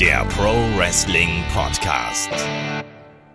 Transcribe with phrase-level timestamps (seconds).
[0.00, 2.28] der Pro Wrestling Podcast.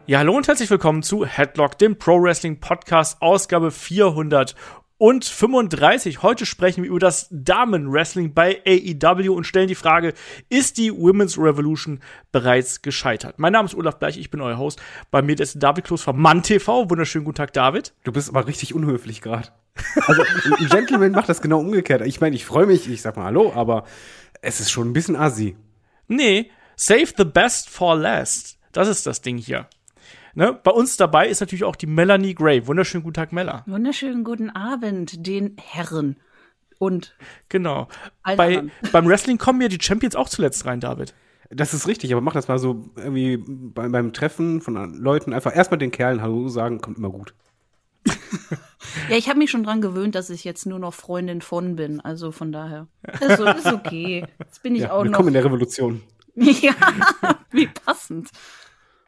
[0.05, 6.21] Ja, hallo und herzlich willkommen zu Headlock, dem Pro Wrestling Podcast, Ausgabe 435.
[6.21, 10.13] Heute sprechen wir über das Damen-Wrestling bei AEW und stellen die Frage,
[10.49, 11.99] ist die Women's Revolution
[12.31, 13.39] bereits gescheitert?
[13.39, 14.79] Mein Name ist Olaf Bleich, ich bin euer Host.
[15.09, 16.91] Bei mir ist David Kloß vom Mann TV.
[16.91, 17.95] Wunderschönen guten Tag, David.
[18.03, 19.47] Du bist aber richtig unhöflich gerade.
[20.05, 22.05] Also ein Gentleman macht das genau umgekehrt.
[22.05, 23.85] Ich meine, ich freue mich, ich sag mal Hallo, aber
[24.43, 25.55] es ist schon ein bisschen assi.
[26.07, 28.57] Nee, save the best for last.
[28.71, 29.67] Das ist das Ding hier.
[30.33, 30.57] Ne?
[30.63, 32.65] Bei uns dabei ist natürlich auch die Melanie Gray.
[32.67, 33.63] Wunderschönen guten Tag, Mella.
[33.67, 36.17] Wunderschönen guten Abend den Herren.
[36.79, 37.15] Und
[37.49, 37.87] genau.
[38.23, 41.13] Bei, beim Wrestling kommen ja die Champions auch zuletzt rein, David.
[41.49, 45.55] Das ist richtig, aber mach das mal so irgendwie beim, beim Treffen von Leuten einfach
[45.55, 47.33] erstmal den Kerlen Hallo sagen, kommt immer gut.
[49.09, 51.99] ja, ich habe mich schon dran gewöhnt, dass ich jetzt nur noch Freundin von bin.
[51.99, 52.87] Also von daher.
[53.19, 54.25] Also, ist okay.
[54.39, 55.27] Jetzt bin ich ja, auch willkommen noch.
[55.27, 56.03] in der Revolution.
[56.35, 56.73] ja,
[57.51, 58.29] wie passend.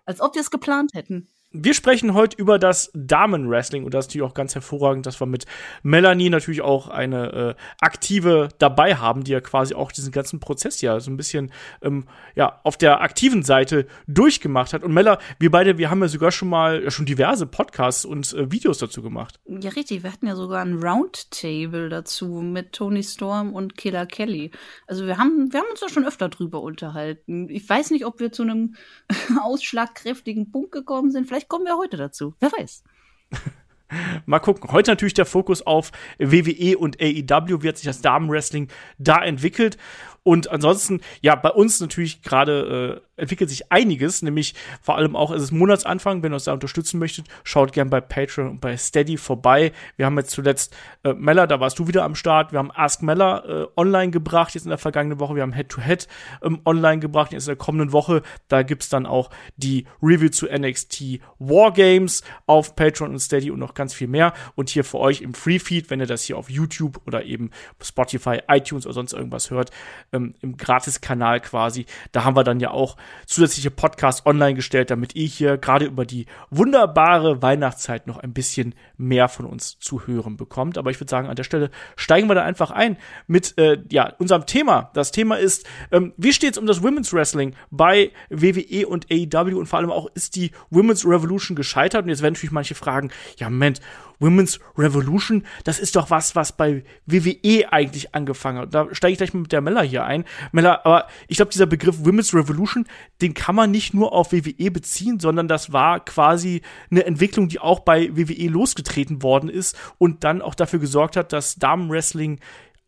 [0.06, 1.28] Als ob wir es geplant hätten.
[1.56, 5.28] Wir sprechen heute über das Damenwrestling und das ist natürlich auch ganz hervorragend, dass wir
[5.28, 5.46] mit
[5.84, 10.82] Melanie natürlich auch eine äh, aktive dabei haben, die ja quasi auch diesen ganzen Prozess
[10.82, 11.52] ja so ein bisschen
[11.84, 14.82] ähm, ja auf der aktiven Seite durchgemacht hat.
[14.82, 18.34] Und Mella, wir beide, wir haben ja sogar schon mal ja, schon diverse Podcasts und
[18.34, 19.40] äh, Videos dazu gemacht.
[19.46, 20.02] Ja, richtig.
[20.02, 24.50] Wir hatten ja sogar ein Roundtable dazu mit Tony Storm und Killer Kelly.
[24.88, 27.48] Also wir haben, wir haben uns da schon öfter drüber unterhalten.
[27.50, 28.74] Ich weiß nicht, ob wir zu einem
[29.40, 31.28] ausschlagkräftigen Punkt gekommen sind.
[31.28, 32.36] Vielleicht Vielleicht kommen wir heute dazu.
[32.40, 32.84] Wer weiß.
[34.26, 34.72] Mal gucken.
[34.72, 37.62] Heute natürlich der Fokus auf WWE und AEW.
[37.62, 39.78] Wie hat sich das Damenwrestling da entwickelt?
[40.24, 45.32] Und ansonsten, ja, bei uns natürlich gerade äh, entwickelt sich einiges, nämlich vor allem auch,
[45.32, 48.76] es ist Monatsanfang, wenn ihr uns da unterstützen möchtet, schaut gern bei Patreon und bei
[48.76, 49.72] Steady vorbei.
[49.98, 52.52] Wir haben jetzt zuletzt äh, Mella, da warst du wieder am Start.
[52.52, 55.36] Wir haben Ask Mella äh, online gebracht, jetzt in der vergangenen Woche.
[55.36, 56.08] Wir haben Head-to-Head
[56.42, 58.24] ähm, online gebracht, jetzt in der kommenden Woche.
[58.48, 63.76] Da gibt's dann auch die Review zu NXT Wargames auf Patreon und Steady und noch
[63.76, 64.34] ganz viel mehr.
[64.56, 67.52] Und hier für euch im Free-Feed, wenn ihr das hier auf YouTube oder eben
[67.82, 69.70] Spotify, iTunes oder sonst irgendwas hört,
[70.12, 75.16] ähm, im Gratis-Kanal quasi, da haben wir dann ja auch zusätzliche Podcasts online gestellt, damit
[75.16, 80.38] ihr hier gerade über die wunderbare Weihnachtszeit noch ein bisschen mehr von uns zu hören
[80.38, 80.78] bekommt.
[80.78, 82.98] Aber ich würde sagen, an der Stelle steigen wir da einfach ein
[83.28, 84.92] mit äh, ja, unserem Thema.
[84.94, 89.58] Das Thema ist, ähm, wie steht es um das Women's Wrestling bei WWE und AEW
[89.58, 92.04] und vor allem auch, ist die Women's Revolution gescheitert?
[92.04, 93.82] Und jetzt werden natürlich manche fragen, ja, Moment,
[94.20, 98.74] Women's Revolution, das ist doch was, was bei WWE eigentlich angefangen hat.
[98.74, 100.26] Da steige ich gleich mit der Mella hier ein.
[100.52, 102.86] Mella, aber ich glaube, dieser Begriff Women's Revolution,
[103.22, 107.60] den kann man nicht nur auf WWE beziehen, sondern das war quasi eine Entwicklung, die
[107.60, 112.40] auch bei WWE losgetreten worden ist und dann auch dafür gesorgt hat, dass Damenwrestling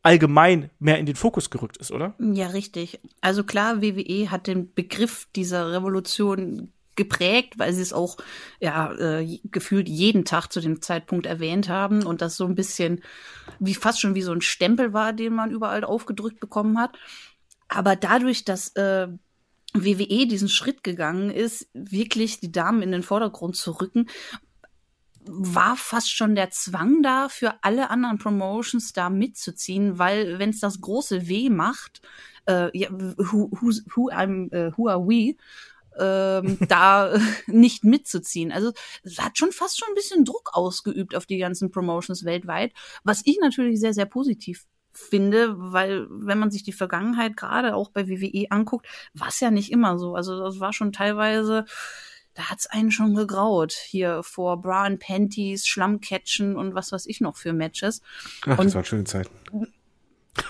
[0.05, 2.13] allgemein mehr in den Fokus gerückt ist, oder?
[2.19, 2.99] Ja, richtig.
[3.21, 8.17] Also klar, WWE hat den Begriff dieser Revolution geprägt, weil sie es auch
[8.59, 13.03] ja äh, gefühlt jeden Tag zu dem Zeitpunkt erwähnt haben und das so ein bisschen
[13.59, 16.97] wie fast schon wie so ein Stempel war, den man überall aufgedrückt bekommen hat.
[17.67, 19.07] Aber dadurch, dass äh,
[19.73, 24.07] WWE diesen Schritt gegangen ist, wirklich die Damen in den Vordergrund zu rücken,
[25.27, 30.59] war fast schon der Zwang da, für alle anderen Promotions da mitzuziehen, weil wenn es
[30.59, 32.01] das große W macht,
[32.47, 35.35] äh, ja, who, who, who, I'm, uh, who are we?
[35.99, 37.17] Ähm, da
[37.47, 38.51] nicht mitzuziehen.
[38.51, 38.71] Also
[39.03, 42.73] es hat schon fast schon ein bisschen Druck ausgeübt auf die ganzen Promotions weltweit,
[43.03, 47.89] was ich natürlich sehr, sehr positiv finde, weil wenn man sich die Vergangenheit gerade auch
[47.89, 50.15] bei WWE anguckt, war es ja nicht immer so.
[50.15, 51.65] Also das war schon teilweise,
[52.33, 53.73] da hat's einen schon gegraut.
[53.73, 58.01] Hier vor Bra and Panties, Schlammcatchen und was weiß ich noch für Matches.
[58.45, 59.29] Ach, und das war schöne Zeit.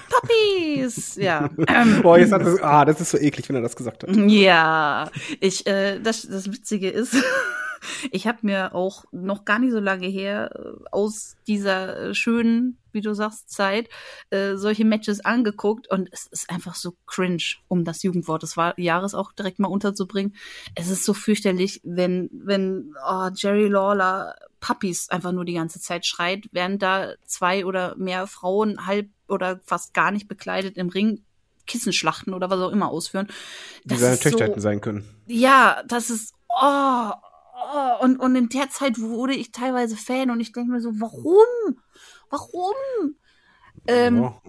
[0.10, 1.50] Puppies, ja.
[2.02, 4.16] Boah, jetzt hat das, ah, das ist so eklig, wenn er das gesagt hat.
[4.16, 5.10] Ja,
[5.40, 7.16] ich, äh, das, das Witzige ist,
[8.12, 12.78] ich habe mir auch noch gar nicht so lange her äh, aus dieser äh, schönen,
[12.92, 13.90] wie du sagst, Zeit
[14.30, 19.14] äh, solche Matches angeguckt und es ist einfach so cringe, um das Jugendwort des Jahres
[19.14, 20.36] auch direkt mal unterzubringen.
[20.76, 26.06] Es ist so fürchterlich, wenn wenn oh, Jerry Lawler Puppies einfach nur die ganze Zeit
[26.06, 31.24] schreit, während da zwei oder mehr Frauen halb oder fast gar nicht bekleidet im Ring
[31.66, 33.28] Kissenschlachten oder was auch immer ausführen.
[33.84, 35.06] Die seine Töchter so, hätten sein können.
[35.26, 40.40] Ja, das ist oh, oh, und und in der Zeit wurde ich teilweise Fan und
[40.40, 41.80] ich denke mir so, warum?
[42.30, 43.16] Warum?
[43.88, 44.42] Ähm, ja.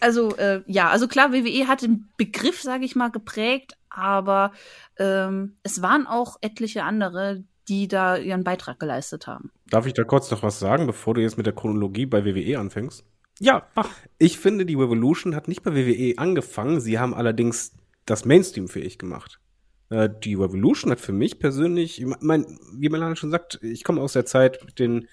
[0.00, 4.52] Also äh, ja, also klar, WWE hat den Begriff, sage ich mal, geprägt, aber
[4.98, 9.50] ähm, es waren auch etliche andere, die da ihren Beitrag geleistet haben.
[9.68, 12.58] Darf ich da kurz noch was sagen, bevor du jetzt mit der Chronologie bei WWE
[12.58, 13.04] anfängst?
[13.40, 13.88] Ja, mach.
[14.18, 16.78] Ich finde, die Revolution hat nicht bei WWE angefangen.
[16.78, 17.72] Sie haben allerdings
[18.04, 19.40] das Mainstream fähig gemacht.
[19.88, 24.02] Äh, die Revolution hat für mich persönlich, ich mein, wie Melanie schon sagt, ich komme
[24.02, 25.08] aus der Zeit mit den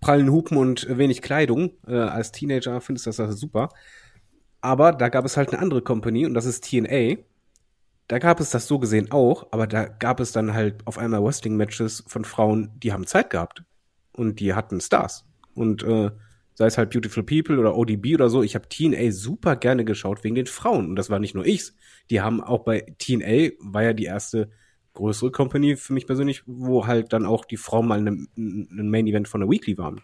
[0.00, 1.72] prallen Hupen und wenig Kleidung.
[1.84, 3.70] Äh, als Teenager findest du das also super.
[4.60, 7.16] Aber da gab es halt eine andere Company und das ist TNA.
[8.06, 11.24] Da gab es das so gesehen auch, aber da gab es dann halt auf einmal
[11.24, 13.64] Wrestling-Matches von Frauen, die haben Zeit gehabt.
[14.12, 15.24] Und die hatten Stars.
[15.54, 16.10] Und äh,
[16.58, 20.24] sei es halt Beautiful People oder ODB oder so, ich habe TNA super gerne geschaut
[20.24, 20.88] wegen den Frauen.
[20.88, 21.76] Und das war nicht nur ich's.
[22.10, 24.50] Die haben auch bei TNA, war ja die erste
[24.94, 28.26] größere Company für mich persönlich, wo halt dann auch die Frauen mal ein
[28.90, 30.00] Main Event von der Weekly waren.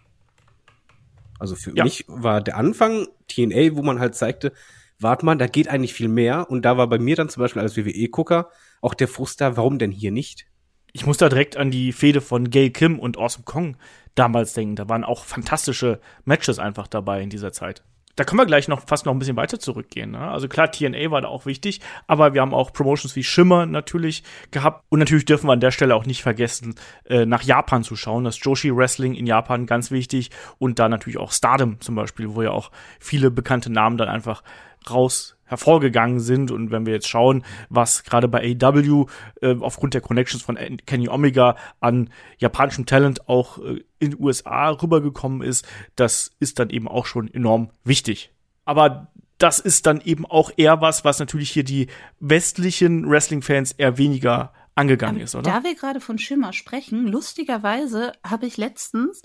[1.40, 1.82] Also für ja.
[1.82, 4.52] mich war der Anfang TNA, wo man halt zeigte,
[5.00, 6.48] warte mal, da geht eigentlich viel mehr.
[6.48, 8.48] Und da war bei mir dann zum Beispiel als WWE-Gucker
[8.80, 10.46] auch der Frust da, warum denn hier nicht?
[10.92, 13.76] Ich muss da direkt an die Fehde von Gail Kim und Awesome Kong
[14.14, 14.76] damals denken.
[14.76, 17.82] Da waren auch fantastische Matches einfach dabei in dieser Zeit
[18.16, 20.12] da können wir gleich noch fast noch ein bisschen weiter zurückgehen.
[20.12, 20.20] Ne?
[20.20, 24.22] Also klar, TNA war da auch wichtig, aber wir haben auch Promotions wie Shimmer natürlich
[24.50, 24.84] gehabt.
[24.88, 26.76] Und natürlich dürfen wir an der Stelle auch nicht vergessen,
[27.06, 28.24] äh, nach Japan zu schauen.
[28.24, 30.30] Das Joshi Wrestling in Japan ganz wichtig.
[30.58, 32.70] Und da natürlich auch Stardom zum Beispiel, wo ja auch
[33.00, 34.42] viele bekannte Namen dann einfach
[34.88, 36.50] raus hervorgegangen sind.
[36.50, 39.06] Und wenn wir jetzt schauen, was gerade bei AW
[39.40, 40.56] äh, aufgrund der Connections von
[40.86, 46.70] Kenny Omega an japanischem Talent auch äh, in den USA rübergekommen ist, das ist dann
[46.70, 48.30] eben auch schon enorm wichtig.
[48.64, 49.08] Aber
[49.38, 51.88] das ist dann eben auch eher was, was natürlich hier die
[52.20, 55.42] westlichen Wrestling-Fans eher weniger angegangen ist, oder?
[55.42, 59.22] Da wir gerade von Schimmer sprechen, lustigerweise habe ich letztens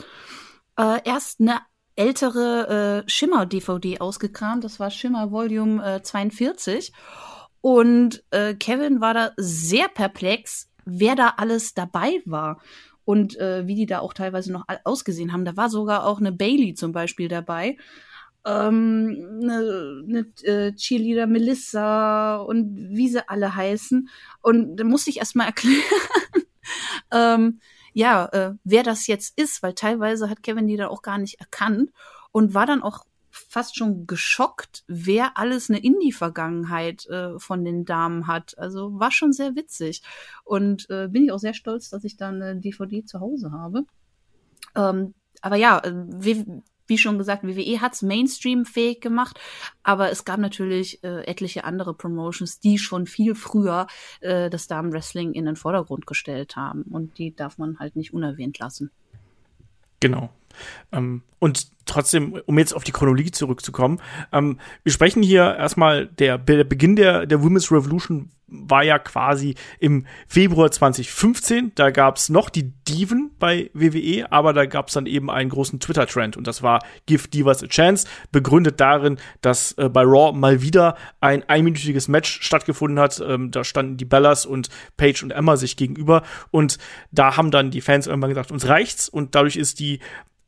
[0.77, 1.61] äh, erst eine
[1.99, 4.63] ältere äh, Schimmer-DVD ausgekramt.
[4.63, 6.93] Das war Schimmer Volume äh, 42.
[7.59, 12.61] Und äh, Kevin war da sehr perplex, wer da alles dabei war
[13.03, 15.43] und äh, wie die da auch teilweise noch ausgesehen haben.
[15.43, 17.75] Da war sogar auch eine Bailey zum Beispiel dabei.
[18.45, 24.07] Ähm, eine, eine äh, Cheerleader Melissa und wie sie alle heißen.
[24.41, 25.83] Und da musste ich erst mal erklären,
[27.11, 27.59] ähm,
[27.99, 31.41] ja, äh, wer das jetzt ist, weil teilweise hat Kevin die da auch gar nicht
[31.41, 31.91] erkannt
[32.31, 38.25] und war dann auch fast schon geschockt, wer alles eine Indie-Vergangenheit äh, von den Damen
[38.25, 38.57] hat.
[38.57, 40.01] Also war schon sehr witzig.
[40.45, 43.83] Und äh, bin ich auch sehr stolz, dass ich da eine DVD zu Hause habe.
[44.77, 45.93] Ähm, aber ja, äh,
[46.89, 49.39] wie schon gesagt, WWE hat's Mainstream-fähig gemacht,
[49.83, 53.87] aber es gab natürlich äh, etliche andere Promotions, die schon viel früher
[54.21, 56.83] äh, das Damenwrestling in den Vordergrund gestellt haben.
[56.83, 58.91] Und die darf man halt nicht unerwähnt lassen.
[59.99, 60.29] Genau.
[60.91, 63.99] Ähm, und trotzdem, um jetzt auf die Chronologie zurückzukommen,
[64.31, 69.55] ähm, wir sprechen hier erstmal, der, der Beginn der, der Women's Revolution war ja quasi
[69.79, 71.73] im Februar 2015.
[71.75, 76.37] Da gab's noch die Diven bei WWE, aber da gab's dann eben einen großen Twitter-Trend
[76.37, 80.95] und das war Give Divas a Chance, begründet darin, dass äh, bei Raw mal wieder
[81.21, 83.21] ein einminütiges Match stattgefunden hat.
[83.25, 86.77] Ähm, da standen die Bellas und Paige und Emma sich gegenüber und
[87.11, 89.99] da haben dann die Fans irgendwann gesagt, uns reicht's und dadurch ist die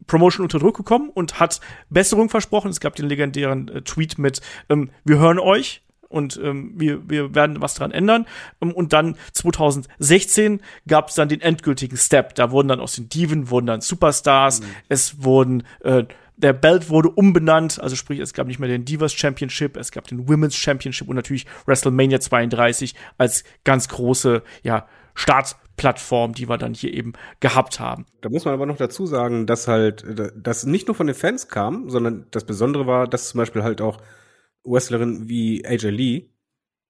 [0.08, 2.70] Promotion unter Druck gekommen und hat Besserung versprochen.
[2.70, 7.34] Es gab den legendären äh, Tweet mit, ähm, wir hören euch und ähm, wir, wir
[7.34, 8.26] werden was dran ändern.
[8.62, 12.36] Ähm, und dann 2016 gab es dann den endgültigen Step.
[12.36, 14.62] Da wurden dann aus den Diven wurden dann Superstars.
[14.62, 14.66] Mhm.
[14.90, 16.06] Es wurden äh,
[16.42, 20.08] der Belt wurde umbenannt, also sprich, es gab nicht mehr den Divas Championship, es gab
[20.08, 26.74] den Women's Championship und natürlich WrestleMania 32 als ganz große, ja, Startplattform, die wir dann
[26.74, 28.06] hier eben gehabt haben.
[28.22, 31.48] Da muss man aber noch dazu sagen, dass halt, das nicht nur von den Fans
[31.48, 34.02] kam, sondern das Besondere war, dass zum Beispiel halt auch
[34.64, 36.30] Wrestlerinnen wie AJ Lee,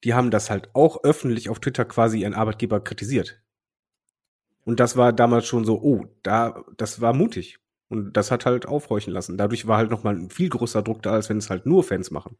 [0.03, 3.41] die haben das halt auch öffentlich auf Twitter quasi ihren Arbeitgeber kritisiert.
[4.63, 7.59] Und das war damals schon so, oh, da, das war mutig.
[7.89, 9.37] Und das hat halt aufhorchen lassen.
[9.37, 12.09] Dadurch war halt nochmal ein viel größer Druck da, als wenn es halt nur Fans
[12.09, 12.37] machen.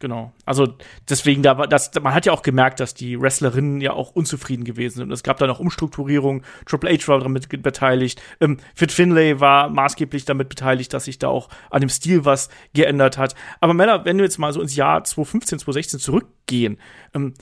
[0.00, 0.32] Genau.
[0.46, 0.66] Also
[1.10, 4.64] deswegen, da war das, man hat ja auch gemerkt, dass die Wrestlerinnen ja auch unzufrieden
[4.64, 5.12] gewesen sind.
[5.12, 6.42] Es gab dann auch Umstrukturierung.
[6.64, 8.20] Triple H war damit beteiligt.
[8.40, 12.48] Ähm, Fit Finlay war maßgeblich damit beteiligt, dass sich da auch an dem Stil was
[12.72, 13.34] geändert hat.
[13.60, 16.78] Aber Männer, wenn wir jetzt mal so ins Jahr 2015, 2016 zurückgehen,
[17.14, 17.34] ähm,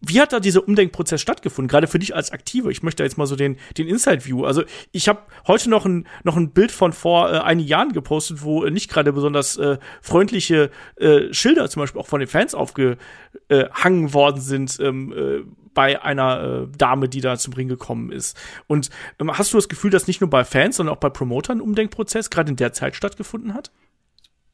[0.00, 1.68] wie hat da dieser Umdenkprozess stattgefunden?
[1.68, 2.72] Gerade für dich als Aktive.
[2.72, 4.44] Ich möchte jetzt mal so den, den Inside-View.
[4.44, 8.42] Also ich habe heute noch ein, noch ein Bild von vor äh, einigen Jahren gepostet,
[8.42, 12.54] wo äh, nicht gerade besonders äh, freundliche äh, Schilder zum Beispiel auch von den Fans
[12.54, 18.36] aufgehangen worden sind ähm, äh, bei einer äh, Dame, die da zum Ring gekommen ist.
[18.66, 21.58] Und ähm, hast du das Gefühl, dass nicht nur bei Fans, sondern auch bei Promotern
[21.58, 23.70] ein Umdenkprozess gerade in der Zeit stattgefunden hat?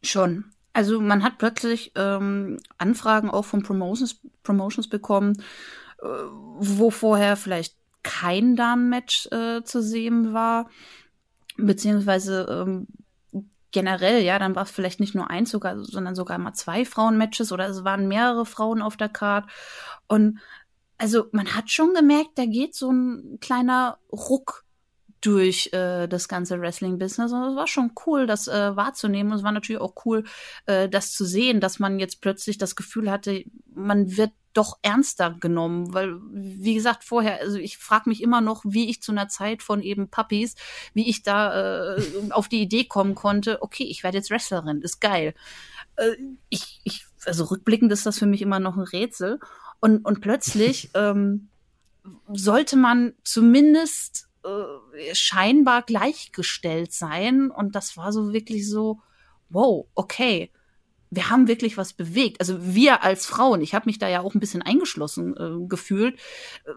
[0.03, 0.45] Schon.
[0.77, 5.43] Also man hat plötzlich ähm, Anfragen auch von Promotions, Promotions bekommen,
[6.03, 6.07] äh,
[6.59, 10.69] wo vorher vielleicht kein Damenmatch äh, zu sehen war,
[11.57, 12.89] beziehungsweise ähm,
[13.73, 17.53] generell, ja, dann war es vielleicht nicht nur eins, sogar, sondern sogar mal zwei Frauenmatches
[17.53, 19.49] oder es waren mehrere Frauen auf der Card.
[20.09, 20.41] Und
[20.99, 24.66] also man hat schon gemerkt, da geht so ein kleiner Ruck
[25.27, 27.33] durch äh, das ganze Wrestling-Business.
[27.33, 29.33] Und es war schon cool, das äh, wahrzunehmen.
[29.33, 30.25] Und es war natürlich auch cool,
[30.67, 35.37] äh, das zu sehen, dass man jetzt plötzlich das Gefühl hatte, man wird doch ernster
[35.39, 39.29] genommen, weil wie gesagt vorher, also ich frage mich immer noch, wie ich zu einer
[39.29, 40.55] Zeit von eben Puppies,
[40.95, 45.01] wie ich da äh, auf die Idee kommen konnte, okay, ich werde jetzt Wrestlerin, ist
[45.01, 45.35] geil.
[45.97, 46.13] Äh,
[46.49, 49.41] ich, ich, also rückblickend ist das für mich immer noch ein Rätsel
[49.81, 51.49] und und plötzlich ähm,
[52.33, 57.51] sollte man zumindest äh, scheinbar gleichgestellt sein.
[57.51, 59.01] Und das war so wirklich so,
[59.51, 60.51] wow, okay
[61.11, 62.41] wir haben wirklich was bewegt.
[62.41, 66.17] Also wir als Frauen, ich habe mich da ja auch ein bisschen eingeschlossen äh, gefühlt,
[66.65, 66.73] äh,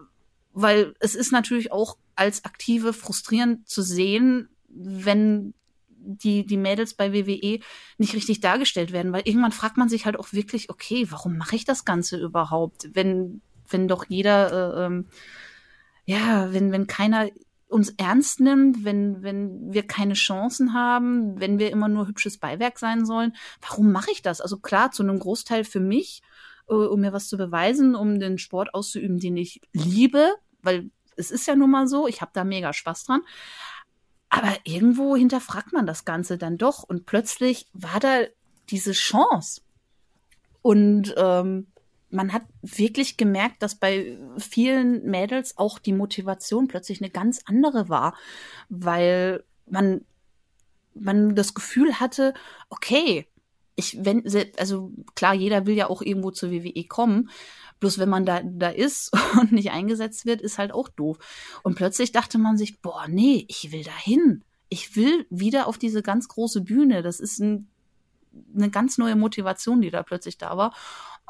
[0.52, 5.54] weil es ist natürlich auch als Aktive frustrierend zu sehen, wenn
[5.88, 7.60] die, die Mädels bei WWE
[7.98, 11.56] nicht richtig dargestellt werden, weil irgendwann fragt man sich halt auch wirklich, okay, warum mache
[11.56, 15.06] ich das Ganze überhaupt, wenn, wenn doch jeder, äh, ähm,
[16.06, 17.28] ja, wenn, wenn keiner
[17.70, 22.78] uns ernst nimmt, wenn, wenn wir keine Chancen haben, wenn wir immer nur hübsches Beiwerk
[22.78, 23.34] sein sollen.
[23.60, 24.40] Warum mache ich das?
[24.40, 26.22] Also klar, zu einem Großteil für mich,
[26.68, 31.30] äh, um mir was zu beweisen, um den Sport auszuüben, den ich liebe, weil es
[31.30, 33.22] ist ja nun mal so, ich habe da mega Spaß dran.
[34.30, 38.22] Aber irgendwo hinterfragt man das Ganze dann doch und plötzlich war da
[38.70, 39.62] diese Chance.
[40.62, 41.66] Und ähm,
[42.10, 47.88] man hat wirklich gemerkt, dass bei vielen Mädels auch die Motivation plötzlich eine ganz andere
[47.88, 48.14] war,
[48.68, 50.04] weil man,
[50.94, 52.34] man das Gefühl hatte,
[52.68, 53.26] okay,
[53.76, 54.24] ich, wenn,
[54.58, 57.30] also klar, jeder will ja auch irgendwo zur WWE kommen.
[57.78, 61.18] Bloß wenn man da, da ist und nicht eingesetzt wird, ist halt auch doof.
[61.62, 64.44] Und plötzlich dachte man sich, boah, nee, ich will da hin.
[64.68, 67.02] Ich will wieder auf diese ganz große Bühne.
[67.02, 67.68] Das ist ein,
[68.54, 70.74] eine ganz neue Motivation, die da plötzlich da war.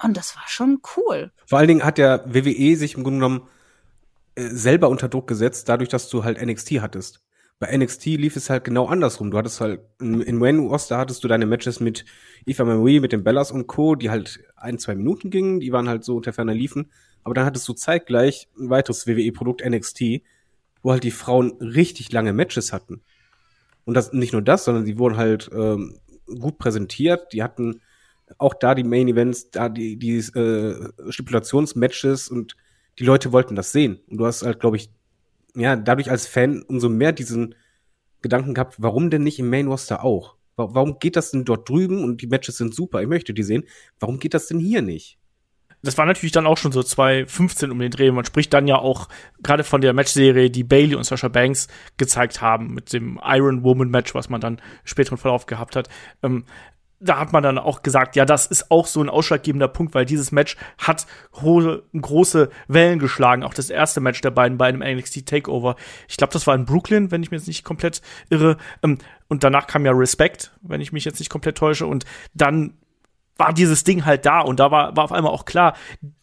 [0.02, 1.30] Und das war schon cool.
[1.46, 3.48] Vor allen Dingen hat der WWE sich im Grunde genommen
[4.34, 7.20] äh, selber unter Druck gesetzt, dadurch, dass du halt NXT hattest.
[7.58, 9.30] Bei NXT lief es halt genau andersrum.
[9.30, 12.06] Du hattest halt in, Main Roster hattest du deine Matches mit
[12.46, 15.86] Eva Marie, mit den Bellas und Co., die halt ein, zwei Minuten gingen, die waren
[15.86, 16.90] halt so unter ferner liefen.
[17.22, 20.22] Aber dann hattest du zeitgleich ein weiteres WWE-Produkt NXT,
[20.82, 23.02] wo halt die Frauen richtig lange Matches hatten.
[23.84, 25.98] Und das nicht nur das, sondern die wurden halt ähm,
[26.38, 27.32] gut präsentiert.
[27.34, 27.82] Die hatten
[28.38, 32.56] auch da die Main Events, da die, die äh, Stipulationsmatches und
[32.98, 34.00] die Leute wollten das sehen.
[34.08, 34.90] Und du hast halt, glaube ich,
[35.54, 37.54] ja, dadurch als Fan umso mehr diesen
[38.22, 40.36] Gedanken gehabt, warum denn nicht im Main Roster auch?
[40.56, 43.64] Warum geht das denn dort drüben und die Matches sind super, ich möchte die sehen.
[43.98, 45.20] Warum geht das denn hier nicht?
[45.82, 48.10] das war natürlich dann auch schon so 2015 um den Dreh.
[48.10, 49.08] Man spricht dann ja auch
[49.42, 53.88] gerade von der Matchserie, die Bailey und Sasha Banks gezeigt haben, mit dem Iron Woman
[53.88, 55.88] Match, was man dann später im Verlauf gehabt hat.
[56.22, 56.44] Ähm,
[57.00, 60.04] da hat man dann auch gesagt, ja, das ist auch so ein ausschlaggebender Punkt, weil
[60.04, 61.06] dieses Match hat
[61.40, 63.42] hohe, große Wellen geschlagen.
[63.42, 65.76] Auch das erste Match der beiden bei einem NXT Takeover.
[66.08, 68.58] Ich glaube, das war in Brooklyn, wenn ich mir jetzt nicht komplett irre.
[68.82, 71.86] Ähm, und danach kam ja Respect, wenn ich mich jetzt nicht komplett täusche.
[71.86, 72.04] Und
[72.34, 72.74] dann
[73.38, 75.74] war dieses Ding halt da und da war, war auf einmal auch klar,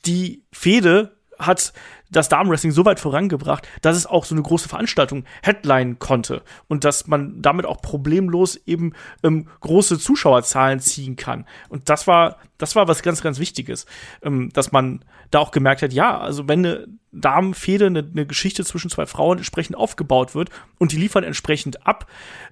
[0.06, 1.74] die Fehde hat
[2.10, 6.84] das Damenwrestling so weit vorangebracht, dass es auch so eine große Veranstaltung headline konnte und
[6.84, 11.46] dass man damit auch problemlos eben ähm, große Zuschauerzahlen ziehen kann.
[11.70, 13.86] Und das war, das war was ganz, ganz Wichtiges,
[14.22, 18.64] ähm, dass man da auch gemerkt hat, ja, also wenn eine Damenfehde, eine, eine Geschichte
[18.64, 22.08] zwischen zwei Frauen entsprechend aufgebaut wird und die liefern entsprechend ab,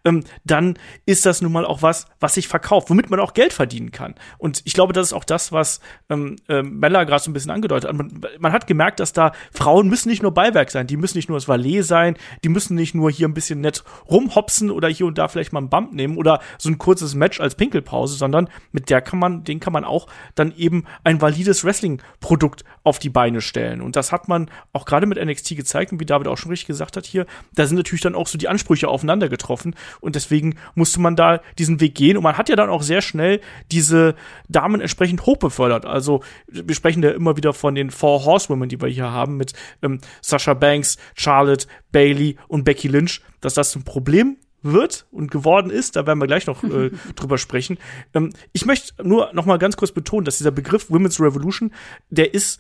[0.06, 3.54] ähm, dann ist das nun mal auch was, was sich verkauft, womit man auch Geld
[3.54, 4.16] verdienen kann.
[4.38, 7.52] Und ich glaube, das ist auch das, was ähm, äh, Mella gerade so ein bisschen
[7.52, 7.96] angedeutet hat.
[7.96, 11.30] Man, man hat gemerkt, dass da Frauen müssen nicht nur Beiwerk sein, die müssen nicht
[11.30, 15.06] nur das Valet sein, die müssen nicht nur hier ein bisschen nett rumhopsen oder hier
[15.06, 18.50] und da vielleicht mal einen Bump nehmen oder so ein kurzes Match als Pinkelpause, sondern
[18.72, 19.95] mit der kann man, den kann man auch
[20.36, 23.82] dann eben ein valides Wrestling-Produkt auf die Beine stellen.
[23.82, 26.68] Und das hat man auch gerade mit NXT gezeigt und wie David auch schon richtig
[26.68, 30.56] gesagt hat hier, da sind natürlich dann auch so die Ansprüche aufeinander getroffen und deswegen
[30.76, 34.16] musste man da diesen Weg gehen und man hat ja dann auch sehr schnell diese
[34.50, 35.86] Damen entsprechend hochbefördert.
[35.86, 39.54] Also wir sprechen ja immer wieder von den Four Horsewomen, die wir hier haben mit
[39.82, 45.70] ähm, Sasha Banks, Charlotte, Bailey und Becky Lynch, dass das ein Problem wird und geworden
[45.70, 47.78] ist, da werden wir gleich noch äh, drüber sprechen.
[48.14, 51.72] Ähm, ich möchte nur noch mal ganz kurz betonen, dass dieser Begriff Women's Revolution,
[52.10, 52.60] der ist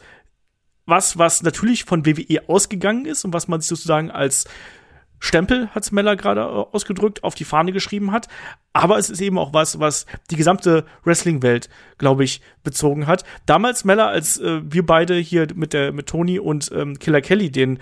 [0.86, 4.46] was, was natürlich von WWE ausgegangen ist und was man sich sozusagen als
[5.20, 8.28] Stempel, hat Meller gerade äh, ausgedrückt, auf die Fahne geschrieben hat.
[8.74, 13.24] Aber es ist eben auch was, was die gesamte Wrestling-Welt, glaube ich, bezogen hat.
[13.46, 17.50] Damals Meller, als äh, wir beide hier mit der mit Tony und ähm, Killer Kelly
[17.52, 17.80] den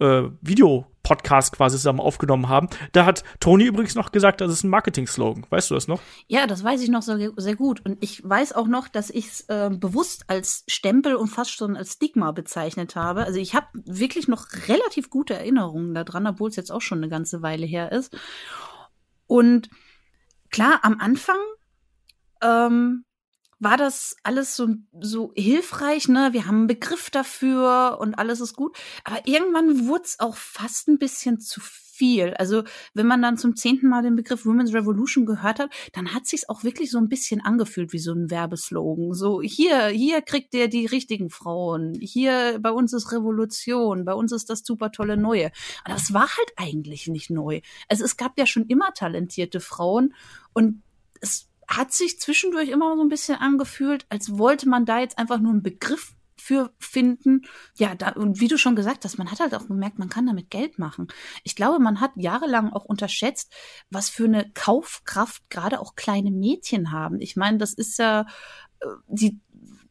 [0.00, 2.68] äh, Video Podcast quasi zusammen aufgenommen haben.
[2.92, 5.46] Da hat Tony übrigens noch gesagt, das ist ein Marketing-Slogan.
[5.50, 6.00] Weißt du das noch?
[6.28, 7.84] Ja, das weiß ich noch sehr, sehr gut.
[7.84, 11.76] Und ich weiß auch noch, dass ich es äh, bewusst als Stempel und fast schon
[11.76, 13.24] als Stigma bezeichnet habe.
[13.24, 17.08] Also ich habe wirklich noch relativ gute Erinnerungen daran, obwohl es jetzt auch schon eine
[17.08, 18.16] ganze Weile her ist.
[19.26, 19.70] Und
[20.50, 21.38] klar, am Anfang
[22.42, 23.04] ähm,
[23.60, 26.30] war das alles so, so hilfreich, ne?
[26.32, 28.76] Wir haben einen Begriff dafür und alles ist gut.
[29.04, 32.32] Aber irgendwann wurde es auch fast ein bisschen zu viel.
[32.34, 32.64] Also,
[32.94, 36.48] wenn man dann zum zehnten Mal den Begriff Women's Revolution gehört hat, dann hat sich's
[36.48, 39.12] auch wirklich so ein bisschen angefühlt wie so ein Werbeslogan.
[39.12, 41.98] So, hier, hier kriegt ihr die richtigen Frauen.
[42.00, 44.06] Hier, bei uns ist Revolution.
[44.06, 45.52] Bei uns ist das super tolle Neue.
[45.84, 47.60] Aber das war halt eigentlich nicht neu.
[47.90, 50.14] Also, es gab ja schon immer talentierte Frauen
[50.54, 50.82] und
[51.20, 55.38] es hat sich zwischendurch immer so ein bisschen angefühlt, als wollte man da jetzt einfach
[55.38, 57.42] nur einen Begriff für finden.
[57.76, 60.26] Ja, da, und wie du schon gesagt hast, man hat halt auch gemerkt, man kann
[60.26, 61.06] damit Geld machen.
[61.44, 63.52] Ich glaube, man hat jahrelang auch unterschätzt,
[63.90, 67.20] was für eine Kaufkraft gerade auch kleine Mädchen haben.
[67.20, 68.26] Ich meine, das ist ja,
[68.80, 69.38] äh, die,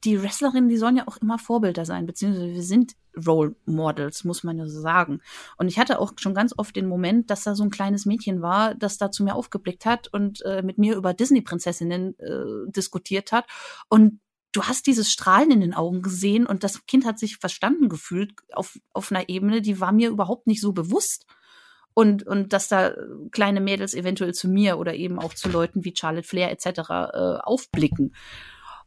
[0.03, 4.43] die Wrestlerinnen, die sollen ja auch immer Vorbilder sein, beziehungsweise wir sind Role Models, muss
[4.43, 5.21] man ja so sagen.
[5.57, 8.41] Und ich hatte auch schon ganz oft den Moment, dass da so ein kleines Mädchen
[8.41, 13.31] war, das da zu mir aufgeblickt hat und äh, mit mir über Disney-Prinzessinnen äh, diskutiert
[13.31, 13.45] hat.
[13.89, 17.89] Und du hast dieses Strahlen in den Augen gesehen und das Kind hat sich verstanden
[17.89, 21.25] gefühlt auf, auf einer Ebene, die war mir überhaupt nicht so bewusst.
[21.95, 22.93] Und, und dass da
[23.31, 26.67] kleine Mädels eventuell zu mir oder eben auch zu Leuten wie Charlotte Flair etc.
[26.67, 28.13] Äh, aufblicken.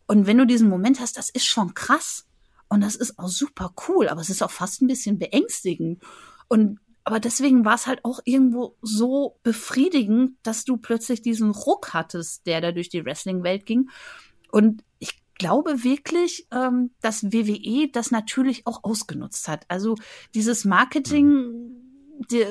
[0.06, 2.26] Und wenn du diesen Moment hast, das ist schon krass.
[2.68, 6.02] Und das ist auch super cool, aber es ist auch fast ein bisschen beängstigend.
[6.48, 11.94] Und aber deswegen war es halt auch irgendwo so befriedigend, dass du plötzlich diesen Ruck
[11.94, 13.90] hattest, der da durch die Wrestling-Welt ging.
[14.50, 19.64] Und ich glaube wirklich, ähm, dass WWE das natürlich auch ausgenutzt hat.
[19.68, 19.96] Also
[20.34, 21.72] dieses Marketing,
[22.30, 22.44] die,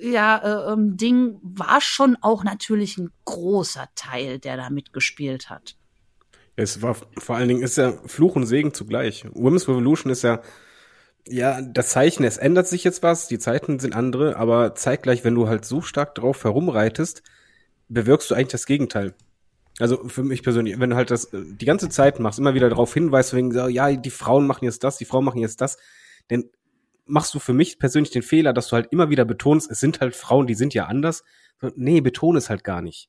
[0.00, 5.76] ja, äh, ähm, Ding war schon auch natürlich ein großer Teil, der da mitgespielt hat.
[6.56, 9.26] Es war vor allen Dingen ist ja Fluch und Segen zugleich.
[9.32, 10.40] Women's Revolution ist ja
[11.28, 15.34] ja das Zeichen, es ändert sich jetzt was, die Zeiten sind andere, aber zeitgleich, wenn
[15.34, 17.22] du halt so stark drauf herumreitest,
[17.88, 19.14] bewirkst du eigentlich das Gegenteil.
[19.78, 22.68] Also für mich persönlich, wenn du halt das äh, die ganze Zeit machst, immer wieder
[22.68, 25.78] darauf hinweist, wegen, ja, die Frauen machen jetzt das, die Frauen machen jetzt das,
[26.28, 26.44] dann
[27.06, 30.00] machst du für mich persönlich den Fehler, dass du halt immer wieder betonst, es sind
[30.00, 31.24] halt Frauen, die sind ja anders.
[31.76, 33.08] Nee, betone es halt gar nicht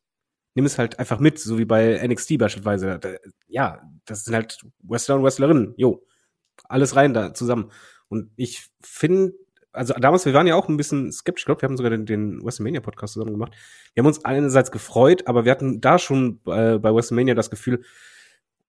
[0.55, 2.99] nimm es halt einfach mit, so wie bei NXT beispielsweise.
[3.47, 5.73] Ja, das sind halt Wrestler und Wrestlerinnen.
[5.77, 6.03] Jo,
[6.63, 7.71] alles rein da zusammen.
[8.07, 9.33] Und ich finde,
[9.73, 12.05] also damals, wir waren ja auch ein bisschen skeptisch, ich glaube, wir haben sogar den,
[12.05, 13.53] den WrestleMania-Podcast zusammen gemacht.
[13.93, 17.83] Wir haben uns einerseits gefreut, aber wir hatten da schon äh, bei WrestleMania das Gefühl,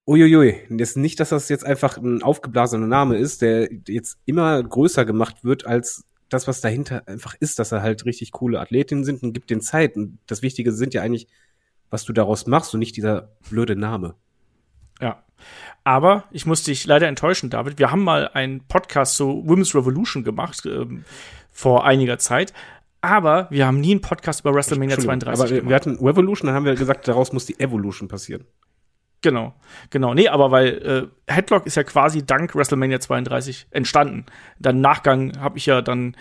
[0.06, 5.04] uiuiui, das nicht, dass das jetzt einfach ein aufgeblasener Name ist, der jetzt immer größer
[5.04, 9.22] gemacht wird als das, was dahinter einfach ist, dass er halt richtig coole Athletinnen sind
[9.22, 9.96] und gibt den Zeit.
[9.96, 11.28] Und das Wichtige sind ja eigentlich
[11.90, 14.14] was du daraus machst und nicht dieser blöde Name.
[15.00, 15.22] Ja.
[15.84, 17.78] Aber ich muss dich leider enttäuschen, David.
[17.78, 21.04] Wir haben mal einen Podcast zu Women's Revolution gemacht ähm,
[21.52, 22.52] vor einiger Zeit.
[23.00, 25.68] Aber wir haben nie einen Podcast über WrestleMania 32 aber gemacht.
[25.68, 28.46] Wir hatten Revolution, dann haben wir gesagt, daraus muss die Evolution passieren.
[29.22, 29.54] Genau,
[29.90, 30.14] genau.
[30.14, 34.26] Nee, aber weil äh, Headlock ist ja quasi dank WrestleMania 32 entstanden.
[34.58, 36.16] Dann Nachgang habe ich ja dann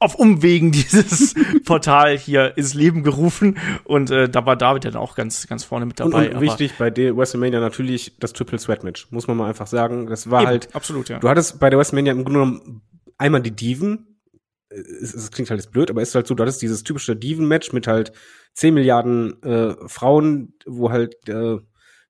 [0.00, 1.34] auf Umwegen dieses
[1.64, 5.86] Portal hier ins Leben gerufen und äh, da war David dann auch ganz ganz vorne
[5.86, 6.28] mit dabei.
[6.28, 9.66] Und, und wichtig bei der WrestleMania natürlich das Triple Sweat Match, muss man mal einfach
[9.66, 10.06] sagen.
[10.06, 11.18] Das war eben, halt absolut ja.
[11.18, 12.82] Du hattest bei der WrestleMania im Grunde genommen
[13.16, 14.20] einmal die Diven.
[14.70, 17.16] Es, es klingt halt jetzt blöd, aber es ist halt so, du hattest dieses typische
[17.16, 18.12] Diven-Match mit halt
[18.54, 21.56] 10 Milliarden äh, Frauen, wo halt äh,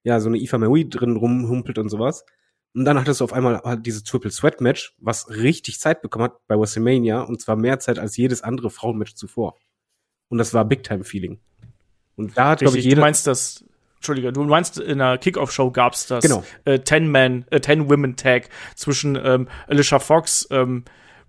[0.03, 2.25] ja so eine Eva Marie drin rumhumpelt und sowas.
[2.75, 6.47] Und dann hattest du auf einmal dieses Triple Sweat Match, was richtig Zeit bekommen hat
[6.47, 9.57] bei WrestleMania und zwar mehr Zeit als jedes andere Frauenmatch zuvor.
[10.29, 11.41] Und das war Big Time Feeling.
[12.17, 13.65] Und da hat glaube ich jeder Du meinst das
[13.97, 16.45] Entschuldige, du meinst in der Kickoff-Show gab's das genau.
[16.65, 20.85] äh, Ten-Man, äh, Ten-Women-Tag zwischen ähm, Alicia Fox, ähm,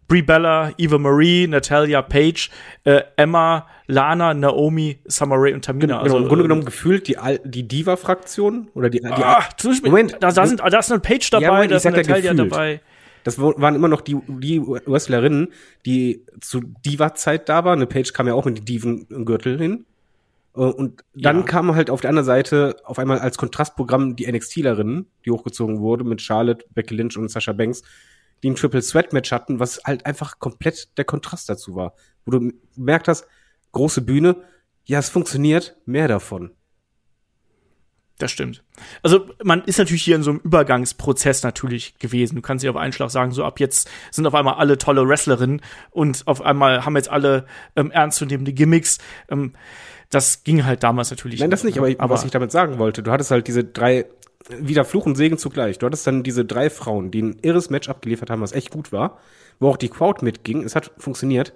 [0.09, 2.49] Brie Bella, Eva Marie, Natalia Page,
[2.83, 5.85] äh, Emma, Lana, Naomi, Summer Rae und Tamina.
[5.85, 9.47] Genau, also, im Grunde genommen gefühlt die, die Diva-Fraktion oder die, die ah,
[9.83, 12.81] Moment, da, da, sind, da ist eine Page dabei, ja, Moment, da ist Natalia dabei.
[13.23, 15.49] Das waren immer noch die, die Wrestlerinnen,
[15.85, 17.79] die zu Diva-Zeit da waren.
[17.79, 19.85] Eine Page kam ja auch mit die Diven-Gürtel hin.
[20.55, 21.43] Äh, und dann ja.
[21.43, 26.03] kam halt auf der anderen Seite auf einmal als Kontrastprogramm die NXT-Lerinnen, die hochgezogen wurde
[26.03, 27.83] mit Charlotte, Becky Lynch und Sasha Banks,
[28.43, 31.93] die ein Triple Sweat Match hatten, was halt einfach komplett der Kontrast dazu war.
[32.25, 33.25] Wo du gemerkt hast,
[33.71, 34.43] große Bühne,
[34.85, 36.51] ja, es funktioniert, mehr davon.
[38.19, 38.63] Das stimmt.
[39.01, 42.35] Also man ist natürlich hier in so einem Übergangsprozess natürlich gewesen.
[42.35, 45.07] Du kannst dir auf einen Schlag sagen, so ab jetzt sind auf einmal alle tolle
[45.07, 47.45] Wrestlerinnen und auf einmal haben jetzt alle
[47.77, 48.97] ähm, ernstzunehmende Gimmicks.
[49.29, 49.53] Ähm,
[50.09, 51.39] das ging halt damals natürlich.
[51.39, 54.05] Nein, das nicht, aber, aber was ich damit sagen wollte, du hattest halt diese drei,
[54.47, 55.77] wieder Fluch und Segen zugleich.
[55.79, 58.91] Du hattest dann diese drei Frauen, die ein irres Match abgeliefert haben, was echt gut
[58.91, 59.19] war,
[59.59, 60.63] wo auch die Crowd mitging.
[60.63, 61.53] Es hat funktioniert.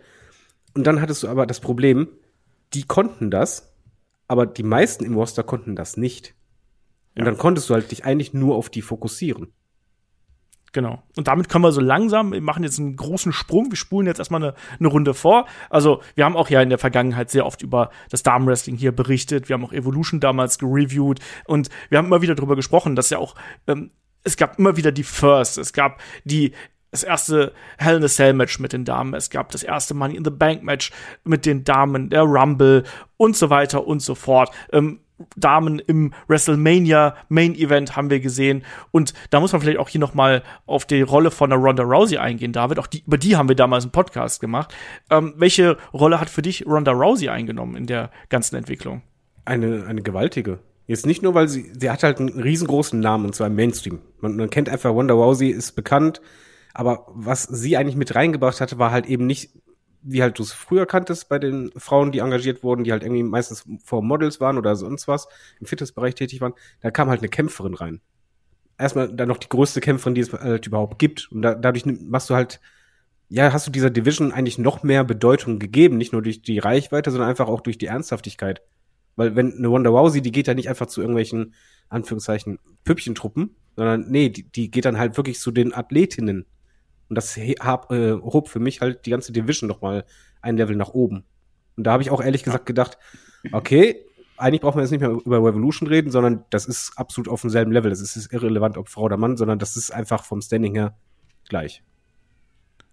[0.75, 2.07] Und dann hattest du aber das Problem,
[2.73, 3.73] die konnten das,
[4.27, 6.33] aber die meisten im Roster konnten das nicht.
[7.15, 7.25] Und Ja.
[7.25, 9.53] dann konntest du halt dich eigentlich nur auf die fokussieren.
[10.73, 11.03] Genau.
[11.15, 14.17] Und damit können wir so langsam, wir machen jetzt einen großen Sprung, wir spulen jetzt
[14.17, 15.45] erstmal eine, eine Runde vor.
[15.69, 19.49] Also, wir haben auch ja in der Vergangenheit sehr oft über das Damenwrestling hier berichtet.
[19.49, 23.19] Wir haben auch Evolution damals gereviewt und wir haben immer wieder darüber gesprochen, dass ja
[23.19, 23.35] auch,
[23.67, 23.91] ähm,
[24.23, 26.53] es gab immer wieder die First, es gab die
[26.89, 30.15] das erste Hell in a Cell Match mit den Damen, es gab das erste Money
[30.15, 30.91] in the Bank Match
[31.23, 32.83] mit den Damen, der Rumble
[33.17, 34.51] und so weiter und so fort.
[34.71, 34.99] Ähm,
[35.35, 40.01] Damen im WrestleMania Main Event haben wir gesehen und da muss man vielleicht auch hier
[40.01, 42.79] noch mal auf die Rolle von der Ronda Rousey eingehen, David.
[42.79, 44.73] Auch die, über die haben wir damals einen Podcast gemacht.
[45.09, 49.01] Ähm, welche Rolle hat für dich Ronda Rousey eingenommen in der ganzen Entwicklung?
[49.45, 50.59] Eine, eine gewaltige.
[50.85, 53.99] Jetzt nicht nur, weil sie, sie hat halt einen riesengroßen Namen und zwar im Mainstream.
[54.19, 56.21] Man, man kennt einfach Wanda Rousey, ist bekannt,
[56.73, 59.51] aber was sie eigentlich mit reingebracht hatte, war halt eben nicht,
[60.03, 63.23] wie halt du es früher kanntest bei den Frauen, die engagiert wurden, die halt irgendwie
[63.23, 65.27] meistens vor Models waren oder sonst was,
[65.59, 66.53] im Fitnessbereich tätig waren.
[66.81, 68.01] Da kam halt eine Kämpferin rein.
[68.77, 71.31] Erstmal dann noch die größte Kämpferin, die es halt überhaupt gibt.
[71.31, 72.59] Und da, dadurch machst du halt,
[73.29, 77.11] ja, hast du dieser Division eigentlich noch mehr Bedeutung gegeben, nicht nur durch die Reichweite,
[77.11, 78.61] sondern einfach auch durch die Ernsthaftigkeit.
[79.15, 81.53] Weil wenn eine Wonder Rousey, die geht ja nicht einfach zu irgendwelchen,
[81.89, 86.45] Anführungszeichen, Püppchentruppen, sondern nee, die, die geht dann halt wirklich zu den Athletinnen.
[87.13, 90.03] Und das hab, äh, hob für mich halt die ganze Division noch mal
[90.41, 91.25] ein Level nach oben.
[91.77, 92.97] Und da habe ich auch ehrlich gesagt gedacht,
[93.51, 94.03] okay,
[94.35, 97.71] eigentlich brauchen wir jetzt nicht mehr über Revolution reden, sondern das ist absolut auf demselben
[97.71, 97.91] Level.
[97.91, 100.97] Das ist irrelevant, ob Frau oder Mann, sondern das ist einfach vom Standing her
[101.47, 101.83] gleich.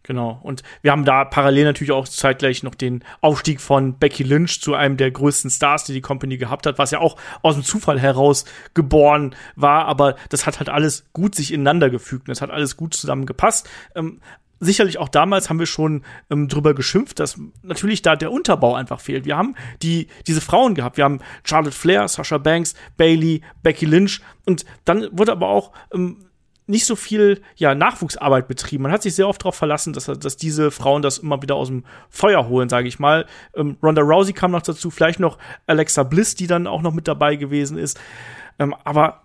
[0.02, 0.40] Genau.
[0.42, 4.74] Und wir haben da parallel natürlich auch zeitgleich noch den Aufstieg von Becky Lynch zu
[4.74, 8.00] einem der größten Stars, die die Company gehabt hat, was ja auch aus dem Zufall
[8.00, 9.84] heraus geboren war.
[9.84, 12.28] Aber das hat halt alles gut sich ineinander gefügt.
[12.28, 13.68] Und das hat alles gut zusammengepasst.
[13.94, 14.20] Ähm,
[14.58, 19.00] sicherlich auch damals haben wir schon ähm, drüber geschimpft, dass natürlich da der Unterbau einfach
[19.00, 19.26] fehlt.
[19.26, 20.96] Wir haben die, diese Frauen gehabt.
[20.96, 24.20] Wir haben Charlotte Flair, Sasha Banks, Bailey, Becky Lynch.
[24.46, 26.24] Und dann wurde aber auch ähm,
[26.70, 28.84] nicht so viel ja, Nachwuchsarbeit betrieben.
[28.84, 31.68] Man hat sich sehr oft darauf verlassen, dass, dass diese Frauen das immer wieder aus
[31.68, 33.26] dem Feuer holen, sage ich mal.
[33.54, 37.08] Ähm, Ronda Rousey kam noch dazu, vielleicht noch Alexa Bliss, die dann auch noch mit
[37.08, 38.00] dabei gewesen ist.
[38.58, 39.22] Ähm, aber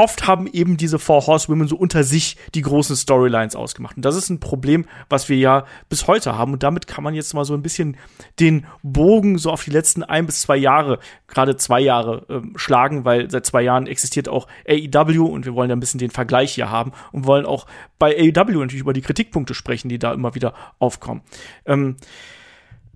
[0.00, 3.96] oft haben eben diese Four Horsewomen so unter sich die großen Storylines ausgemacht.
[3.96, 6.54] Und das ist ein Problem, was wir ja bis heute haben.
[6.54, 7.98] Und damit kann man jetzt mal so ein bisschen
[8.40, 13.04] den Bogen so auf die letzten ein bis zwei Jahre, gerade zwei Jahre, ähm, schlagen,
[13.04, 16.54] weil seit zwei Jahren existiert auch AEW und wir wollen ja ein bisschen den Vergleich
[16.54, 17.66] hier haben und wollen auch
[17.98, 21.20] bei AEW natürlich über die Kritikpunkte sprechen, die da immer wieder aufkommen.
[21.66, 21.96] Ähm,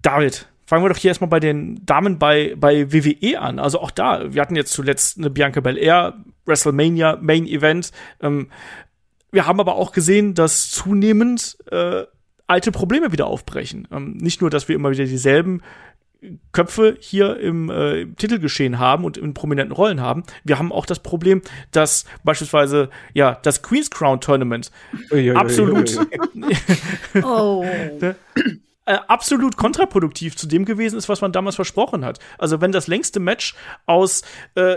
[0.00, 3.60] David, fangen wir doch hier erstmal bei den Damen bei, bei WWE an.
[3.60, 6.14] Also auch da, wir hatten jetzt zuletzt eine Bianca Belair,
[6.46, 7.92] WrestleMania Main Event.
[8.20, 8.48] Ähm,
[9.30, 12.02] wir haben aber auch gesehen, dass zunehmend äh,
[12.48, 13.86] alte Probleme wieder aufbrechen.
[13.92, 15.62] Ähm, nicht nur, dass wir immer wieder dieselben
[16.50, 20.24] Köpfe hier im, äh, im Titelgeschehen haben und in prominenten Rollen haben.
[20.42, 24.72] Wir haben auch das Problem, dass beispielsweise ja das Queen's Crown Tournament
[25.36, 25.96] absolut
[27.22, 27.64] Oh.
[28.86, 32.18] Äh, absolut kontraproduktiv zu dem gewesen ist, was man damals versprochen hat.
[32.38, 33.54] Also wenn das längste Match
[33.86, 34.22] aus,
[34.54, 34.76] äh,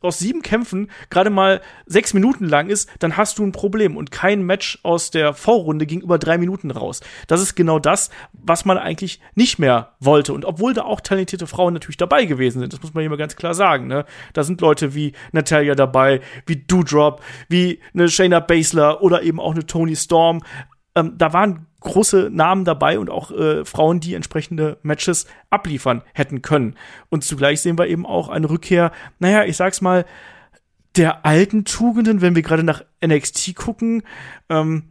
[0.00, 4.10] aus sieben Kämpfen gerade mal sechs Minuten lang ist, dann hast du ein Problem und
[4.10, 7.00] kein Match aus der Vorrunde ging über drei Minuten raus.
[7.28, 10.32] Das ist genau das, was man eigentlich nicht mehr wollte.
[10.32, 13.16] Und obwohl da auch talentierte Frauen natürlich dabei gewesen sind, das muss man hier mal
[13.16, 13.86] ganz klar sagen.
[13.86, 14.04] Ne?
[14.32, 19.52] Da sind Leute wie Natalia dabei, wie Doudrop, wie eine Shayna Baszler oder eben auch
[19.52, 20.42] eine Tony Storm.
[20.96, 26.42] Ähm, da waren große Namen dabei und auch äh, Frauen, die entsprechende Matches abliefern hätten
[26.42, 26.76] können.
[27.08, 30.04] Und zugleich sehen wir eben auch eine Rückkehr, naja, ich sag's mal,
[30.96, 34.02] der alten Tugenden, wenn wir gerade nach NXT gucken.
[34.48, 34.84] Ähm,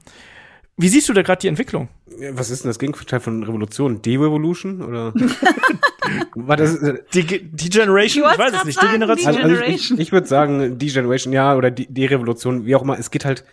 [0.78, 1.90] wie siehst du da gerade die Entwicklung?
[2.20, 4.02] Ja, Was ist denn das Gegenteil von Revolution?
[4.02, 4.82] De-Revolution?
[4.82, 5.14] Oder?
[6.36, 8.26] War das, äh, Die, die Generation?
[8.32, 8.82] Ich weiß es nicht.
[8.82, 9.34] Die Generation?
[9.34, 12.76] die also, also ich, ich würde sagen, die Generation, ja, oder die, die Revolution, wie
[12.76, 12.98] auch immer.
[12.98, 13.44] Es geht halt,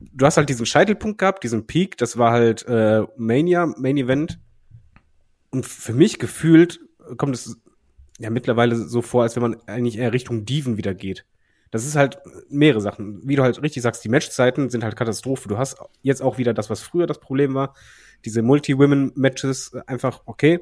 [0.00, 4.38] du hast halt diesen Scheitelpunkt gehabt, diesen Peak, das war halt äh, Mania, Main Event.
[5.50, 6.80] Und für mich gefühlt
[7.16, 7.60] kommt es
[8.18, 11.26] ja mittlerweile so vor, als wenn man eigentlich eher Richtung Diven wieder geht.
[11.70, 13.20] Das ist halt mehrere Sachen.
[13.26, 15.48] Wie du halt richtig sagst, die Matchzeiten sind halt Katastrophe.
[15.48, 17.74] Du hast jetzt auch wieder das, was früher das Problem war.
[18.24, 20.60] Diese Multi-Women-Matches einfach okay.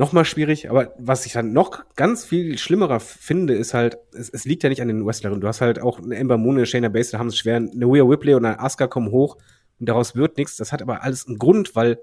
[0.00, 4.46] Nochmal schwierig, aber was ich dann noch ganz viel schlimmerer finde, ist halt, es, es
[4.46, 5.42] liegt ja nicht an den Wrestlerinnen.
[5.42, 8.02] Du hast halt auch eine Ember Moon, eine Shayna Baszler haben es schwer, eine Rhea
[8.02, 9.36] Ripley und eine Asuka kommen hoch
[9.78, 10.56] und daraus wird nichts.
[10.56, 11.98] Das hat aber alles einen Grund, weil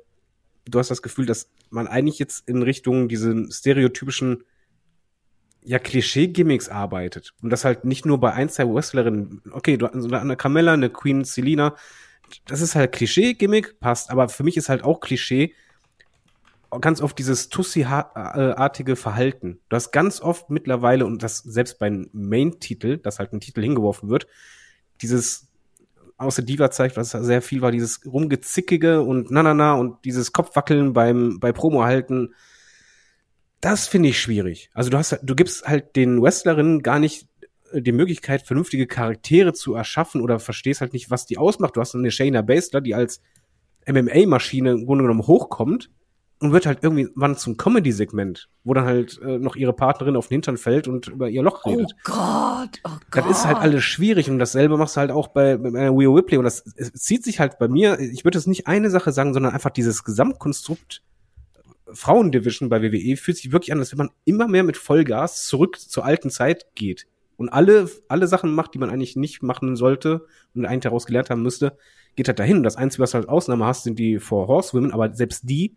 [0.65, 4.43] du hast das Gefühl, dass man eigentlich jetzt in Richtung diesen stereotypischen
[5.63, 7.33] ja, Klischee-Gimmicks arbeitet.
[7.41, 10.91] Und das halt nicht nur bei ein, zwei Wrestlerinnen, okay, du hast eine Carmella, eine
[10.91, 11.75] Queen Selina,
[12.45, 15.55] das ist halt Klischee-Gimmick, passt, aber für mich ist halt auch Klischee,
[16.81, 19.59] ganz oft dieses Tussi-artige Verhalten.
[19.69, 24.09] Du hast ganz oft mittlerweile, und das selbst beim Main-Titel, dass halt ein Titel hingeworfen
[24.09, 24.27] wird,
[25.01, 25.47] dieses
[26.17, 30.33] außer Diva zeigt, was sehr viel war, dieses rumgezickige und na na na und dieses
[30.33, 32.33] Kopfwackeln beim bei Promo halten.
[33.61, 34.69] Das finde ich schwierig.
[34.73, 37.27] Also du hast du gibst halt den Wrestlerinnen gar nicht
[37.71, 41.75] äh, die Möglichkeit vernünftige Charaktere zu erschaffen oder verstehst halt nicht, was die ausmacht.
[41.75, 43.21] Du hast eine Shayna Baszler, die als
[43.87, 45.91] MMA Maschine im Grunde genommen hochkommt
[46.39, 50.27] und wird halt irgendwie wann zum Comedy-Segment, wo dann halt äh, noch ihre Partnerin auf
[50.27, 51.93] den Hintern fällt und über ihr Loch redet.
[51.93, 53.25] Oh Gott, oh Gott.
[53.25, 56.09] Das ist halt alles schwierig und dasselbe machst du halt auch bei, bei einer Wheel
[56.09, 59.11] Ripley und das es zieht sich halt bei mir, ich würde es nicht eine Sache
[59.11, 61.01] sagen, sondern einfach dieses Gesamtkonstrukt
[61.93, 65.79] Frauendivision bei WWE fühlt sich wirklich an, als wenn man immer mehr mit Vollgas zurück
[65.79, 70.25] zur alten Zeit geht und alle, alle Sachen macht, die man eigentlich nicht machen sollte
[70.53, 71.77] und eigentlich daraus gelernt haben müsste,
[72.15, 72.57] geht halt dahin.
[72.57, 75.75] Und das Einzige, was du als Ausnahme hast, sind die Four Horsewomen, aber selbst die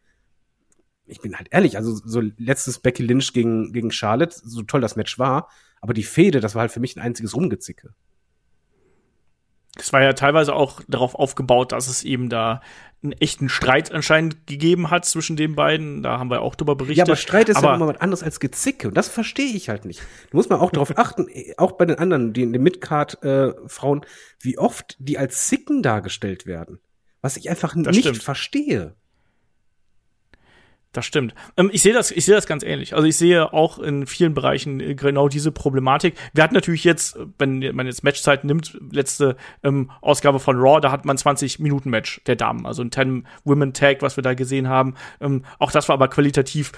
[1.10, 4.96] ich bin halt ehrlich, also so letztes Becky Lynch gegen, gegen Charlotte, so toll das
[4.96, 5.48] Match war,
[5.80, 7.94] aber die Fehde, das war halt für mich ein einziges Rumgezicke.
[9.76, 12.60] Das war ja teilweise auch darauf aufgebaut, dass es eben da
[13.02, 16.02] einen echten Streit anscheinend gegeben hat zwischen den beiden.
[16.02, 16.98] Da haben wir auch drüber berichtet.
[16.98, 18.88] Ja, aber Streit ist aber ja immer was anderes als Gezicke.
[18.88, 20.02] Und das verstehe ich halt nicht.
[20.30, 24.06] Du musst mal auch darauf achten, auch bei den anderen, die in den Midcard-Frauen, äh,
[24.40, 26.80] wie oft die als Zicken dargestellt werden.
[27.22, 28.22] Was ich einfach das nicht stimmt.
[28.22, 28.96] verstehe.
[30.92, 31.34] Das stimmt.
[31.56, 32.94] Ähm, ich sehe das, ich sehe das ganz ähnlich.
[32.94, 36.14] Also ich sehe auch in vielen Bereichen äh, genau diese Problematik.
[36.32, 40.90] Wir hatten natürlich jetzt, wenn man jetzt Matchzeit nimmt, letzte ähm, Ausgabe von Raw, da
[40.90, 44.34] hat man 20 Minuten Match der Damen, also ein 10 Women Tag, was wir da
[44.34, 44.94] gesehen haben.
[45.20, 46.72] Ähm, auch das war aber qualitativ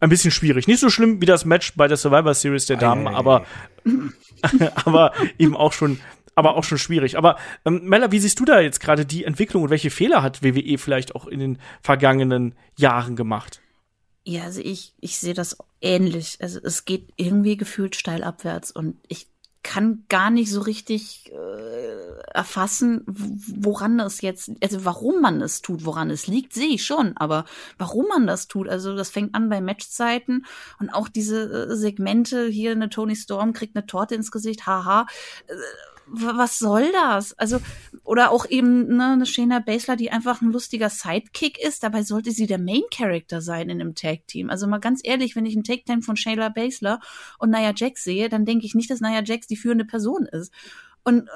[0.00, 0.66] ein bisschen schwierig.
[0.66, 3.44] Nicht so schlimm wie das Match bei der Survivor Series der Damen, ei, aber
[4.84, 6.00] aber eben auch schon
[6.34, 7.16] aber auch schon schwierig.
[7.18, 10.42] Aber ähm, Mella, wie siehst du da jetzt gerade die Entwicklung und welche Fehler hat
[10.42, 13.60] WWE vielleicht auch in den vergangenen Jahren gemacht?
[14.24, 16.38] Ja, also ich, ich sehe das ähnlich.
[16.40, 19.26] Also es geht irgendwie gefühlt steil abwärts und ich
[19.62, 25.84] kann gar nicht so richtig äh, erfassen, woran es jetzt, also warum man es tut,
[25.84, 27.44] woran es liegt, sehe ich schon, aber
[27.78, 30.46] warum man das tut, also das fängt an bei Matchzeiten
[30.80, 35.06] und auch diese äh, Segmente hier, eine Tony Storm kriegt eine Torte ins Gesicht, haha.
[35.46, 35.54] Äh,
[36.12, 37.32] was soll das?
[37.38, 37.58] Also,
[38.04, 41.82] oder auch eben ne, eine Shayna Baszler, die einfach ein lustiger Sidekick ist.
[41.82, 44.50] Dabei sollte sie der Main Character sein in einem Tag Team.
[44.50, 47.00] Also mal ganz ehrlich, wenn ich einen Tag Team von Shayna Baszler
[47.38, 50.52] und Nia Jax sehe, dann denke ich nicht, dass Nia Jax die führende Person ist.
[51.02, 51.28] Und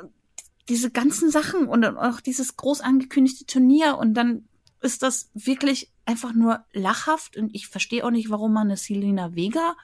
[0.68, 4.48] diese ganzen Sachen und auch dieses groß angekündigte Turnier und dann
[4.82, 9.34] ist das wirklich einfach nur lachhaft und ich verstehe auch nicht, warum man eine Selena
[9.34, 9.74] Vega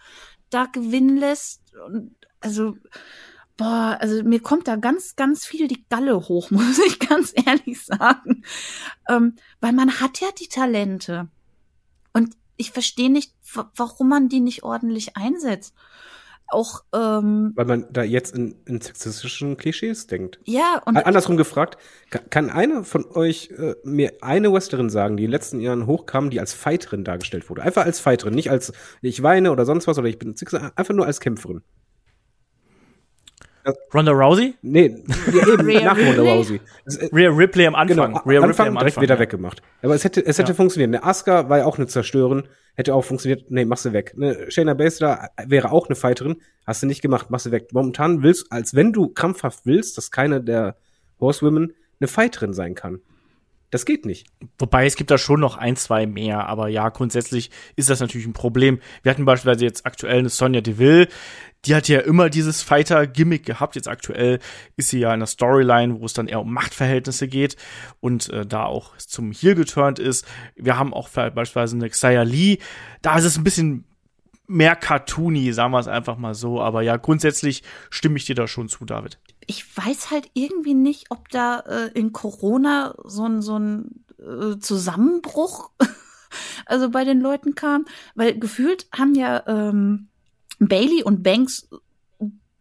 [0.50, 1.62] da gewinnen lässt.
[1.87, 2.76] Und also
[3.62, 7.85] boah, also mir kommt da ganz, ganz viel die Galle hoch, muss ich ganz ehrlich
[7.85, 8.42] sagen.
[9.09, 11.29] Ähm, weil man hat ja die Talente.
[12.12, 13.35] Und ich verstehe nicht,
[13.77, 15.75] warum man die nicht ordentlich einsetzt.
[16.48, 20.38] Auch, ähm, Weil man da jetzt in, in sexistischen Klischees denkt.
[20.44, 20.98] Ja, und.
[20.98, 21.79] Andersrum gefragt,
[22.11, 25.87] kann, kann einer von euch äh, mir eine Wrestlerin sagen, die in den letzten Jahren
[25.87, 27.62] hochkam, die als Fighterin dargestellt wurde?
[27.62, 30.35] Einfach als Fighterin, nicht als ich weine oder sonst was oder ich bin
[30.77, 31.62] einfach nur als Kämpferin.
[33.94, 34.55] Ronda Rousey?
[34.62, 36.61] Nee, ja, eben, nach Ronda Rousey.
[36.87, 38.12] Äh, Rhea Ripley am Anfang.
[38.12, 39.20] Genau, Rhea Anfang Ripley am direkt Anfang, wieder ja.
[39.20, 39.62] weggemacht.
[39.83, 40.55] Aber es hätte, es hätte ja.
[40.55, 40.88] funktioniert.
[40.88, 42.44] Eine Asuka war ja auch eine Zerstörerin,
[42.75, 43.51] hätte auch funktioniert.
[43.51, 44.14] Nee, mach sie weg.
[44.16, 47.68] Eine Shayna Baszler wäre auch eine Fighterin, hast du nicht gemacht, mach sie weg.
[47.72, 50.77] Momentan willst, als wenn du krampfhaft willst, dass keine der
[51.20, 53.01] Horsewomen eine Fighterin sein kann.
[53.72, 54.26] Das geht nicht.
[54.58, 58.26] Wobei es gibt da schon noch ein, zwei mehr, aber ja, grundsätzlich ist das natürlich
[58.26, 58.80] ein Problem.
[59.02, 61.08] Wir hatten beispielsweise jetzt aktuell eine Sonja Deville,
[61.64, 63.74] die hat ja immer dieses Fighter-Gimmick gehabt.
[63.74, 64.40] Jetzt aktuell
[64.76, 67.56] ist sie ja in der Storyline, wo es dann eher um Machtverhältnisse geht
[68.00, 70.26] und äh, da auch zum Heel geturnt ist.
[70.54, 72.58] Wir haben auch beispielsweise eine Xia Lee.
[73.00, 73.87] Da ist es ein bisschen
[74.46, 76.61] mehr cartoony, sagen wir es einfach mal so.
[76.61, 79.18] Aber ja, grundsätzlich stimme ich dir da schon zu, David.
[79.46, 84.59] Ich weiß halt irgendwie nicht, ob da äh, in Corona so ein, so ein äh,
[84.59, 85.70] Zusammenbruch
[86.66, 90.09] also bei den Leuten kam, weil gefühlt haben ja ähm,
[90.59, 91.68] Bailey und Banks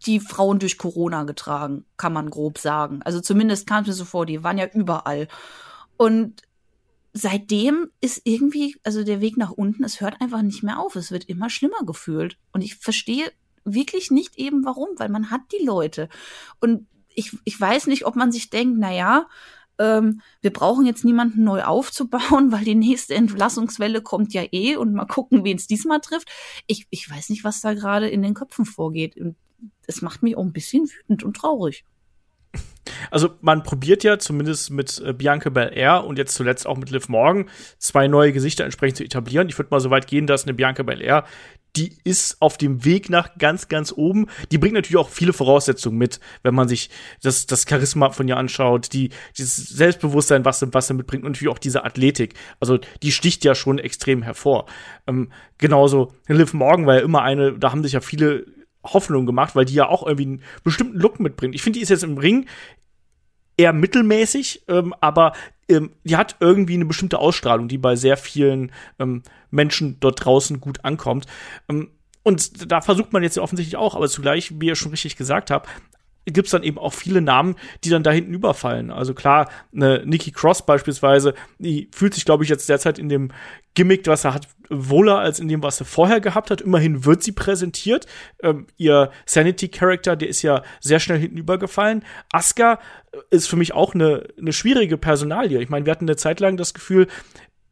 [0.05, 3.01] die Frauen durch Corona getragen, kann man grob sagen.
[3.03, 5.27] Also zumindest kam es mir so vor, die waren ja überall.
[5.97, 6.41] Und
[7.13, 10.95] seitdem ist irgendwie, also der Weg nach unten, es hört einfach nicht mehr auf.
[10.95, 12.37] Es wird immer schlimmer gefühlt.
[12.51, 13.31] Und ich verstehe
[13.63, 16.09] wirklich nicht eben warum, weil man hat die Leute.
[16.59, 19.27] Und ich, ich weiß nicht, ob man sich denkt, na ja,
[19.79, 24.93] ähm, wir brauchen jetzt niemanden neu aufzubauen, weil die nächste Entlassungswelle kommt ja eh und
[24.93, 26.29] mal gucken, wen es diesmal trifft.
[26.67, 29.17] Ich, ich weiß nicht, was da gerade in den Köpfen vorgeht.
[29.17, 29.35] Und
[29.87, 31.83] es macht mich auch ein bisschen wütend und traurig.
[33.09, 37.09] Also man probiert ja zumindest mit äh, Bianca Belair und jetzt zuletzt auch mit Liv
[37.09, 39.49] Morgan zwei neue Gesichter entsprechend zu etablieren.
[39.49, 41.25] Ich würde mal so weit gehen, dass eine Bianca Belair
[41.75, 44.27] die ist auf dem Weg nach ganz, ganz oben.
[44.51, 46.89] Die bringt natürlich auch viele Voraussetzungen mit, wenn man sich
[47.21, 51.53] das, das Charisma von ihr anschaut, die, dieses Selbstbewusstsein, was was sie mitbringt und natürlich
[51.53, 52.33] auch diese Athletik.
[52.59, 54.65] Also, die sticht ja schon extrem hervor.
[55.07, 58.45] Ähm, genauso Liv Morgan war ja immer eine, da haben sich ja viele
[58.83, 61.55] Hoffnungen gemacht, weil die ja auch irgendwie einen bestimmten Look mitbringt.
[61.55, 62.47] Ich finde, die ist jetzt im Ring
[63.61, 65.33] eher mittelmäßig, ähm, aber
[65.69, 70.59] ähm, die hat irgendwie eine bestimmte Ausstrahlung, die bei sehr vielen ähm, Menschen dort draußen
[70.59, 71.27] gut ankommt.
[71.69, 71.91] Ähm,
[72.23, 75.49] und da versucht man jetzt ja offensichtlich auch, aber zugleich, wie ihr schon richtig gesagt
[75.49, 75.69] habt,
[76.25, 78.91] gibt es dann eben auch viele Namen, die dann da hinten überfallen.
[78.91, 83.31] Also klar, eine Nikki Cross beispielsweise, die fühlt sich, glaube ich, jetzt derzeit in dem
[83.73, 86.61] Gimmick, was er hat, wohler als in dem, was er vorher gehabt hat.
[86.61, 88.05] Immerhin wird sie präsentiert.
[88.43, 92.03] Ähm, ihr Sanity-Character, der ist ja sehr schnell hinten übergefallen.
[92.31, 92.79] Asuka
[93.29, 95.61] ist für mich auch eine, eine schwierige Personalie.
[95.61, 97.07] Ich meine, wir hatten eine Zeit lang das Gefühl,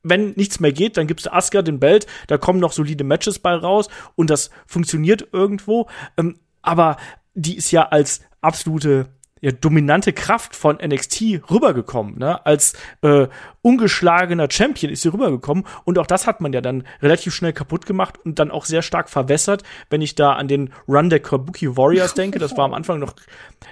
[0.01, 3.39] wenn nichts mehr geht, dann gibst du Asuka den Belt, da kommen noch solide Matches
[3.39, 5.87] bei raus und das funktioniert irgendwo.
[6.17, 6.97] Ähm, aber
[7.33, 9.09] die ist ja als absolute
[9.41, 12.45] ja, dominante Kraft von NXT rübergekommen, ne?
[12.45, 13.27] Als äh,
[13.61, 17.85] ungeschlagener Champion ist sie rübergekommen und auch das hat man ja dann relativ schnell kaputt
[17.85, 21.77] gemacht und dann auch sehr stark verwässert, wenn ich da an den Run der Kabuki
[21.77, 23.13] Warriors denke, das war am Anfang noch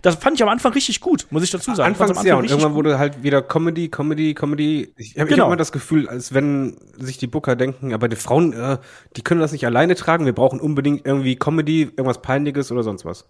[0.01, 1.87] das fand ich am Anfang richtig gut, muss ich dazu sagen.
[1.87, 2.85] Anfangs Anfang ja und irgendwann gut.
[2.85, 4.93] wurde halt wieder Comedy, Comedy, Comedy.
[4.97, 5.43] Ich habe genau.
[5.43, 8.77] hab immer das Gefühl, als wenn sich die Booker denken, aber die Frauen, äh,
[9.15, 13.05] die können das nicht alleine tragen, wir brauchen unbedingt irgendwie Comedy, irgendwas peinliches oder sonst
[13.05, 13.27] was.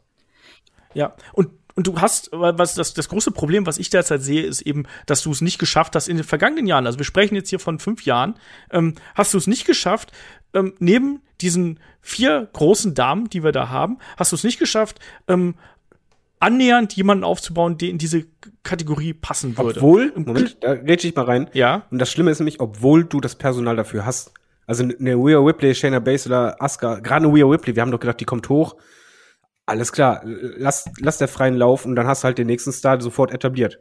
[0.98, 4.62] Ja, und und du hast, was das, das große Problem, was ich derzeit sehe, ist
[4.62, 7.52] eben, dass du es nicht geschafft hast in den vergangenen Jahren, also wir sprechen jetzt
[7.52, 8.34] hier von fünf Jahren,
[8.72, 10.12] ähm, hast du es nicht geschafft,
[10.56, 15.00] ähm, neben diesen vier großen Damen, die wir da haben, hast du es nicht geschafft,
[15.28, 15.54] ähm,
[16.40, 18.26] annähernd jemanden aufzubauen, der in diese
[18.64, 19.80] Kategorie passen würde.
[19.80, 21.48] Obwohl, Moment, da rede ich mal rein.
[21.54, 21.84] Ja.
[21.92, 24.32] Und das Schlimme ist nämlich, obwohl du das Personal dafür hast.
[24.66, 28.20] Also eine Rhea Ripley, Shayna Baszler, Asuka, gerade eine Rhea Ripley, wir haben doch gedacht,
[28.20, 28.76] die kommt hoch
[29.68, 33.00] alles klar, lass, lass der freien Lauf und dann hast du halt den nächsten Star
[33.00, 33.80] sofort etabliert.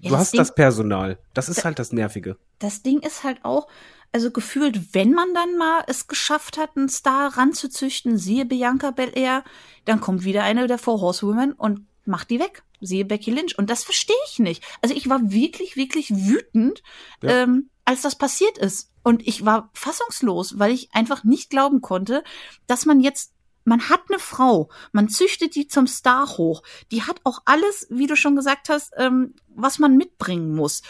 [0.00, 1.18] Ja, du das hast Ding, das Personal.
[1.34, 2.38] Das ist da, halt das Nervige.
[2.60, 3.66] Das Ding ist halt auch,
[4.12, 9.44] also gefühlt, wenn man dann mal es geschafft hat, einen Star ranzuzüchten, siehe Bianca Belair,
[9.84, 12.62] dann kommt wieder eine der Four Horsewomen und macht die weg.
[12.80, 13.58] Siehe Becky Lynch.
[13.58, 14.62] Und das verstehe ich nicht.
[14.82, 16.82] Also ich war wirklich, wirklich wütend,
[17.22, 17.42] ja.
[17.42, 18.92] ähm, als das passiert ist.
[19.02, 22.22] Und ich war fassungslos, weil ich einfach nicht glauben konnte,
[22.66, 23.32] dass man jetzt
[23.68, 26.62] man hat eine Frau, man züchtet die zum Star hoch.
[26.90, 30.82] Die hat auch alles, wie du schon gesagt hast, ähm, was man mitbringen muss.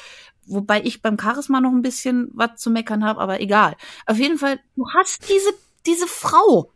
[0.46, 3.76] Wobei ich beim Charisma noch ein bisschen was zu meckern habe, aber egal.
[4.06, 5.52] Auf jeden Fall, du hast diese,
[5.86, 6.72] diese Frau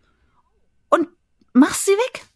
[0.91, 1.09] und
[1.53, 2.27] machst sie weg.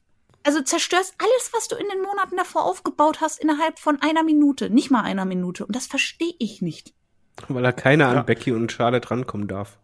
[0.44, 4.70] Also zerstörst alles, was du in den Monaten davor aufgebaut hast, innerhalb von einer Minute,
[4.70, 5.66] nicht mal einer Minute.
[5.66, 6.94] Und das verstehe ich nicht.
[7.48, 8.20] Weil da keiner ja.
[8.20, 9.76] an Becky und Charlotte rankommen darf.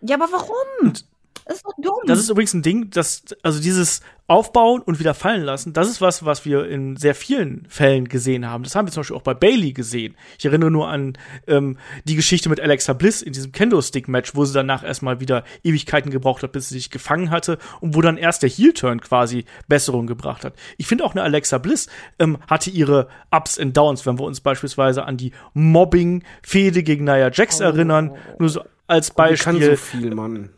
[0.00, 0.86] Ja, aber warum?
[0.86, 1.04] Und
[1.48, 2.00] das ist doch dumm.
[2.06, 6.02] Das ist übrigens ein Ding, dass, also dieses Aufbauen und wieder fallen lassen, das ist
[6.02, 8.64] was, was wir in sehr vielen Fällen gesehen haben.
[8.64, 10.14] Das haben wir zum Beispiel auch bei Bailey gesehen.
[10.38, 14.52] Ich erinnere nur an ähm, die Geschichte mit Alexa Bliss in diesem Kendo-Stick-Match, wo sie
[14.52, 18.42] danach erstmal wieder Ewigkeiten gebraucht hat, bis sie sich gefangen hatte und wo dann erst
[18.42, 20.52] der Heel-Turn quasi Besserung gebracht hat.
[20.76, 24.42] Ich finde auch eine Alexa Bliss ähm, hatte ihre Ups and Downs, wenn wir uns
[24.42, 27.64] beispielsweise an die Mobbing-Fehde gegen Nia Jax oh.
[27.64, 28.14] erinnern.
[28.38, 29.54] Nur so als Beispiel.
[29.54, 30.50] Die kann so viel, Mann.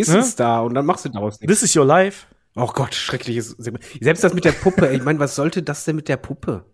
[0.00, 0.62] Ist ne?
[0.62, 1.60] und dann machst du daraus nichts.
[1.60, 2.26] This is your life.
[2.54, 3.56] Oh Gott, schreckliches.
[4.00, 6.64] Selbst das mit der Puppe, ich meine, was sollte das denn mit der Puppe?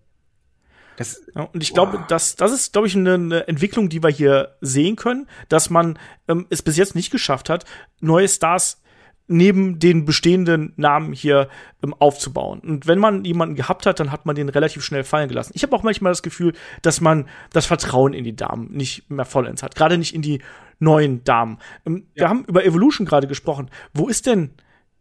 [0.96, 4.10] Das, ja, und ich glaube, das, das ist, glaube ich, eine, eine, Entwicklung, die wir
[4.10, 7.64] hier sehen können, dass man ähm, es bis jetzt nicht geschafft hat,
[8.00, 8.80] neue Stars
[9.26, 11.48] neben den bestehenden Namen hier
[11.82, 12.60] ähm, aufzubauen.
[12.60, 15.52] Und wenn man jemanden gehabt hat, dann hat man den relativ schnell fallen gelassen.
[15.54, 16.52] Ich habe auch manchmal das Gefühl,
[16.82, 19.74] dass man das Vertrauen in die Damen nicht mehr vollends hat.
[19.74, 20.42] Gerade nicht in die
[20.78, 21.58] neuen Damen.
[21.86, 22.22] Ähm, ja.
[22.22, 23.70] Wir haben über Evolution gerade gesprochen.
[23.92, 24.50] Wo ist denn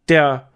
[0.08, 0.50] der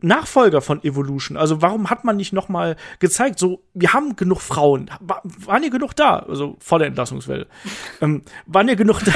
[0.00, 1.36] Nachfolger von Evolution.
[1.36, 5.72] Also warum hat man nicht noch mal gezeigt, so wir haben genug Frauen, waren hier
[5.72, 7.48] genug da, also vor der Entlassungswelle,
[8.00, 9.12] ähm, waren hier genug da,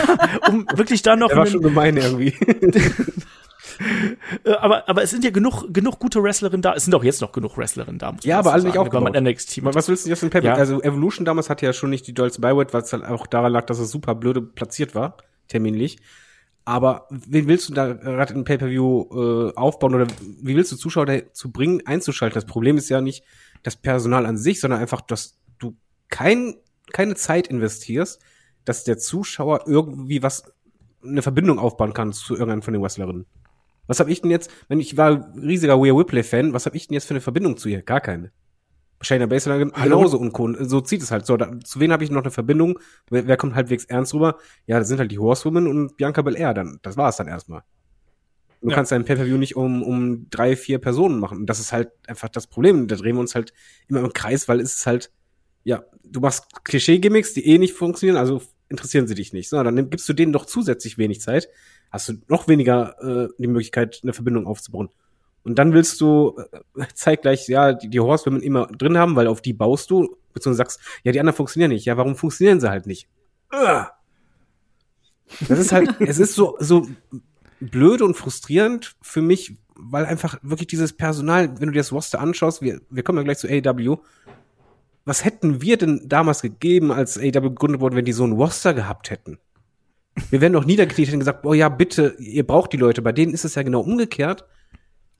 [0.48, 2.34] um wirklich da noch der war schon gemein irgendwie.
[4.44, 6.74] Äh, aber, aber es sind ja genug, genug gute Wrestlerinnen da.
[6.74, 8.14] Es sind auch jetzt noch genug Wrestlerinnen da.
[8.22, 9.12] ja, aber alle nicht aufgebaut.
[9.12, 10.54] Man NXT was willst du jetzt in Pay ja.
[10.54, 13.52] Also Evolution damals hatte ja schon nicht die Dolls Byword, weil es halt auch daran
[13.52, 15.16] lag, dass es super blöde platziert war,
[15.52, 15.98] terminlich.
[16.64, 20.06] Aber wen willst du da gerade in Pay-Per-View äh, aufbauen oder
[20.40, 22.34] wie willst du Zuschauer dazu bringen, einzuschalten?
[22.34, 23.24] Das Problem ist ja nicht
[23.62, 25.76] das Personal an sich, sondern einfach, dass du
[26.08, 26.54] kein,
[26.92, 28.20] keine Zeit investierst,
[28.64, 30.52] dass der Zuschauer irgendwie was,
[31.02, 33.26] eine Verbindung aufbauen kann zu irgendeinem von den Wrestlerinnen.
[33.88, 36.94] Was habe ich denn jetzt, wenn ich war riesiger Weir Whipley-Fan, was habe ich denn
[36.94, 37.82] jetzt für eine Verbindung zu ihr?
[37.82, 38.30] Gar keine.
[39.02, 40.64] Shayna Baszler genauso uncool.
[40.64, 41.26] So zieht es halt.
[41.26, 42.78] So, da, zu wen habe ich noch eine Verbindung?
[43.10, 44.38] Wer, wer kommt halbwegs ernst rüber?
[44.66, 46.54] Ja, das sind halt die Horsewomen und Bianca Belair.
[46.54, 47.62] Dann, das war es dann erstmal.
[48.62, 48.76] Du ja.
[48.76, 51.38] kannst dein Pay-Per-View nicht um, um drei, vier Personen machen.
[51.38, 52.86] Und das ist halt einfach das Problem.
[52.86, 53.52] Da drehen wir uns halt
[53.88, 55.10] immer im Kreis, weil es ist halt,
[55.64, 59.48] ja, du machst Klischee-Gimmicks, die eh nicht funktionieren, also interessieren sie dich nicht.
[59.48, 61.48] So, dann gibst du denen doch zusätzlich wenig Zeit.
[61.90, 64.90] Hast du noch weniger äh, die Möglichkeit, eine Verbindung aufzubauen.
[65.44, 66.36] Und dann willst du
[66.76, 70.58] äh, zeitgleich, ja, die, die Horsewomen immer drin haben, weil auf die baust du, beziehungsweise
[70.58, 71.84] sagst, ja, die anderen funktionieren nicht.
[71.84, 73.08] Ja, warum funktionieren sie halt nicht?
[75.48, 76.86] Das ist halt, es ist so, so
[77.60, 82.20] blöd und frustrierend für mich, weil einfach wirklich dieses Personal, wenn du dir das Roster
[82.20, 83.98] anschaust, wir, wir kommen ja gleich zu AW,
[85.04, 88.74] was hätten wir denn damals gegeben, als AW gegründet wurde, wenn die so ein Roster
[88.74, 89.38] gehabt hätten?
[90.30, 93.02] Wir wären doch niedergekniet und gesagt, oh ja, bitte, ihr braucht die Leute.
[93.02, 94.44] Bei denen ist es ja genau umgekehrt.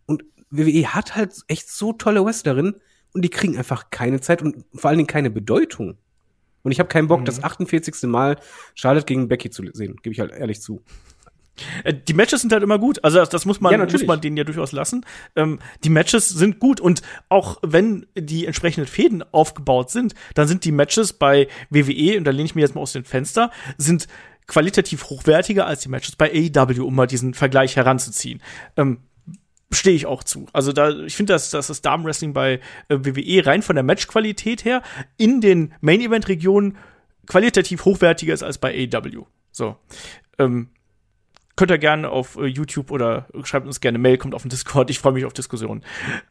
[0.06, 2.76] Und WWE hat halt echt so tolle Wrestlerinnen
[3.12, 5.96] und die kriegen einfach keine Zeit und vor allen Dingen keine Bedeutung.
[6.62, 7.24] Und ich habe keinen Bock, mhm.
[7.24, 8.02] das 48.
[8.04, 8.36] Mal
[8.74, 10.82] Charlotte gegen Becky zu sehen, gebe ich halt ehrlich zu.
[11.84, 13.02] Äh, die Matches sind halt immer gut.
[13.04, 15.04] Also das, das muss man, ja, muss man denen ja durchaus lassen.
[15.36, 20.64] Ähm, die Matches sind gut und auch wenn die entsprechenden Fäden aufgebaut sind, dann sind
[20.64, 24.08] die Matches bei WWE, und da lehne ich mir jetzt mal aus dem Fenster, sind
[24.46, 28.42] qualitativ hochwertiger als die Matches bei AEW, um mal diesen Vergleich heranzuziehen.
[28.76, 28.98] Ähm,
[29.72, 30.46] stehe ich auch zu.
[30.52, 34.64] Also da, ich finde, dass, dass das Damenwrestling bei äh, WWE rein von der Matchqualität
[34.64, 34.82] her
[35.16, 36.76] in den Main-Event-Regionen
[37.26, 39.24] qualitativ hochwertiger ist als bei AEW.
[39.50, 39.76] So.
[40.38, 40.70] Ähm,
[41.56, 44.90] könnt ihr gerne auf äh, YouTube oder schreibt uns gerne Mail, kommt auf den Discord.
[44.90, 45.84] Ich freue mich auf Diskussionen.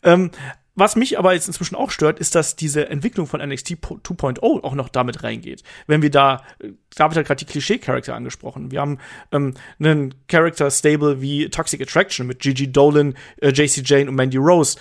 [0.03, 0.31] Ähm,
[0.75, 4.73] was mich aber jetzt inzwischen auch stört, ist, dass diese Entwicklung von NXT 2.0 auch
[4.73, 5.63] noch damit reingeht.
[5.85, 8.71] Wenn wir da, äh, David hat gerade die Klischee-Charakter angesprochen.
[8.71, 8.97] Wir haben
[9.31, 14.77] ähm, einen Character-Stable wie Toxic Attraction mit Gigi Dolan, äh, JC Jane und Mandy Rose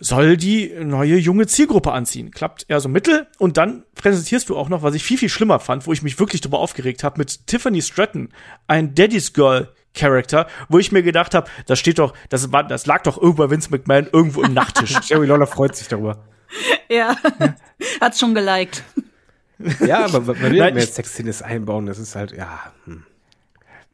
[0.00, 2.30] soll die neue junge Zielgruppe anziehen.
[2.32, 3.28] Klappt eher so mittel.
[3.38, 6.18] Und dann präsentierst du auch noch, was ich viel, viel schlimmer fand, wo ich mich
[6.18, 8.30] wirklich darüber aufgeregt habe, mit Tiffany Stratton,
[8.66, 12.86] ein Daddy's Girl Character, wo ich mir gedacht habe, das steht doch, das, war, das
[12.86, 14.94] lag doch irgendwo bei Vince McMahon irgendwo im Nachttisch.
[15.08, 16.18] Jerry Lawler freut sich darüber.
[16.88, 17.16] Ja,
[18.00, 18.82] hat's schon geliked.
[19.86, 22.72] Ja, aber man will mehr Sexiness einbauen, das ist halt, ja.
[22.86, 23.04] Hm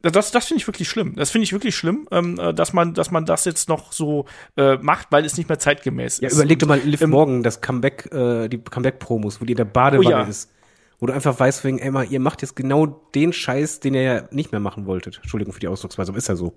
[0.01, 1.15] das, das finde ich wirklich schlimm.
[1.15, 4.25] Das finde ich wirklich schlimm, ähm, äh, dass man, dass man das jetzt noch so
[4.57, 6.21] äh, macht, weil es nicht mehr zeitgemäß ist.
[6.21, 9.57] Ja, überleg dir mal Liv ähm, Morgan, das Comeback, äh, die Comeback-Promos, wo die in
[9.57, 10.21] der Badewanne oh ja.
[10.23, 10.51] ist.
[11.01, 14.03] Wo du einfach weißt, wegen, ey, mal, ihr macht jetzt genau den Scheiß, den ihr
[14.03, 15.17] ja nicht mehr machen wolltet.
[15.17, 16.53] Entschuldigung für die Ausdrucksweise, aber ist ja so.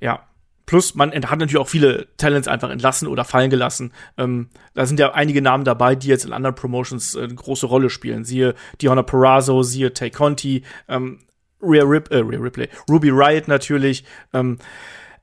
[0.00, 0.28] Ja.
[0.66, 3.92] Plus, man hat natürlich auch viele Talents einfach entlassen oder fallen gelassen.
[4.16, 7.66] Ähm, da sind ja einige Namen dabei, die jetzt in anderen Promotions äh, eine große
[7.66, 8.24] Rolle spielen.
[8.24, 10.62] Siehe Diona Perazzo, siehe Tay Conti.
[10.88, 11.20] Ähm,
[11.60, 14.04] Rhea, Rip, äh, Rhea Ripley, Ruby Riot natürlich.
[14.32, 14.58] Ähm,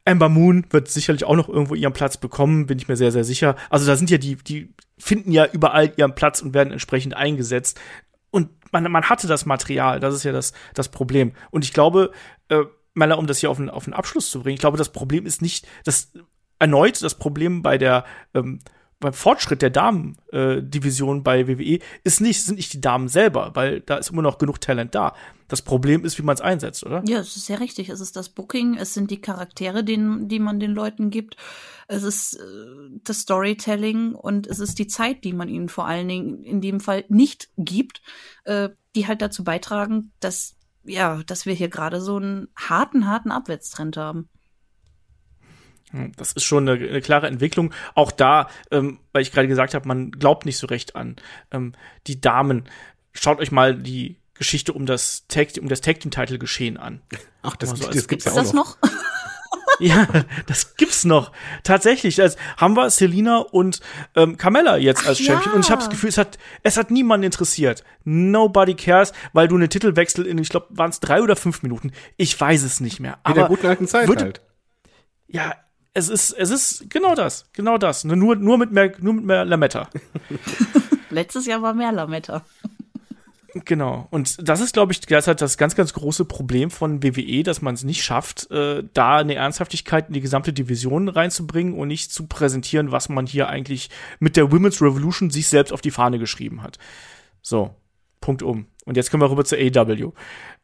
[0.06, 3.24] Amber Moon wird sicherlich auch noch irgendwo ihren Platz bekommen, bin ich mir sehr, sehr
[3.24, 3.56] sicher.
[3.70, 7.80] Also da sind ja die, die finden ja überall ihren Platz und werden entsprechend eingesetzt.
[8.32, 11.34] Und man, man hatte das Material, das ist ja das, das Problem.
[11.52, 12.12] Und ich glaube,
[12.50, 12.64] äh,
[12.94, 15.26] Meller, um das hier auf den, auf den Abschluss zu bringen, ich glaube, das Problem
[15.26, 16.12] ist nicht, das
[16.60, 18.60] erneut das Problem bei der ähm,
[19.04, 23.82] beim Fortschritt der Damen-Division äh, bei WWE ist nicht, sind nicht die Damen selber, weil
[23.82, 25.16] da ist immer noch genug Talent da.
[25.48, 27.04] Das Problem ist, wie man es einsetzt, oder?
[27.06, 27.90] Ja, es ist sehr richtig.
[27.90, 31.38] Es ist das Booking, es sind die Charaktere, den, die man den Leuten gibt,
[31.88, 36.08] es ist äh, das Storytelling und es ist die Zeit, die man ihnen vor allen
[36.08, 38.02] Dingen in dem Fall nicht gibt,
[38.46, 43.32] äh, die halt dazu beitragen, dass ja, dass wir hier gerade so einen harten, harten
[43.32, 44.28] Abwärtstrend haben.
[46.18, 47.74] Das ist schon eine, eine klare Entwicklung.
[47.94, 51.16] Auch da, ähm, weil ich gerade gesagt habe, man glaubt nicht so recht an
[51.52, 51.74] ähm,
[52.08, 52.66] die Damen.
[53.14, 57.02] Schaut euch mal die Geschichte um das Tag, um das Tag Team Title Geschehen an.
[57.44, 58.82] Ach, das, so das gibt's ja auch das noch.
[58.82, 58.92] noch?
[59.80, 60.08] ja,
[60.48, 61.32] das gibt's noch.
[61.64, 62.20] Tatsächlich.
[62.20, 63.80] Also haben wir Selina und
[64.16, 65.52] ähm, Carmella jetzt als Ach, Champion.
[65.52, 65.56] Ja.
[65.56, 67.84] Und ich habe das Gefühl, es hat, es hat niemanden interessiert.
[68.04, 71.92] Nobody cares, weil du einen Titelwechsel in, ich glaube, waren es drei oder fünf Minuten.
[72.18, 73.20] Ich weiß es nicht mehr.
[73.24, 74.42] Aber in der guten alten Zeit würde, halt.
[75.28, 75.56] Ja,
[75.94, 78.04] es ist, es ist genau das, genau das.
[78.04, 79.90] Nur, nur mit mehr, nur mit mehr Lametta.
[81.10, 82.44] Letztes Jahr war mehr Lametta.
[83.66, 84.08] Genau.
[84.10, 87.76] Und das ist, glaube ich, derzeit das ganz, ganz große Problem von WWE, dass man
[87.76, 92.26] es nicht schafft, äh, da eine Ernsthaftigkeit in die gesamte Division reinzubringen und nicht zu
[92.26, 96.64] präsentieren, was man hier eigentlich mit der Women's Revolution sich selbst auf die Fahne geschrieben
[96.64, 96.80] hat.
[97.44, 97.76] So,
[98.22, 98.66] Punkt um.
[98.86, 100.14] Und jetzt können wir rüber zur AW.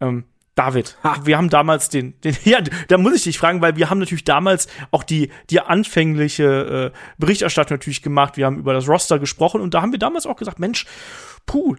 [0.01, 0.23] Ähm,
[0.60, 1.22] David, ha.
[1.24, 4.26] wir haben damals den, den, ja, da muss ich dich fragen, weil wir haben natürlich
[4.26, 8.36] damals auch die, die anfängliche äh, Berichterstattung natürlich gemacht.
[8.36, 10.86] Wir haben über das Roster gesprochen und da haben wir damals auch gesagt, Mensch,
[11.45, 11.78] puh,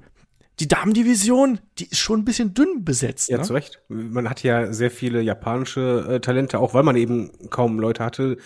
[0.61, 3.29] die Damendivision, die ist schon ein bisschen dünn besetzt.
[3.29, 3.45] Ja, ne?
[3.45, 3.83] zu Recht.
[3.89, 8.39] Man hat ja sehr viele japanische äh, Talente, auch weil man eben kaum Leute hatte.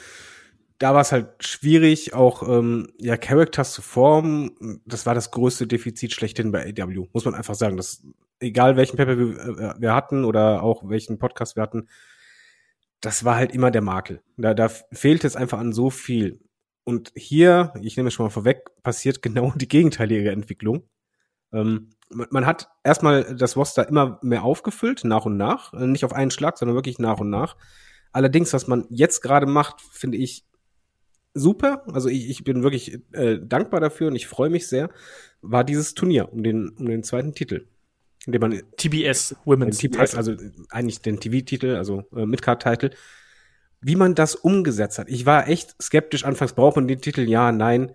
[0.79, 4.81] Da war es halt schwierig, auch ähm, ja Characters zu formen.
[4.85, 7.77] Das war das größte Defizit schlechthin bei AW, muss man einfach sagen.
[7.77, 8.03] Das,
[8.45, 11.89] egal welchen Pepper wir, äh, wir hatten oder auch welchen Podcast wir hatten,
[13.01, 14.23] das war halt immer der Makel.
[14.37, 16.41] Da, da fehlt es einfach an so viel.
[16.85, 20.89] Und hier, ich nehme es schon mal vorweg, passiert genau die gegenteilige Entwicklung.
[21.53, 25.73] Ähm, man hat erstmal das Roster immer mehr aufgefüllt, nach und nach.
[25.73, 27.57] Äh, nicht auf einen Schlag, sondern wirklich nach und nach.
[28.13, 30.45] Allerdings, was man jetzt gerade macht, finde ich
[31.35, 31.83] super.
[31.93, 34.89] Also ich, ich bin wirklich äh, dankbar dafür und ich freue mich sehr,
[35.43, 37.67] war dieses Turnier um den, um den zweiten Titel.
[38.27, 40.35] In dem man TBS Women's TBS, also
[40.71, 42.91] eigentlich den TV-Titel, also äh, Midcard-Titel.
[43.81, 45.11] Wie man das umgesetzt hat.
[45.11, 47.29] Ich war echt skeptisch anfangs, braucht man den Titel?
[47.29, 47.93] Ja, nein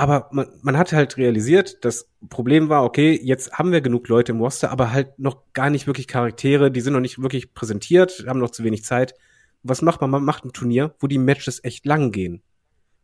[0.00, 4.32] aber man, man hat halt realisiert, das Problem war, okay, jetzt haben wir genug Leute
[4.32, 8.24] im Roster, aber halt noch gar nicht wirklich Charaktere, die sind noch nicht wirklich präsentiert,
[8.26, 9.14] haben noch zu wenig Zeit.
[9.62, 10.08] Was macht man?
[10.08, 12.42] Man macht ein Turnier, wo die Matches echt lang gehen.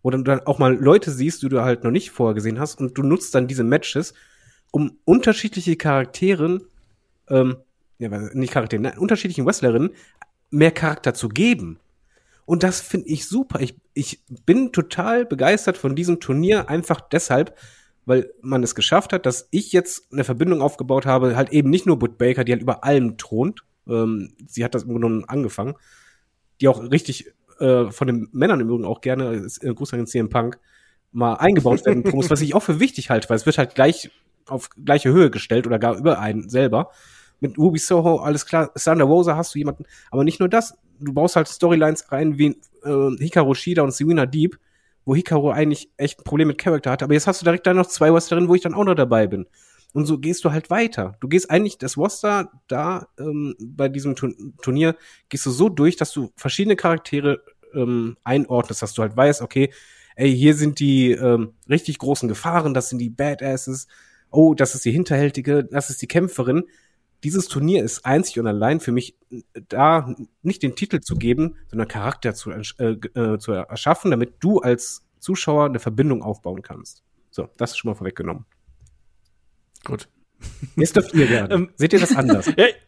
[0.03, 2.81] Wo du dann auch mal Leute siehst, die du halt noch nicht vorher gesehen hast
[2.81, 4.15] und du nutzt dann diese Matches,
[4.77, 6.67] um unterschiedliche Charakteren,
[7.31, 7.57] ähm,
[7.97, 9.93] ja, nicht Charaktere, nein, unterschiedlichen Wrestlerinnen
[10.51, 11.79] mehr Charakter zu geben.
[12.45, 13.59] Und das finde ich super.
[13.61, 17.57] Ich, ich bin total begeistert von diesem Turnier, einfach deshalb,
[18.05, 21.87] weil man es geschafft hat, dass ich jetzt eine Verbindung aufgebaut habe, halt eben nicht
[21.87, 23.63] nur Bud Baker, die halt über allem thront.
[23.89, 25.73] Ähm, sie hat das im Grunde genommen angefangen,
[26.61, 30.29] die auch richtig äh, von den Männern im Übrigen auch gerne, äh, Gruß den CM
[30.29, 30.59] Punk,
[31.13, 34.11] mal eingebaut werden muss, was ich auch für wichtig halte, weil es wird halt gleich
[34.49, 36.91] auf gleiche Höhe gestellt oder gar über einen selber.
[37.41, 41.13] Mit Ruby Soho, alles klar, Thunder Rosa hast du jemanden, aber nicht nur das, du
[41.13, 44.59] baust halt Storylines rein wie äh, Hikaru Shida und Serena Deep,
[45.05, 47.05] wo Hikaru eigentlich echt ein Problem mit Charakter hatte.
[47.05, 49.27] Aber jetzt hast du direkt da noch zwei Wrestlerinnen, wo ich dann auch noch dabei
[49.27, 49.47] bin.
[49.93, 51.17] Und so gehst du halt weiter.
[51.21, 54.97] Du gehst eigentlich das Roster da ähm, bei diesem Turnier,
[55.29, 57.41] gehst du so durch, dass du verschiedene Charaktere
[57.75, 59.73] ähm, einordnest, dass du halt weißt, okay,
[60.17, 63.87] ey, hier sind die ähm, richtig großen Gefahren, das sind die Badasses,
[64.37, 66.65] oh, das ist die Hinterhältige, das ist die Kämpferin
[67.25, 69.17] dieses Turnier ist einzig und allein für mich
[69.69, 74.61] da nicht den Titel zu geben, sondern Charakter zu, äh, äh, zu erschaffen, damit du
[74.61, 77.03] als Zuschauer eine Verbindung aufbauen kannst.
[77.31, 78.45] So, das ist schon mal vorweggenommen.
[79.85, 80.09] Gut.
[80.77, 81.55] Jetzt dürft ihr gerne.
[81.55, 82.47] Ähm, Seht ihr das anders?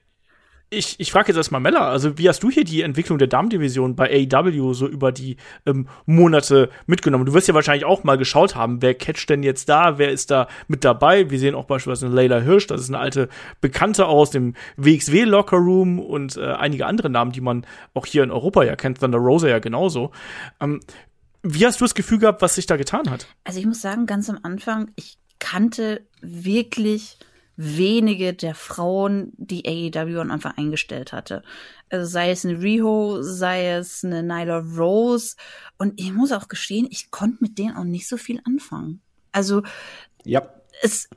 [0.70, 3.96] Ich, ich frage jetzt erstmal Mella, also wie hast du hier die Entwicklung der Damendivision
[3.96, 7.24] bei AEW so über die ähm, Monate mitgenommen?
[7.24, 10.30] Du wirst ja wahrscheinlich auch mal geschaut haben, wer catcht denn jetzt da, wer ist
[10.30, 11.30] da mit dabei?
[11.30, 13.30] Wir sehen auch beispielsweise Layla Hirsch, das ist eine alte
[13.62, 17.64] Bekannte aus dem WXW Locker Room und äh, einige andere Namen, die man
[17.94, 20.10] auch hier in Europa ja kennt, Thunder Rosa ja genauso.
[20.60, 20.80] Ähm,
[21.42, 23.26] wie hast du das Gefühl gehabt, was sich da getan hat?
[23.44, 27.16] Also ich muss sagen, ganz am Anfang, ich kannte wirklich
[27.60, 31.42] wenige der Frauen, die AEW am Anfang eingestellt hatte.
[31.90, 35.34] Also sei es eine Riho, sei es eine Nyla Rose.
[35.76, 39.02] Und ich muss auch gestehen, ich konnte mit denen auch nicht so viel anfangen.
[39.32, 39.64] Also,
[40.24, 40.48] ja.
[40.82, 41.08] es,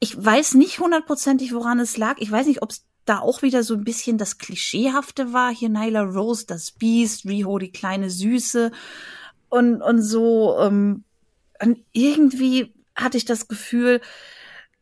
[0.00, 2.16] ich weiß nicht hundertprozentig, woran es lag.
[2.18, 5.54] Ich weiß nicht, ob es da auch wieder so ein bisschen das Klischeehafte war.
[5.54, 8.72] Hier Nyla Rose, das Beast, Riho, die kleine Süße.
[9.48, 11.04] Und, und so, ähm,
[11.62, 14.00] und irgendwie hatte ich das Gefühl,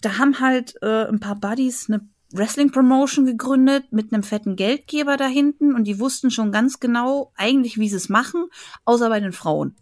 [0.04, 5.26] da haben halt äh, ein paar Buddies eine Wrestling-Promotion gegründet mit einem fetten Geldgeber da
[5.26, 8.46] hinten und die wussten schon ganz genau eigentlich, wie sie es machen,
[8.84, 9.76] außer bei den Frauen.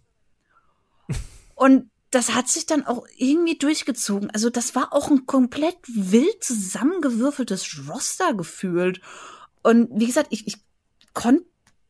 [1.55, 4.31] und das hat sich dann auch irgendwie durchgezogen.
[4.31, 9.01] Also das war auch ein komplett wild zusammengewürfeltes Roster gefühlt.
[9.62, 10.57] Und wie gesagt, ich, ich
[11.14, 11.45] konnte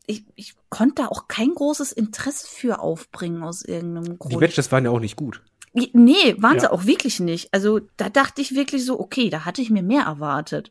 [0.06, 4.32] ich, ich konnte da auch kein großes Interesse für aufbringen aus irgendeinem Grund.
[4.32, 5.42] Die Matches waren ja auch nicht gut.
[5.72, 6.60] Nee, waren ja.
[6.60, 7.52] sie auch wirklich nicht.
[7.52, 10.70] Also da dachte ich wirklich so, okay, da hatte ich mir mehr erwartet.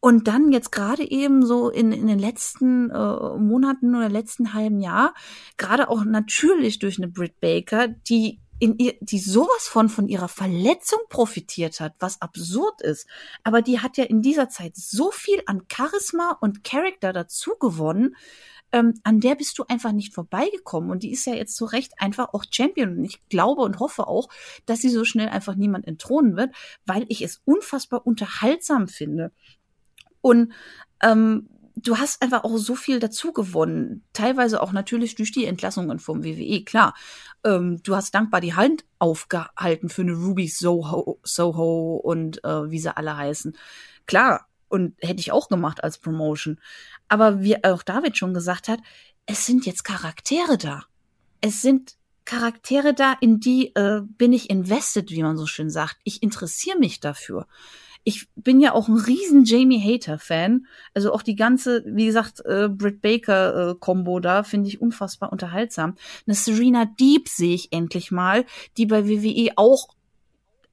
[0.00, 4.80] Und dann jetzt gerade eben so in, in den letzten äh, Monaten oder letzten halben
[4.80, 5.14] Jahr,
[5.56, 10.28] gerade auch natürlich durch eine Britt Baker, die in ihr, die sowas von von ihrer
[10.28, 13.06] Verletzung profitiert hat, was absurd ist.
[13.42, 18.16] Aber die hat ja in dieser Zeit so viel an Charisma und Charakter dazu gewonnen,
[18.72, 20.90] ähm, an der bist du einfach nicht vorbeigekommen.
[20.90, 22.98] Und die ist ja jetzt zu Recht einfach auch Champion.
[22.98, 24.28] Und ich glaube und hoffe auch,
[24.66, 26.54] dass sie so schnell einfach niemand entthronen wird,
[26.84, 29.32] weil ich es unfassbar unterhaltsam finde.
[30.20, 30.52] Und
[31.02, 34.02] ähm, du hast einfach auch so viel dazu gewonnen.
[34.12, 36.94] Teilweise auch natürlich durch die Entlassungen vom WWE, klar.
[37.44, 42.80] Ähm, du hast dankbar die Hand aufgehalten für eine Ruby Soho, Soho und äh, wie
[42.80, 43.56] sie alle heißen.
[44.06, 46.60] Klar, und hätte ich auch gemacht als Promotion.
[47.08, 48.80] Aber wie auch David schon gesagt hat,
[49.26, 50.84] es sind jetzt Charaktere da.
[51.40, 55.98] Es sind Charaktere da, in die äh, bin ich invested, wie man so schön sagt.
[56.04, 57.46] Ich interessiere mich dafür
[58.08, 60.68] ich bin ja auch ein riesen Jamie Hater Fan.
[60.94, 65.96] Also auch die ganze, wie gesagt, äh, Britt Baker äh, da finde ich unfassbar unterhaltsam.
[66.24, 68.44] Eine Serena Deep sehe ich endlich mal,
[68.76, 69.88] die bei WWE auch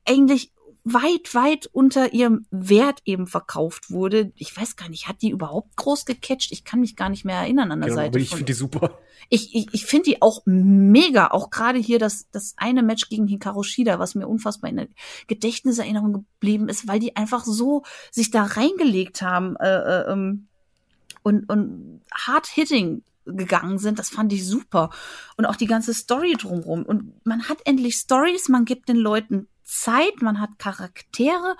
[0.05, 0.51] eigentlich
[0.83, 4.33] weit, weit unter ihrem Wert eben verkauft wurde.
[4.35, 6.51] Ich weiß gar nicht, hat die überhaupt groß gecatcht?
[6.51, 8.09] Ich kann mich gar nicht mehr erinnern an der genau, Seite.
[8.09, 8.99] Aber ich finde die super.
[9.29, 11.27] Ich, ich, ich finde die auch mega.
[11.27, 14.87] Auch gerade hier das, das eine Match gegen Hikaru Shida, was mir unfassbar in der
[15.27, 20.47] Gedächtniserinnerung geblieben ist, weil die einfach so sich da reingelegt haben äh, äh, ähm,
[21.23, 24.89] und, und hard hitting gegangen sind, das fand ich super.
[25.37, 26.83] Und auch die ganze Story drumrum.
[26.83, 31.55] Und man hat endlich Stories, man gibt den Leuten Zeit, man hat Charaktere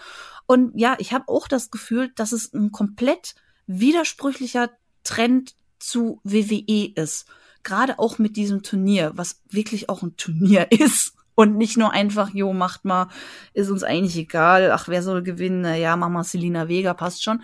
[0.46, 3.36] und ja, ich habe auch das Gefühl, dass es ein komplett
[3.68, 4.70] widersprüchlicher
[5.04, 7.26] Trend zu WWE ist.
[7.64, 11.14] Gerade auch mit diesem Turnier, was wirklich auch ein Turnier ist.
[11.36, 13.10] Und nicht nur einfach, jo, macht mal,
[13.54, 17.42] ist uns eigentlich egal, ach, wer soll gewinnen, ja, mach mal Selina Vega, passt schon.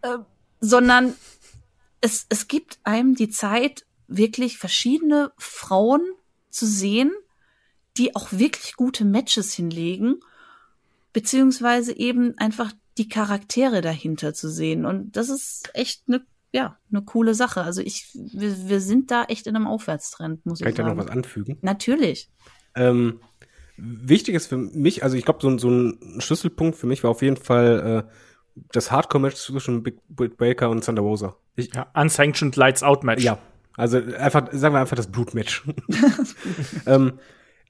[0.00, 0.18] Äh,
[0.60, 1.14] sondern
[2.00, 6.02] es, es gibt einem die Zeit, wirklich verschiedene Frauen
[6.48, 7.12] zu sehen,
[7.98, 10.16] die auch wirklich gute Matches hinlegen,
[11.12, 14.84] beziehungsweise eben einfach die Charaktere dahinter zu sehen.
[14.84, 17.62] Und das ist echt eine ja, eine coole Sache.
[17.62, 20.88] Also ich, wir, wir sind da echt in einem Aufwärtstrend, muss Kann ich sagen.
[20.88, 21.58] Kann ich da noch was anfügen?
[21.60, 22.30] Natürlich.
[22.74, 23.20] Ähm,
[23.76, 27.20] wichtig ist für mich, also ich glaube, so, so ein Schlüsselpunkt für mich war auf
[27.20, 31.36] jeden Fall äh, das Hardcore-Match zwischen Big Breaker und Thunder Rosa.
[31.56, 33.22] Ich, ja, Unsanctioned Lights Out Match.
[33.22, 33.38] Ja,
[33.76, 35.62] also einfach, sagen wir einfach das Blutmatch.
[36.86, 37.18] ähm,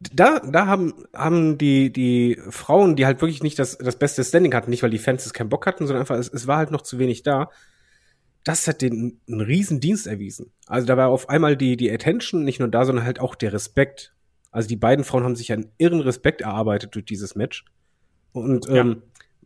[0.01, 4.55] da, da haben, haben die, die Frauen, die halt wirklich nicht das, das beste Standing
[4.55, 6.71] hatten, nicht weil die Fans es keinen Bock hatten, sondern einfach, es, es war halt
[6.71, 7.51] noch zu wenig da.
[8.45, 10.53] Das hat den einen riesen Dienst erwiesen.
[10.67, 13.53] Also da war auf einmal die, die Attention nicht nur da, sondern halt auch der
[13.53, 14.15] Respekt.
[14.51, 17.65] Also die beiden Frauen haben sich einen irren Respekt erarbeitet durch dieses Match.
[18.33, 18.77] Und ja.
[18.77, 19.03] ähm,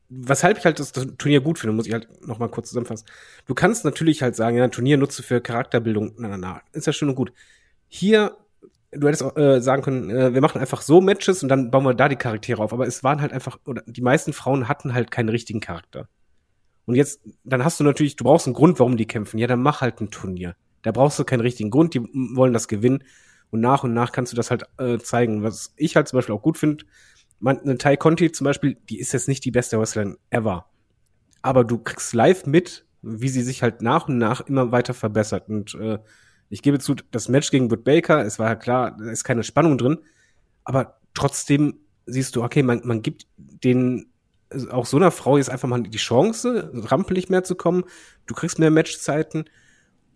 [0.08, 3.06] weshalb ich halt das, das, Turnier gut finde, muss ich halt noch mal kurz zusammenfassen.
[3.46, 6.86] Du kannst natürlich halt sagen, ja, ein Turnier nutze für Charakterbildung, na, na, na, ist
[6.86, 7.32] ja schön und gut.
[7.88, 8.36] Hier
[8.92, 11.84] du hättest auch äh, sagen können, äh, wir machen einfach so Matches und dann bauen
[11.84, 12.72] wir da die Charaktere auf.
[12.72, 16.08] Aber es waren halt einfach, oder die meisten Frauen hatten halt keinen richtigen Charakter.
[16.86, 19.38] Und jetzt, dann hast du natürlich, du brauchst einen Grund, warum die kämpfen.
[19.38, 20.56] Ja, dann mach halt ein Turnier.
[20.82, 23.04] Da brauchst du keinen richtigen Grund, die wollen das gewinnen.
[23.50, 25.42] Und nach und nach kannst du das halt äh, zeigen.
[25.42, 26.84] Was ich halt zum Beispiel auch gut finde,
[27.44, 30.66] eine Tai Conti zum Beispiel, die ist jetzt nicht die beste Wrestlerin ever.
[31.42, 35.48] Aber du kriegst live mit, wie sie sich halt nach und nach immer weiter verbessert.
[35.48, 35.98] Und äh,
[36.50, 39.44] ich gebe zu, das Match gegen Britt Baker, es war ja klar, da ist keine
[39.44, 39.98] Spannung drin,
[40.64, 44.06] aber trotzdem siehst du, okay, man, man gibt den
[44.70, 47.84] auch so einer Frau jetzt einfach mal die Chance, rampelig mehr zu kommen.
[48.26, 49.44] Du kriegst mehr Matchzeiten.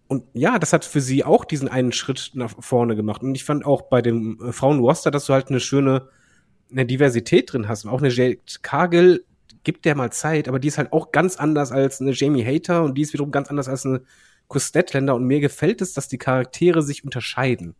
[0.08, 3.22] Und ja, das hat für sie auch diesen einen Schritt nach vorne gemacht.
[3.22, 6.08] Und ich fand auch bei dem äh, Frauen-Roster, dass du halt eine schöne
[6.70, 7.86] eine Diversität drin hast.
[7.86, 9.24] Auch eine Jade Cargill
[9.62, 12.82] gibt der mal Zeit, aber die ist halt auch ganz anders als eine Jamie Hater
[12.82, 14.02] und die ist wiederum ganz anders als eine
[14.48, 17.74] Chris Statlander und mir gefällt es, dass die Charaktere sich unterscheiden.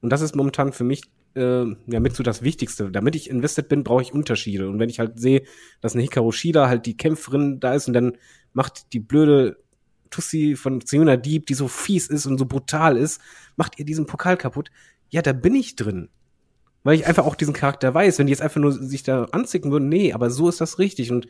[0.00, 1.02] Und das ist momentan für mich
[1.34, 2.90] äh, ja mit so das Wichtigste.
[2.90, 4.68] Damit ich invested bin, brauche ich Unterschiede.
[4.68, 5.42] Und wenn ich halt sehe,
[5.80, 8.16] dass eine Hikaru Shida halt die Kämpferin da ist und dann
[8.52, 9.56] macht die blöde
[10.10, 13.20] Tussi von Siona Dieb, die so fies ist und so brutal ist,
[13.56, 14.70] macht ihr diesen Pokal kaputt.
[15.10, 16.08] Ja, da bin ich drin.
[16.82, 18.18] Weil ich einfach auch diesen Charakter weiß.
[18.18, 21.10] Wenn die jetzt einfach nur sich da anzicken würden, nee, aber so ist das richtig.
[21.10, 21.26] Und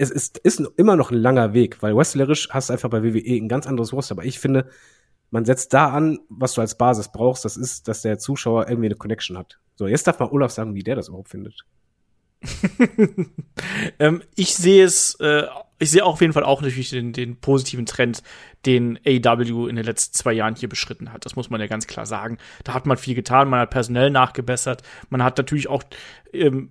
[0.00, 3.36] es ist, ist immer noch ein langer Weg, weil wrestlerisch hast du einfach bei WWE
[3.36, 4.14] ein ganz anderes Roster.
[4.14, 4.70] Aber ich finde,
[5.30, 7.44] man setzt da an, was du als Basis brauchst.
[7.44, 9.60] Das ist, dass der Zuschauer irgendwie eine Connection hat.
[9.76, 11.66] So, jetzt darf mal Olaf sagen, wie der das überhaupt findet.
[13.98, 15.42] ähm, ich sehe es, äh,
[15.78, 18.22] ich sehe auf jeden Fall auch natürlich den, den positiven Trend,
[18.64, 21.26] den AW in den letzten zwei Jahren hier beschritten hat.
[21.26, 22.38] Das muss man ja ganz klar sagen.
[22.64, 25.82] Da hat man viel getan, man hat personell nachgebessert, man hat natürlich auch
[26.32, 26.70] ähm,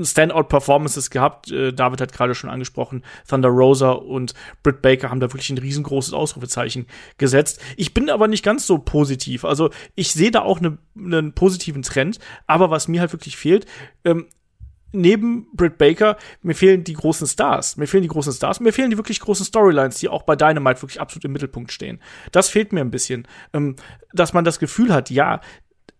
[0.00, 1.50] Standout-Performances gehabt.
[1.50, 5.58] Äh, David hat gerade schon angesprochen, Thunder Rosa und Britt Baker haben da wirklich ein
[5.58, 6.86] riesengroßes Ausrufezeichen
[7.18, 7.60] gesetzt.
[7.76, 9.44] Ich bin aber nicht ganz so positiv.
[9.44, 13.66] Also ich sehe da auch einen ne positiven Trend, aber was mir halt wirklich fehlt,
[14.04, 14.26] ähm,
[14.92, 17.76] neben Britt Baker, mir fehlen die großen Stars.
[17.76, 18.60] Mir fehlen die großen Stars.
[18.60, 22.00] Mir fehlen die wirklich großen Storylines, die auch bei Dynamite wirklich absolut im Mittelpunkt stehen.
[22.30, 23.26] Das fehlt mir ein bisschen.
[23.52, 23.76] Ähm,
[24.12, 25.40] dass man das Gefühl hat, ja,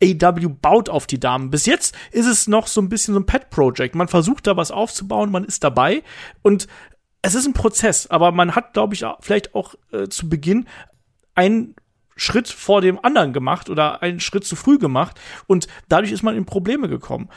[0.03, 1.51] AW baut auf die Damen.
[1.51, 3.95] Bis jetzt ist es noch so ein bisschen so ein Pet-Project.
[3.95, 6.03] Man versucht da was aufzubauen, man ist dabei
[6.43, 6.67] und
[7.23, 10.67] es ist ein Prozess, aber man hat, glaube ich, vielleicht auch äh, zu Beginn
[11.35, 11.77] einen
[12.17, 16.37] Schritt vor dem anderen gemacht oder einen Schritt zu früh gemacht und dadurch ist man
[16.37, 17.29] in Probleme gekommen.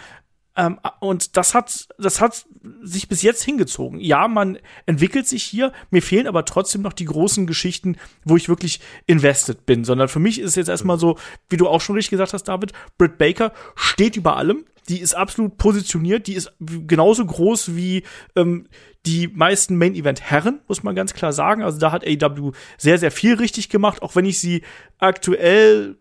[0.57, 2.45] Ähm, und das hat, das hat
[2.81, 3.99] sich bis jetzt hingezogen.
[3.99, 5.73] Ja, man entwickelt sich hier.
[5.91, 9.83] Mir fehlen aber trotzdem noch die großen Geschichten, wo ich wirklich invested bin.
[9.83, 11.17] Sondern für mich ist es jetzt erstmal so,
[11.49, 14.65] wie du auch schon richtig gesagt hast, David, Britt Baker steht über allem.
[14.87, 16.27] Die ist absolut positioniert.
[16.27, 18.03] Die ist genauso groß wie
[18.35, 18.67] ähm,
[19.05, 21.63] die meisten Main Event Herren, muss man ganz klar sagen.
[21.63, 24.63] Also da hat AW sehr, sehr viel richtig gemacht, auch wenn ich sie
[24.99, 25.97] aktuell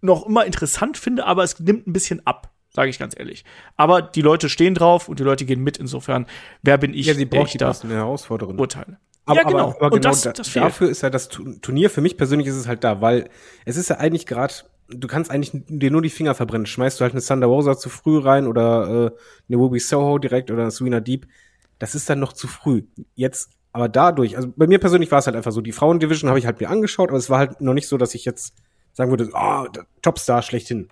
[0.00, 3.44] noch immer interessant finde, aber es nimmt ein bisschen ab sage ich ganz ehrlich.
[3.76, 5.76] Aber die Leute stehen drauf und die Leute gehen mit.
[5.76, 6.26] Insofern,
[6.62, 7.06] wer bin ich?
[7.06, 8.58] Ja, sie braucht die passende Herausforderin.
[8.58, 8.98] Urteile.
[9.26, 9.70] Aber, ja, genau.
[9.70, 12.56] Aber, aber genau das, da, das dafür ist ja das Turnier, für mich persönlich ist
[12.56, 13.30] es halt da, weil
[13.64, 14.52] es ist ja eigentlich gerade,
[14.88, 16.66] du kannst eigentlich dir nur die Finger verbrennen.
[16.66, 19.18] Schmeißt du halt eine Thunder Rosa zu früh rein oder äh,
[19.48, 21.26] eine Ruby Soho direkt oder eine Serena Deep.
[21.78, 22.82] Das ist dann noch zu früh.
[23.14, 26.38] Jetzt, aber dadurch, also bei mir persönlich war es halt einfach so, die Frauendivision habe
[26.38, 28.54] ich halt mir angeschaut, aber es war halt noch nicht so, dass ich jetzt
[28.92, 29.66] sagen würde, oh,
[30.02, 30.88] Topstar schlechthin.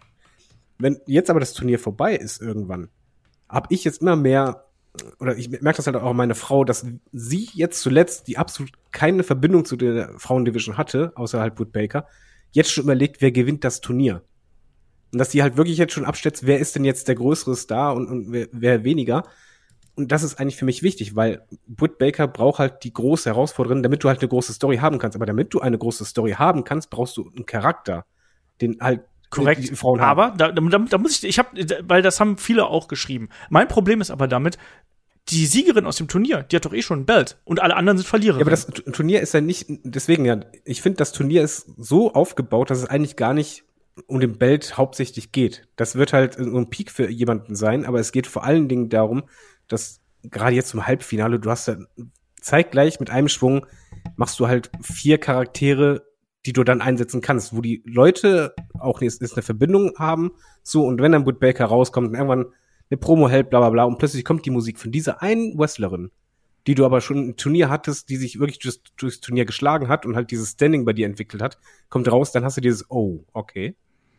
[0.83, 2.89] Wenn jetzt aber das Turnier vorbei ist irgendwann,
[3.49, 4.65] habe ich jetzt immer mehr,
[5.21, 9.23] oder ich merke das halt auch meine Frau, dass sie jetzt zuletzt, die absolut keine
[9.23, 12.09] Verbindung zu der Frauendivision hatte, außer halt Wood Baker,
[12.51, 14.23] jetzt schon überlegt, wer gewinnt das Turnier.
[15.13, 17.95] Und dass die halt wirklich jetzt schon abstützt, wer ist denn jetzt der größere Star
[17.95, 19.23] und, und wer, wer weniger.
[19.95, 23.85] Und das ist eigentlich für mich wichtig, weil Wood Baker braucht halt die große Herausforderin,
[23.85, 25.15] damit du halt eine große Story haben kannst.
[25.15, 28.05] Aber damit du eine große Story haben kannst, brauchst du einen Charakter,
[28.61, 29.03] den halt
[29.33, 29.73] Korrekt.
[29.83, 31.49] Aber da, da, da muss ich, ich habe,
[31.89, 33.31] weil das haben viele auch geschrieben.
[33.49, 34.59] Mein Problem ist aber damit,
[35.29, 37.97] die Siegerin aus dem Turnier, die hat doch eh schon ein Belt und alle anderen
[37.97, 38.37] sind Verlierer.
[38.37, 42.13] Ja, aber das Turnier ist ja nicht, deswegen ja, ich finde, das Turnier ist so
[42.13, 43.65] aufgebaut, dass es eigentlich gar nicht
[44.07, 45.67] um den Belt hauptsächlich geht.
[45.77, 48.91] Das wird halt so ein Peak für jemanden sein, aber es geht vor allen Dingen
[48.91, 49.23] darum,
[49.67, 51.77] dass gerade jetzt zum Halbfinale, du hast ja
[52.41, 53.67] zeitgleich mit einem Schwung
[54.17, 56.05] machst du halt vier Charaktere
[56.47, 60.33] die du dann einsetzen kannst, wo die Leute auch ist, ist eine Verbindung haben,
[60.63, 62.47] so, und wenn dann Wood Baker rauskommt und irgendwann
[62.91, 66.11] eine Promo hält, bla bla bla, und plötzlich kommt die Musik von dieser einen Wrestlerin,
[66.67, 70.07] die du aber schon ein Turnier hattest, die sich wirklich durchs, durchs Turnier geschlagen hat
[70.07, 73.25] und halt dieses Standing bei dir entwickelt hat, kommt raus, dann hast du dieses, oh,
[73.33, 73.77] okay.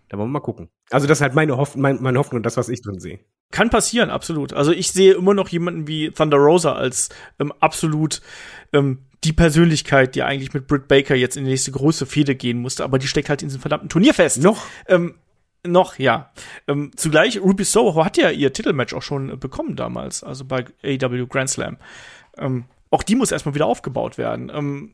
[0.10, 0.70] Da wollen wir mal gucken.
[0.92, 3.20] Also das ist halt meine, Hoff mein, meine Hoffnung und das, was ich drin sehe.
[3.52, 4.54] Kann passieren, absolut.
[4.54, 7.10] Also ich sehe immer noch jemanden wie Thunder Rosa als
[7.40, 8.22] ähm, absolut
[8.74, 12.60] ähm, die Persönlichkeit, die eigentlich mit Britt Baker jetzt in die nächste große Fehde gehen
[12.60, 14.42] musste, aber die steckt halt in diesem verdammten Turnier fest.
[14.42, 14.66] Noch?
[14.88, 15.16] Ähm,
[15.66, 16.32] noch, ja.
[16.68, 21.26] Ähm, zugleich, Ruby Soho hat ja ihr Titelmatch auch schon bekommen damals, also bei AW
[21.28, 21.78] Grand Slam.
[22.38, 24.52] Ähm, auch die muss erstmal wieder aufgebaut werden.
[24.54, 24.94] Ähm,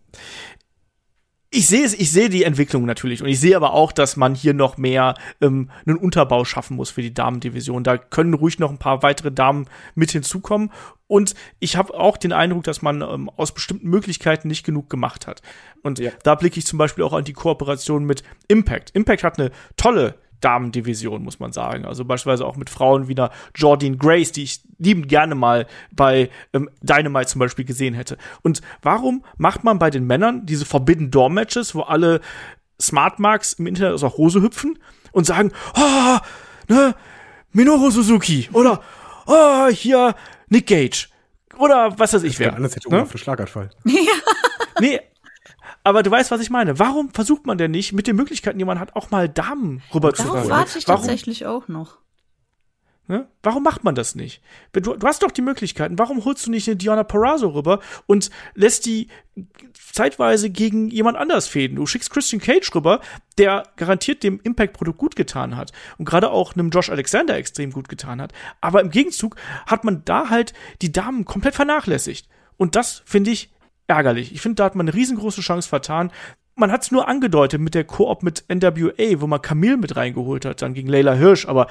[1.51, 4.35] ich sehe es, ich sehe die Entwicklung natürlich und ich sehe aber auch, dass man
[4.35, 7.83] hier noch mehr ähm, einen Unterbau schaffen muss für die Damendivision.
[7.83, 10.71] Da können ruhig noch ein paar weitere Damen mit hinzukommen
[11.07, 15.25] und ich habe auch den Eindruck, dass man ähm, aus bestimmten Möglichkeiten nicht genug gemacht
[15.25, 15.41] hat.
[15.81, 16.11] Und ja.
[16.23, 18.91] da blicke ich zum Beispiel auch an die Kooperation mit Impact.
[18.93, 21.85] Impact hat eine tolle Damendivision, muss man sagen.
[21.85, 26.29] Also beispielsweise auch mit Frauen wie einer Jordine Grace, die ich liebend gerne mal bei
[26.53, 28.17] ähm, Dynamite zum Beispiel gesehen hätte.
[28.41, 32.21] Und warum macht man bei den Männern diese Forbidden Door Matches, wo alle
[32.81, 34.79] Smart Marks im Internet aus der Hose hüpfen
[35.11, 36.21] und sagen, ah,
[36.69, 36.95] oh, ne,
[37.51, 38.81] Minoru Suzuki oder
[39.25, 40.15] oh, hier
[40.47, 41.07] Nick Gage
[41.57, 42.55] oder was weiß ich wer.
[42.55, 43.05] Anders hätte ne?
[43.05, 43.69] für Schlaganfall.
[43.85, 44.13] Ja.
[44.79, 44.99] nee,
[45.84, 46.80] aber du weißt, was ich meine.
[46.80, 50.13] Warum versucht man denn nicht, mit den Möglichkeiten, die man hat, auch mal Damen rüber
[50.13, 51.01] zu Darauf warte ich Warum?
[51.01, 51.97] tatsächlich auch noch.
[53.09, 53.27] Ne?
[53.41, 54.39] Warum macht man das nicht?
[54.71, 55.97] Du, du, hast doch die Möglichkeiten.
[55.97, 59.07] Warum holst du nicht eine Diana Parazzo rüber und lässt die
[59.73, 61.77] zeitweise gegen jemand anders fäden?
[61.77, 63.01] Du schickst Christian Cage rüber,
[63.39, 67.89] der garantiert dem Impact-Produkt gut getan hat und gerade auch einem Josh Alexander extrem gut
[67.89, 68.32] getan hat.
[68.61, 70.53] Aber im Gegenzug hat man da halt
[70.84, 72.30] die Damen komplett vernachlässigt.
[72.57, 73.49] Und das finde ich
[73.89, 74.33] ärgerlich.
[74.33, 76.11] Ich finde, da hat man eine riesengroße Chance vertan.
[76.55, 80.45] Man hat es nur angedeutet mit der Koop mit NWA, wo man Camille mit reingeholt
[80.45, 81.67] hat, dann gegen Leila Hirsch, aber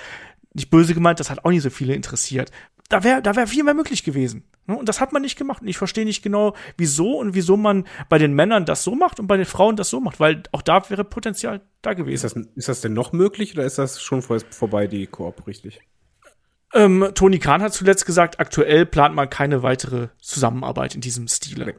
[0.55, 2.51] nicht böse gemeint, das hat auch nicht so viele interessiert.
[2.89, 4.45] Da wäre da wär viel mehr möglich gewesen.
[4.67, 4.77] Ne?
[4.77, 5.61] Und das hat man nicht gemacht.
[5.61, 9.21] Und ich verstehe nicht genau, wieso und wieso man bei den Männern das so macht
[9.21, 12.27] und bei den Frauen das so macht, weil auch da wäre Potenzial da gewesen.
[12.27, 15.81] Ist das, ist das denn noch möglich oder ist das schon vorbei, die Koop, richtig?
[16.75, 21.67] Ähm, Tony Khan hat zuletzt gesagt, aktuell plant man keine weitere Zusammenarbeit in diesem Stile.
[21.67, 21.75] Nee.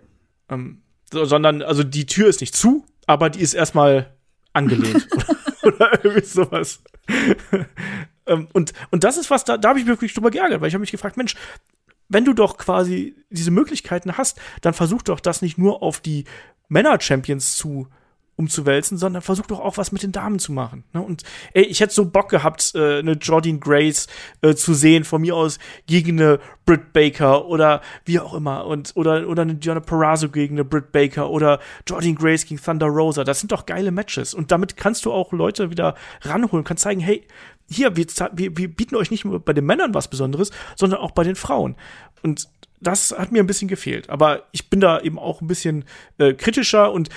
[0.49, 0.81] Ähm,
[1.11, 4.13] so, sondern, also die Tür ist nicht zu, aber die ist erstmal
[4.53, 5.07] angelehnt.
[5.63, 6.81] oder, irgendwie sowas.
[8.27, 10.67] Ähm, und, und das ist was, da, da habe ich mich wirklich drüber geärgert, weil
[10.67, 11.33] ich habe mich gefragt, Mensch,
[12.09, 16.25] wenn du doch quasi diese Möglichkeiten hast, dann versuch doch das nicht nur auf die
[16.67, 17.87] Männer-Champions zu
[18.39, 20.85] umzuwälzen, sondern versuch doch auch was mit den Damen zu machen.
[20.93, 21.01] Ne?
[21.01, 21.23] Und
[21.53, 24.07] ey, ich hätte so Bock gehabt, äh, eine Jordine Grace
[24.41, 28.65] äh, zu sehen, von mir aus gegen eine Britt Baker oder wie auch immer.
[28.65, 32.87] Und, oder, oder eine Diana Perazzo gegen eine Britt Baker oder Jordine Grace gegen Thunder
[32.87, 33.25] Rosa.
[33.25, 34.33] Das sind doch geile Matches.
[34.33, 37.27] Und damit kannst du auch Leute wieder ranholen, kannst zeigen, hey,
[37.69, 41.11] hier, wir, wir, wir bieten euch nicht nur bei den Männern was Besonderes, sondern auch
[41.11, 41.75] bei den Frauen.
[42.23, 42.47] Und
[42.79, 44.09] das hat mir ein bisschen gefehlt.
[44.09, 45.83] Aber ich bin da eben auch ein bisschen
[46.17, 47.09] äh, kritischer und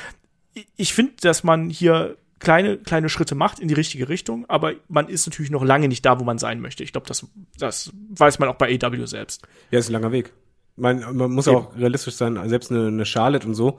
[0.77, 5.09] ich finde, dass man hier kleine, kleine Schritte macht in die richtige Richtung, aber man
[5.09, 6.83] ist natürlich noch lange nicht da, wo man sein möchte.
[6.83, 7.27] Ich glaube, das,
[7.59, 9.43] das weiß man auch bei AW selbst.
[9.71, 10.33] Ja, ist ein langer Weg.
[10.77, 13.79] Man, man muss ja auch realistisch sein, selbst eine, eine Charlotte und so,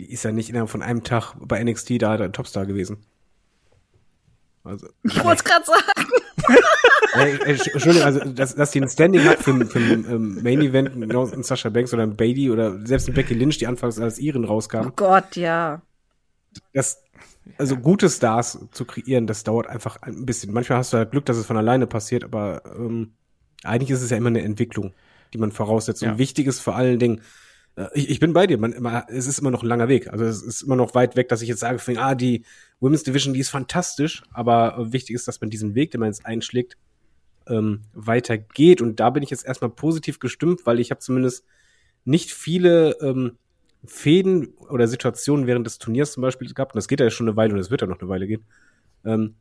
[0.00, 3.04] die ist ja nicht innerhalb von einem Tag bei NXT da der Topstar gewesen.
[4.64, 6.10] Also, ich wollte es gerade sagen.
[7.14, 10.94] äh, Entschuldigung, also dass, dass die ein Standing hat für, für ein ähm, Main Event,
[10.94, 14.18] genau ein Sascha Banks oder ein Bailey oder selbst ein Becky Lynch, die anfangs als
[14.18, 14.86] ihren rauskam.
[14.86, 15.82] Oh Gott, ja.
[16.72, 17.02] Das,
[17.58, 20.52] also gute Stars zu kreieren, das dauert einfach ein bisschen.
[20.52, 23.12] Manchmal hast du halt Glück, dass es von alleine passiert, aber ähm,
[23.64, 24.94] eigentlich ist es ja immer eine Entwicklung,
[25.32, 26.02] die man voraussetzt.
[26.02, 26.12] Ja.
[26.12, 27.22] Und wichtig ist vor allen Dingen,
[27.76, 30.08] äh, ich, ich bin bei dir, man, man, es ist immer noch ein langer Weg.
[30.08, 32.44] Also es ist immer noch weit weg, dass ich jetzt sage, ah, die
[32.80, 36.26] Women's Division, die ist fantastisch, aber wichtig ist, dass man diesen Weg, den man jetzt
[36.26, 36.76] einschlägt,
[37.48, 38.80] ähm, weitergeht.
[38.80, 41.44] Und da bin ich jetzt erstmal positiv gestimmt, weil ich habe zumindest
[42.04, 43.38] nicht viele ähm,
[43.84, 47.36] Fäden oder Situationen während des Turniers zum Beispiel gehabt, und das geht ja schon eine
[47.36, 48.44] Weile und es wird ja noch eine Weile gehen,
[49.04, 49.34] ähm,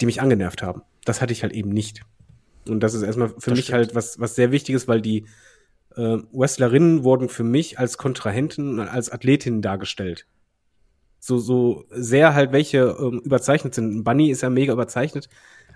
[0.00, 0.82] die mich angenervt haben.
[1.04, 2.02] Das hatte ich halt eben nicht.
[2.68, 3.76] Und das ist erstmal für das mich stimmt.
[3.76, 5.26] halt was, was sehr Wichtiges, weil die
[5.96, 10.26] äh, Wrestlerinnen wurden für mich als Kontrahenten, als Athletinnen dargestellt.
[11.18, 14.04] So, so sehr halt welche ähm, überzeichnet sind.
[14.04, 15.28] Bunny ist ja mega überzeichnet,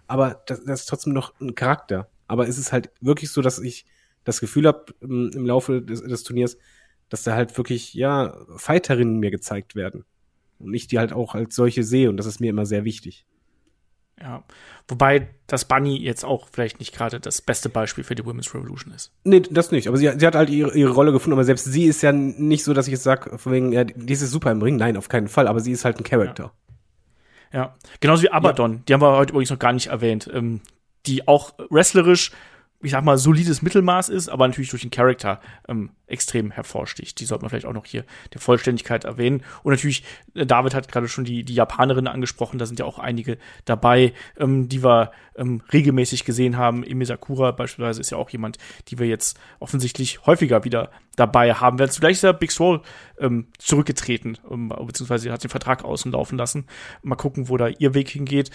[0.06, 2.08] aber das, das ist trotzdem noch ein Charakter.
[2.28, 3.86] Aber es ist halt wirklich so, dass ich
[4.24, 6.56] das Gefühl habe im, im Laufe des, des Turniers,
[7.08, 10.04] dass da halt wirklich, ja, Fighterinnen mir gezeigt werden.
[10.58, 13.26] Und ich die halt auch als solche sehe und das ist mir immer sehr wichtig.
[14.18, 14.44] Ja,
[14.88, 18.94] wobei das Bunny jetzt auch vielleicht nicht gerade das beste Beispiel für die Women's Revolution
[18.94, 19.12] ist.
[19.24, 19.88] Nee, das nicht.
[19.88, 22.64] Aber sie, sie hat halt ihre, ihre Rolle gefunden, aber selbst sie ist ja nicht
[22.64, 24.76] so, dass ich jetzt sage, von wegen, ja, die ist super im Ring.
[24.76, 26.54] Nein, auf keinen Fall, aber sie ist halt ein Charakter.
[27.52, 27.76] Ja, ja.
[28.00, 28.82] genauso wie Abaddon, ja.
[28.88, 30.62] die haben wir heute übrigens noch gar nicht erwähnt, ähm,
[31.04, 32.32] die auch wrestlerisch
[32.82, 37.18] ich sag mal, solides Mittelmaß ist, aber natürlich durch den Charakter ähm, extrem hervorsticht.
[37.18, 38.04] Die sollte man vielleicht auch noch hier
[38.34, 39.42] der Vollständigkeit erwähnen.
[39.62, 40.04] Und natürlich,
[40.34, 44.12] äh, David hat gerade schon die, die Japanerin angesprochen, da sind ja auch einige dabei,
[44.38, 46.84] ähm, die wir ähm, regelmäßig gesehen haben.
[46.84, 48.58] Emi Sakura beispielsweise ist ja auch jemand,
[48.88, 51.90] die wir jetzt offensichtlich häufiger wieder dabei haben werden.
[51.90, 52.82] Zugleich ist ja Big Swole
[53.18, 56.66] ähm, zurückgetreten, ähm, beziehungsweise hat den Vertrag außen laufen lassen.
[57.02, 58.50] Mal gucken, wo da ihr Weg hingeht.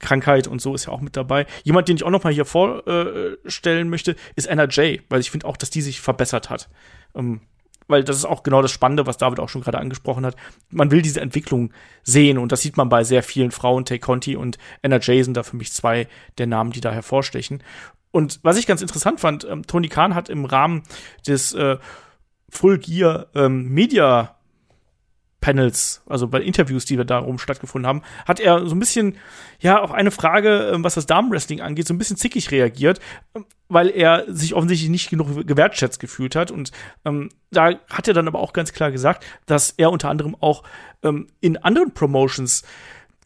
[0.00, 1.46] Krankheit und so ist ja auch mit dabei.
[1.62, 5.56] Jemand, den ich auch noch mal hier vorstellen möchte, ist NRJ, weil ich finde auch,
[5.56, 6.68] dass die sich verbessert hat.
[7.14, 7.42] Ähm,
[7.90, 10.36] weil das ist auch genau das Spannende, was David auch schon gerade angesprochen hat.
[10.70, 11.72] Man will diese Entwicklung
[12.02, 13.84] sehen und das sieht man bei sehr vielen Frauen.
[13.84, 16.06] Tay Conti und NRJ sind da für mich zwei
[16.38, 17.62] der Namen, die da hervorstechen.
[18.12, 20.82] Und was ich ganz interessant fand, ähm, Tony Khan hat im Rahmen
[21.26, 21.78] des äh,
[22.48, 24.36] Full Gear ähm, Media
[25.40, 29.16] Panels, also bei Interviews, die wir darum stattgefunden haben, hat er so ein bisschen,
[29.60, 33.00] ja, auf eine Frage, ähm, was das Damenwrestling angeht, so ein bisschen zickig reagiert,
[33.34, 36.50] ähm, weil er sich offensichtlich nicht genug gewertschätzt gefühlt hat.
[36.50, 36.72] Und
[37.04, 40.62] ähm, da hat er dann aber auch ganz klar gesagt, dass er unter anderem auch
[41.02, 42.62] ähm, in anderen Promotions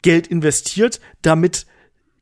[0.02, 1.66] Geld investiert, damit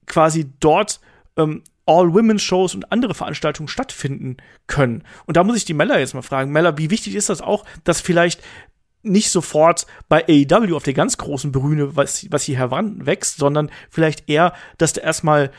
[0.06, 1.00] quasi dort
[1.36, 4.36] ähm, All-Women-Shows und andere Veranstaltungen stattfinden
[4.68, 5.02] können.
[5.26, 6.52] Und da muss ich die Mella jetzt mal fragen.
[6.52, 8.40] Mella, wie wichtig ist das auch, dass vielleicht
[9.02, 14.28] nicht sofort bei AEW auf der ganz großen Bühne, was, was hier heranwächst, sondern vielleicht
[14.28, 15.50] eher, dass der erstmal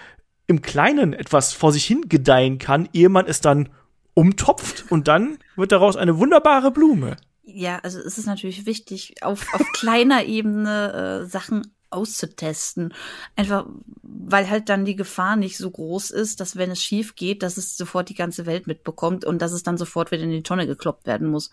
[0.48, 3.70] im Kleinen etwas vor sich hin gedeihen kann, ehe man es dann
[4.14, 7.18] umtopft und dann wird daraus eine wunderbare Blume.
[7.44, 12.94] Ja, also es ist natürlich wichtig, auf, auf kleiner Ebene äh, Sachen auszutesten.
[13.36, 13.66] Einfach,
[14.02, 17.58] weil halt dann die Gefahr nicht so groß ist, dass wenn es schief geht, dass
[17.58, 20.68] es sofort die ganze Welt mitbekommt und dass es dann sofort wieder in die Tonne
[20.68, 21.52] gekloppt werden muss.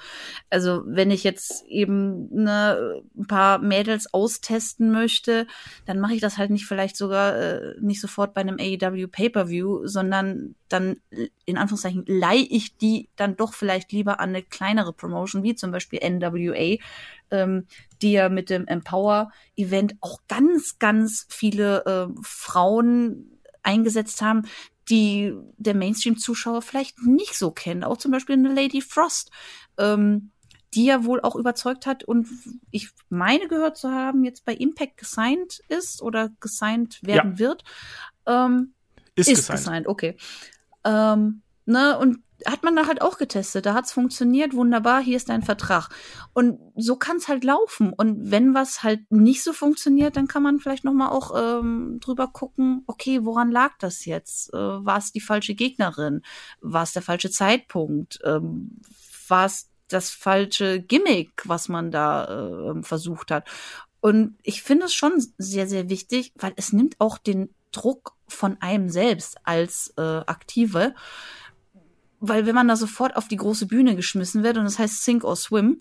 [0.49, 5.47] Also wenn ich jetzt eben ne, ein paar Mädels austesten möchte,
[5.87, 9.87] dann mache ich das halt nicht vielleicht sogar äh, nicht sofort bei einem AEW Pay-per-View,
[9.87, 10.97] sondern dann
[11.45, 15.73] in Anführungszeichen leihe ich die dann doch vielleicht lieber an eine kleinere Promotion, wie zum
[15.73, 16.77] Beispiel NWA,
[17.31, 17.67] ähm,
[18.03, 24.43] die ja mit dem Empower-Event auch ganz, ganz viele äh, Frauen eingesetzt haben,
[24.89, 27.85] die der Mainstream-Zuschauer vielleicht nicht so kennen.
[27.85, 29.31] Auch zum Beispiel eine Lady Frost,
[29.79, 30.31] ähm,
[30.75, 32.29] die ja wohl auch überzeugt hat und
[32.71, 37.39] ich meine gehört zu haben, jetzt bei Impact gesigned ist oder gesigned werden ja.
[37.39, 37.65] wird.
[38.27, 38.75] Ähm,
[39.15, 39.59] Ist, Ist gesigned.
[39.59, 40.17] gesigned, okay.
[40.85, 43.67] Ähm, ne, und hat man da halt auch getestet.
[43.67, 45.89] Da hat's funktioniert, wunderbar, hier ist dein Vertrag.
[46.33, 47.93] Und so kann's halt laufen.
[47.93, 51.99] Und wenn was halt nicht so funktioniert, dann kann man vielleicht noch mal auch ähm,
[52.01, 54.53] drüber gucken, okay, woran lag das jetzt?
[54.53, 56.23] Äh, war es die falsche Gegnerin?
[56.61, 58.21] War es der falsche Zeitpunkt?
[58.25, 58.81] Ähm,
[59.29, 63.49] war es das falsche Gimmick, was man da äh, versucht hat?
[64.01, 68.57] Und ich finde es schon sehr, sehr wichtig, weil es nimmt auch den Druck von
[68.61, 70.95] einem selbst als äh, Aktive.
[72.21, 75.25] Weil wenn man da sofort auf die große Bühne geschmissen wird und das heißt Sink
[75.25, 75.81] or Swim,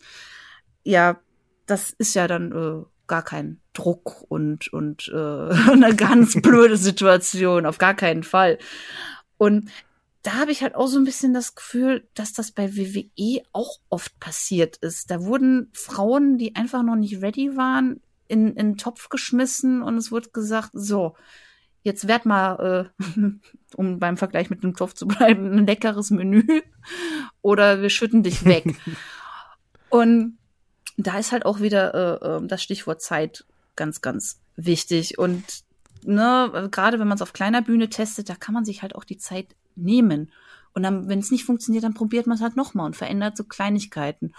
[0.84, 1.20] ja,
[1.66, 5.16] das ist ja dann äh, gar kein Druck und, und äh,
[5.72, 8.58] eine ganz blöde Situation, auf gar keinen Fall.
[9.38, 9.70] Und
[10.22, 13.80] da habe ich halt auch so ein bisschen das Gefühl, dass das bei WWE auch
[13.90, 15.12] oft passiert ist.
[15.12, 19.98] Da wurden Frauen, die einfach noch nicht ready waren, in, in den Topf geschmissen und
[19.98, 21.16] es wurde gesagt, so,
[21.84, 23.06] jetzt werd mal, äh,
[23.76, 26.44] um beim Vergleich mit dem Topf zu bleiben, ein leckeres Menü
[27.42, 28.76] oder wir schütten dich weg.
[29.90, 30.38] und
[30.98, 35.18] da ist halt auch wieder äh, äh, das Stichwort Zeit ganz, ganz wichtig.
[35.18, 35.44] Und
[36.04, 39.06] ne, gerade wenn man es auf kleiner Bühne testet, da kann man sich halt auch
[39.06, 40.32] die Zeit nehmen.
[40.74, 43.44] Und dann, wenn es nicht funktioniert, dann probiert man es halt nochmal und verändert so
[43.44, 44.34] Kleinigkeiten,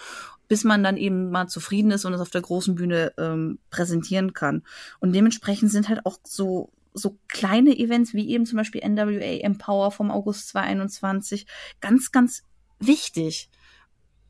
[0.48, 4.32] bis man dann eben mal zufrieden ist und es auf der großen Bühne ähm, präsentieren
[4.32, 4.62] kann.
[5.00, 9.90] Und dementsprechend sind halt auch so so kleine Events wie eben zum Beispiel NWA Empower
[9.90, 11.46] vom August 2021
[11.80, 12.44] ganz, ganz
[12.78, 13.50] wichtig.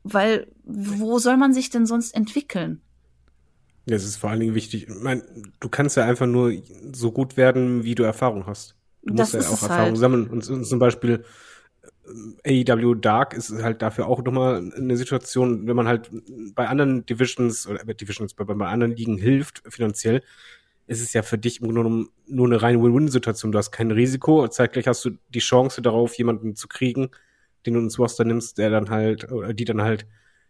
[0.03, 2.81] Weil wo soll man sich denn sonst entwickeln?
[3.85, 4.87] Ja, es ist vor allen Dingen wichtig.
[4.87, 5.23] Ich meine,
[5.59, 6.53] du kannst ja einfach nur
[6.93, 8.75] so gut werden, wie du Erfahrung hast.
[9.03, 9.97] Du Das musst ja auch Erfahrung halt.
[9.97, 10.29] sammeln.
[10.29, 11.23] Und, und zum Beispiel
[12.45, 16.11] äh, AEW Dark ist halt dafür auch nochmal eine Situation, wenn man halt
[16.53, 20.21] bei anderen Divisions oder äh, Divisions, bei, bei anderen Ligen hilft finanziell,
[20.91, 23.53] ist es ja für dich im Grunde genommen nur eine reine Win-Win-Situation.
[23.53, 27.11] Du hast kein Risiko, zeitgleich hast du die Chance darauf, jemanden zu kriegen,
[27.65, 30.05] den du ins Roster nimmst, der dann halt, oder die dann halt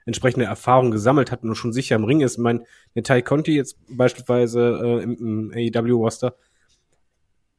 [0.07, 2.33] entsprechende Erfahrung gesammelt hat und schon sicher im Ring ist.
[2.33, 2.63] Ich meine,
[2.95, 6.35] der Tai Conti jetzt beispielsweise äh, im, im AEW-Roster,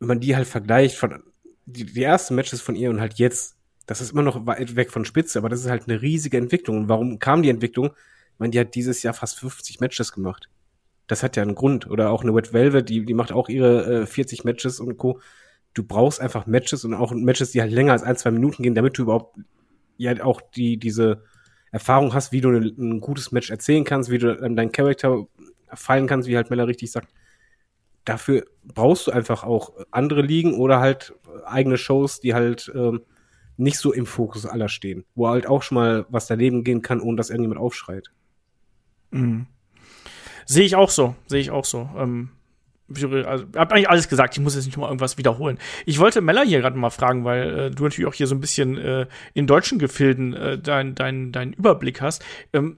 [0.00, 1.22] wenn man die halt vergleicht von
[1.66, 3.54] die, die ersten Matches von ihr und halt jetzt,
[3.86, 6.78] das ist immer noch weit weg von Spitze, aber das ist halt eine riesige Entwicklung.
[6.78, 7.90] Und warum kam die Entwicklung?
[7.92, 10.48] Ich meine, die hat dieses Jahr fast 50 Matches gemacht.
[11.06, 11.88] Das hat ja einen Grund.
[11.88, 15.20] Oder auch eine Wet Velvet, die, die macht auch ihre äh, 40 Matches und Co.
[15.74, 18.74] Du brauchst einfach Matches und auch Matches, die halt länger als ein, zwei Minuten gehen,
[18.74, 19.38] damit du überhaupt
[19.96, 21.22] ja auch die, diese
[21.70, 25.26] Erfahrung hast, wie du ein, ein gutes Match erzählen kannst, wie du ähm, deinen Charakter
[25.72, 27.08] fallen kannst, wie halt Mella richtig sagt.
[28.04, 33.02] Dafür brauchst du einfach auch andere Ligen oder halt eigene Shows, die halt ähm,
[33.56, 37.00] nicht so im Fokus aller stehen, wo halt auch schon mal was daneben gehen kann,
[37.00, 38.10] ohne dass irgendjemand aufschreit.
[39.10, 39.46] Mhm.
[40.46, 41.88] Sehe ich auch so, sehe ich auch so.
[41.96, 42.30] Ähm,
[42.94, 45.58] also, hab eigentlich alles gesagt, ich muss jetzt nicht mal irgendwas wiederholen.
[45.86, 48.40] Ich wollte Mella hier gerade mal fragen, weil äh, du natürlich auch hier so ein
[48.40, 52.24] bisschen äh, in deutschen Gefilden äh, deinen dein, dein Überblick hast.
[52.52, 52.76] Ähm,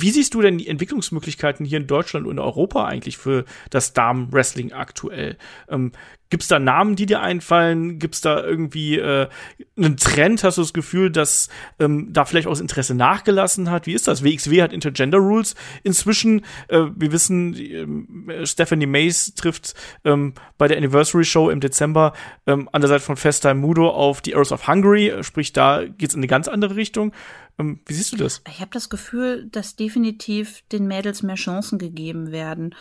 [0.00, 4.72] wie siehst du denn die Entwicklungsmöglichkeiten hier in Deutschland und Europa eigentlich für das Damen-Wrestling
[4.72, 5.36] aktuell?
[5.68, 5.92] Ähm,
[6.28, 8.00] Gibt es da Namen, die dir einfallen?
[8.00, 9.28] Gibt es da irgendwie äh,
[9.76, 10.42] einen Trend?
[10.42, 13.86] Hast du das Gefühl, dass ähm, da vielleicht auch das Interesse nachgelassen hat?
[13.86, 14.24] Wie ist das?
[14.24, 16.44] WXW hat Intergender Rules inzwischen.
[16.66, 19.74] Äh, wir wissen, ähm, Stephanie Mays trifft
[20.04, 22.12] ähm, bei der Anniversary Show im Dezember
[22.48, 25.10] ähm, an der Seite von Festime Mudo auf die Earth of Hungary.
[25.10, 27.12] Äh, Sprich, da geht's in eine ganz andere Richtung.
[27.58, 28.42] Ähm, wie siehst du das?
[28.48, 32.74] Ich habe das Gefühl, dass definitiv den Mädels mehr Chancen gegeben werden,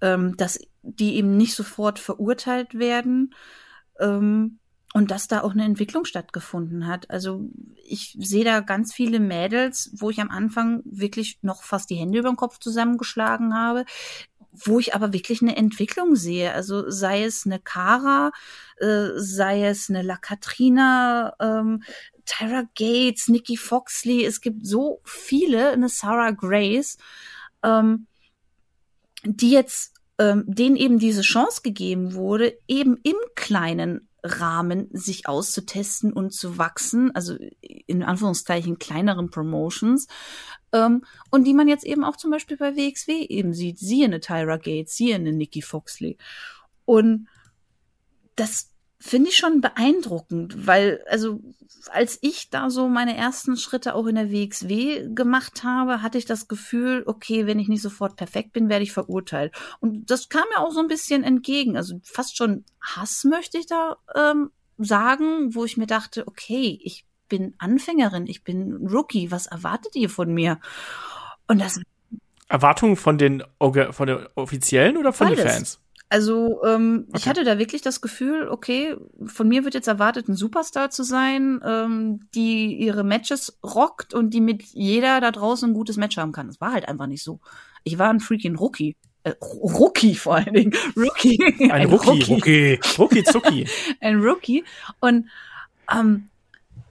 [0.00, 3.34] ähm, dass die eben nicht sofort verurteilt werden
[4.00, 4.58] ähm,
[4.94, 7.10] und dass da auch eine Entwicklung stattgefunden hat.
[7.10, 7.48] Also
[7.84, 12.18] ich sehe da ganz viele Mädels, wo ich am Anfang wirklich noch fast die Hände
[12.18, 13.84] über den Kopf zusammengeschlagen habe,
[14.52, 16.52] wo ich aber wirklich eine Entwicklung sehe.
[16.52, 18.32] Also sei es eine Cara,
[18.78, 21.82] äh, sei es eine La Katrina, ähm,
[22.24, 26.98] Tyra Gates, Nikki Foxley, es gibt so viele, eine Sarah Grace,
[27.62, 28.06] ähm,
[29.24, 36.12] die jetzt, ähm, denen eben diese Chance gegeben wurde, eben im kleinen Rahmen sich auszutesten
[36.12, 40.06] und zu wachsen, also in Anführungszeichen kleineren Promotions,
[40.72, 43.78] ähm, und die man jetzt eben auch zum Beispiel bei WXW eben sieht.
[43.78, 46.16] Siehe eine Tyra Gates, siehe eine Nikki Foxley.
[46.84, 47.28] Und
[48.36, 48.71] das
[49.02, 51.40] finde ich schon beeindruckend, weil, also,
[51.90, 56.24] als ich da so meine ersten Schritte auch in der WXW gemacht habe, hatte ich
[56.24, 59.52] das Gefühl, okay, wenn ich nicht sofort perfekt bin, werde ich verurteilt.
[59.80, 61.76] Und das kam mir auch so ein bisschen entgegen.
[61.76, 67.04] Also fast schon Hass möchte ich da ähm, sagen, wo ich mir dachte, okay, ich
[67.28, 70.60] bin Anfängerin, ich bin Rookie, was erwartet ihr von mir?
[71.48, 71.80] Und das
[72.48, 75.52] Erwartungen von den, von den Offiziellen oder von den Beides.
[75.52, 75.80] Fans?
[76.12, 77.18] Also ähm, okay.
[77.20, 81.04] ich hatte da wirklich das Gefühl, okay, von mir wird jetzt erwartet, ein Superstar zu
[81.04, 86.18] sein, ähm, die ihre Matches rockt und die mit jeder da draußen ein gutes Match
[86.18, 86.48] haben kann.
[86.48, 87.40] Das war halt einfach nicht so.
[87.82, 88.94] Ich war ein freaking Rookie.
[89.24, 90.74] Äh, Rookie vor allen Dingen.
[90.96, 91.42] Rookie.
[91.62, 92.30] Ein, ein Rookie.
[92.30, 92.78] Rookie.
[92.98, 93.66] Rookie Zucki.
[94.02, 94.64] ein Rookie.
[95.00, 95.30] Und
[95.90, 96.28] ähm,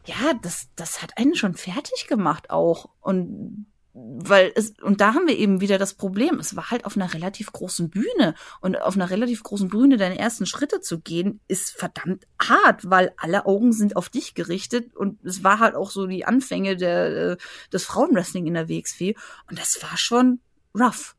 [0.07, 2.89] ja, das, das hat einen schon fertig gemacht auch.
[3.01, 6.39] Und weil es, und da haben wir eben wieder das Problem.
[6.39, 8.35] Es war halt auf einer relativ großen Bühne.
[8.61, 13.13] Und auf einer relativ großen Bühne deine ersten Schritte zu gehen, ist verdammt hart, weil
[13.17, 14.95] alle Augen sind auf dich gerichtet.
[14.95, 17.37] Und es war halt auch so die Anfänge der, äh,
[17.73, 19.15] des Frauenwrestling in der WXW.
[19.49, 20.39] Und das war schon
[20.73, 21.15] rough.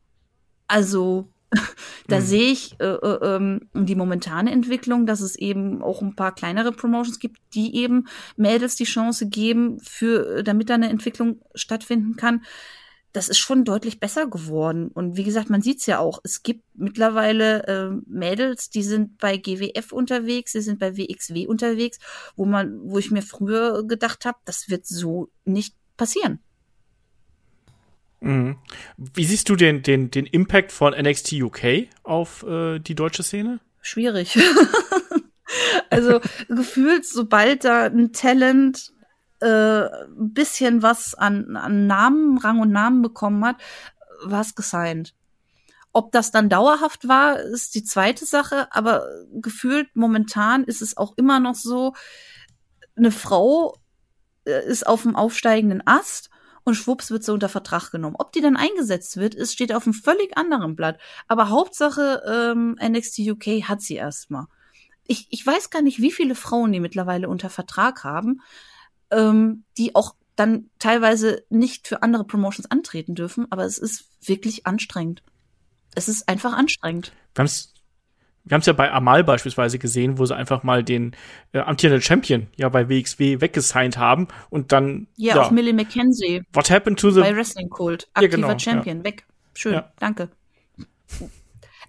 [0.67, 1.32] Also,
[2.07, 2.23] da mhm.
[2.23, 6.71] sehe ich äh, äh, ähm, die momentane Entwicklung, dass es eben auch ein paar kleinere
[6.71, 12.43] Promotions gibt, die eben Mädels die Chance geben, für, damit da eine Entwicklung stattfinden kann.
[13.11, 14.87] Das ist schon deutlich besser geworden.
[14.87, 16.19] Und wie gesagt, man sieht es ja auch.
[16.23, 21.99] Es gibt mittlerweile äh, Mädels, die sind bei GWF unterwegs, sie sind bei WXW unterwegs,
[22.35, 26.39] wo man, wo ich mir früher gedacht habe, das wird so nicht passieren.
[28.23, 28.57] Mhm.
[28.97, 33.59] Wie siehst du den, den, den Impact von NXT UK auf äh, die deutsche Szene?
[33.81, 34.39] Schwierig.
[35.89, 38.93] also gefühlt, sobald da ein Talent
[39.41, 39.83] äh,
[40.15, 43.57] bisschen was an, an Namen, Rang und Namen bekommen hat,
[44.23, 45.13] war es gesigned.
[45.91, 51.13] Ob das dann dauerhaft war, ist die zweite Sache, aber gefühlt momentan ist es auch
[51.17, 51.93] immer noch so,
[52.95, 53.75] eine Frau
[54.45, 56.29] äh, ist auf dem aufsteigenden Ast
[56.63, 58.15] und schwupps wird sie unter Vertrag genommen.
[58.17, 60.99] Ob die dann eingesetzt wird, ist, steht auf einem völlig anderen Blatt.
[61.27, 64.45] Aber Hauptsache ähm, NXT UK hat sie erstmal.
[65.05, 68.41] Ich, ich weiß gar nicht, wie viele Frauen die mittlerweile unter Vertrag haben,
[69.11, 74.65] ähm, die auch dann teilweise nicht für andere Promotions antreten dürfen, aber es ist wirklich
[74.65, 75.21] anstrengend.
[75.95, 77.11] Es ist einfach anstrengend.
[77.35, 77.72] Wir haben es
[78.45, 81.15] wir haben es ja bei Amal beispielsweise gesehen, wo sie einfach mal den
[81.53, 85.07] äh, amtierenden Champion ja bei WXW weggesigned haben und dann.
[85.15, 86.43] Ja, ja, auch Millie McKenzie.
[86.53, 87.21] What happened to the.
[87.21, 88.09] Bei Wrestling Cult.
[88.13, 88.97] Aktiver ja, genau, Champion.
[88.97, 89.03] Ja.
[89.05, 89.25] Weg.
[89.53, 89.73] Schön.
[89.73, 89.91] Ja.
[89.99, 90.29] Danke.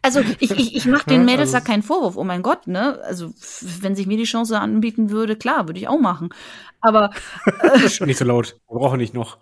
[0.03, 3.01] Also ich, ich, ich mache den Mädels also, da keinen Vorwurf, oh mein Gott, ne?
[3.05, 3.33] Also
[3.81, 6.29] wenn sich mir die Chance anbieten würde, klar, würde ich auch machen.
[6.83, 7.11] Aber
[7.63, 9.39] äh, nicht so laut, wir brauchen nicht noch.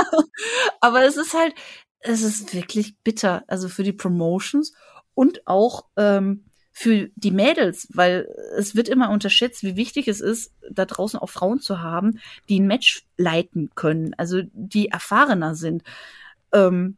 [0.80, 1.54] Aber es ist halt,
[2.00, 4.74] es ist wirklich bitter, also für die Promotions
[5.14, 6.44] und auch ähm,
[6.76, 11.30] für die Mädels, weil es wird immer unterschätzt, wie wichtig es ist, da draußen auch
[11.30, 15.84] Frauen zu haben, die ein Match leiten können, also die erfahrener sind.
[16.52, 16.96] Ähm,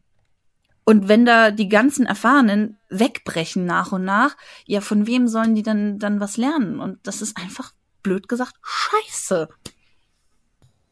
[0.84, 4.36] und wenn da die ganzen Erfahrenen wegbrechen nach und nach,
[4.66, 6.80] ja, von wem sollen die dann, dann was lernen?
[6.80, 9.48] Und das ist einfach, blöd gesagt, scheiße.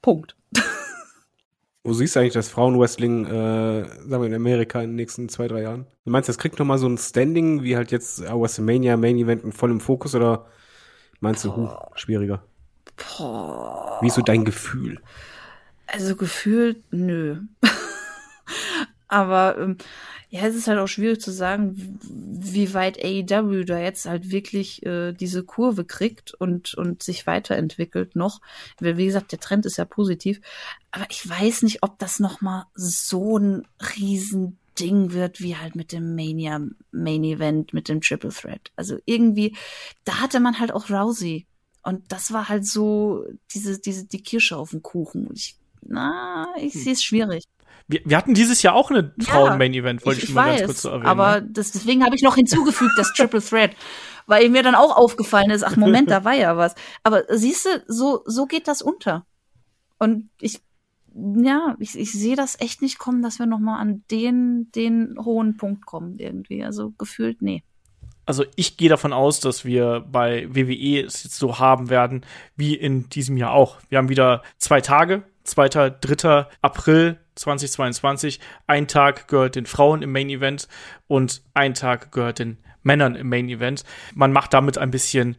[0.02, 0.36] Punkt.
[1.86, 5.48] Wo siehst du eigentlich das Frauenwrestling, äh, sagen wir in Amerika in den nächsten zwei,
[5.48, 5.86] drei Jahren?
[6.06, 9.70] Du meinst, das kriegt nochmal so ein Standing, wie halt jetzt WrestleMania Main Event voll
[9.70, 10.46] im Fokus oder
[11.20, 12.42] meinst du, huh, schwieriger?
[12.96, 13.98] Boah.
[14.00, 14.98] Wie ist so dein Gefühl?
[15.86, 17.36] Also gefühlt, nö.
[19.14, 19.76] Aber ähm,
[20.28, 24.84] ja, es ist halt auch schwierig zu sagen, wie weit AEW da jetzt halt wirklich
[24.84, 28.40] äh, diese Kurve kriegt und, und sich weiterentwickelt noch.
[28.80, 30.40] Weil, wie gesagt, der Trend ist ja positiv.
[30.90, 36.16] Aber ich weiß nicht, ob das nochmal so ein Riesending wird, wie halt mit dem
[36.16, 36.60] Mania
[36.90, 38.72] Main Event, mit dem Triple Threat.
[38.74, 39.56] Also irgendwie,
[40.02, 41.46] da hatte man halt auch Rousey.
[41.84, 45.28] Und das war halt so diese, diese, die Kirsche auf dem Kuchen.
[45.32, 46.80] Ich, na, ich hm.
[46.80, 47.44] sehe es schwierig.
[47.86, 50.82] Wir, wir hatten dieses Jahr auch eine Frauen-Main-Event, wollte ich, ich mal weiß, ganz kurz
[50.82, 51.06] so erwähnen.
[51.06, 51.48] Aber ne?
[51.50, 53.72] das, deswegen habe ich noch hinzugefügt, das Triple Threat.
[54.26, 56.74] Weil mir dann auch aufgefallen ist, ach Moment, da war ja was.
[57.02, 59.26] Aber siehst du, so, so geht das unter.
[59.98, 60.62] Und ich,
[61.14, 65.16] ja, ich, ich sehe das echt nicht kommen, dass wir noch mal an den, den
[65.22, 66.64] hohen Punkt kommen irgendwie.
[66.64, 67.64] Also gefühlt, nee.
[68.26, 72.24] Also ich gehe davon aus, dass wir bei WWE es jetzt so haben werden,
[72.56, 73.78] wie in diesem Jahr auch.
[73.90, 75.68] Wir haben wieder zwei Tage, 2.
[75.68, 76.46] 3.
[76.62, 78.40] April 2022.
[78.66, 80.68] Ein Tag gehört den Frauen im Main Event
[81.06, 83.84] und ein Tag gehört den Männern im Main Event.
[84.14, 85.36] Man macht damit ein bisschen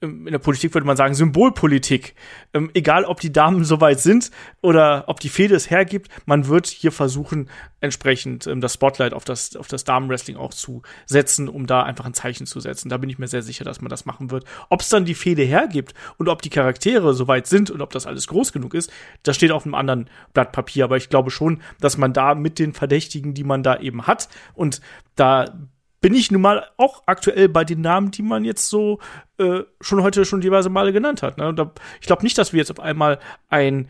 [0.00, 2.14] in der Politik würde man sagen, Symbolpolitik.
[2.54, 4.30] Ähm, egal, ob die Damen soweit sind
[4.62, 7.50] oder ob die Fehde es hergibt, man wird hier versuchen,
[7.80, 12.04] entsprechend ähm, das Spotlight auf das, auf das Damenwrestling auch zu setzen, um da einfach
[12.04, 12.88] ein Zeichen zu setzen.
[12.88, 14.44] Da bin ich mir sehr sicher, dass man das machen wird.
[14.68, 18.06] Ob es dann die Fehde hergibt und ob die Charaktere soweit sind und ob das
[18.06, 18.92] alles groß genug ist,
[19.24, 20.84] das steht auf einem anderen Blatt Papier.
[20.84, 24.28] Aber ich glaube schon, dass man da mit den Verdächtigen, die man da eben hat,
[24.54, 24.80] und
[25.16, 25.68] da
[26.00, 29.00] bin ich nun mal auch aktuell bei den Namen, die man jetzt so
[29.38, 31.38] äh, schon heute schon diverse Male genannt hat.
[31.38, 31.52] Ne?
[31.54, 33.18] Da, ich glaube nicht, dass wir jetzt auf einmal
[33.48, 33.88] ein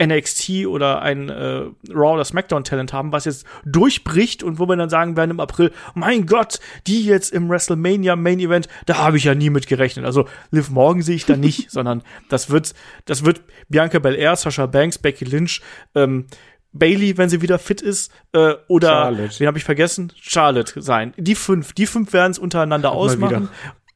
[0.00, 4.76] NXT oder ein äh, Raw oder SmackDown Talent haben, was jetzt durchbricht und wo wir
[4.76, 9.16] dann sagen werden im April, mein Gott, die jetzt im WrestleMania Main Event, da habe
[9.16, 10.04] ich ja nie mit gerechnet.
[10.04, 12.74] Also Liv Morgan sehe ich da nicht, sondern das wird,
[13.06, 15.62] das wird Bianca Belair, Sasha Banks, Becky Lynch,
[15.96, 16.26] ähm,
[16.72, 19.40] Bailey, wenn sie wieder fit ist, äh, oder Charlotte.
[19.40, 20.12] wen habe ich vergessen?
[20.20, 21.14] Charlotte sein.
[21.16, 23.48] Die fünf, die fünf werden es untereinander Mal ausmachen.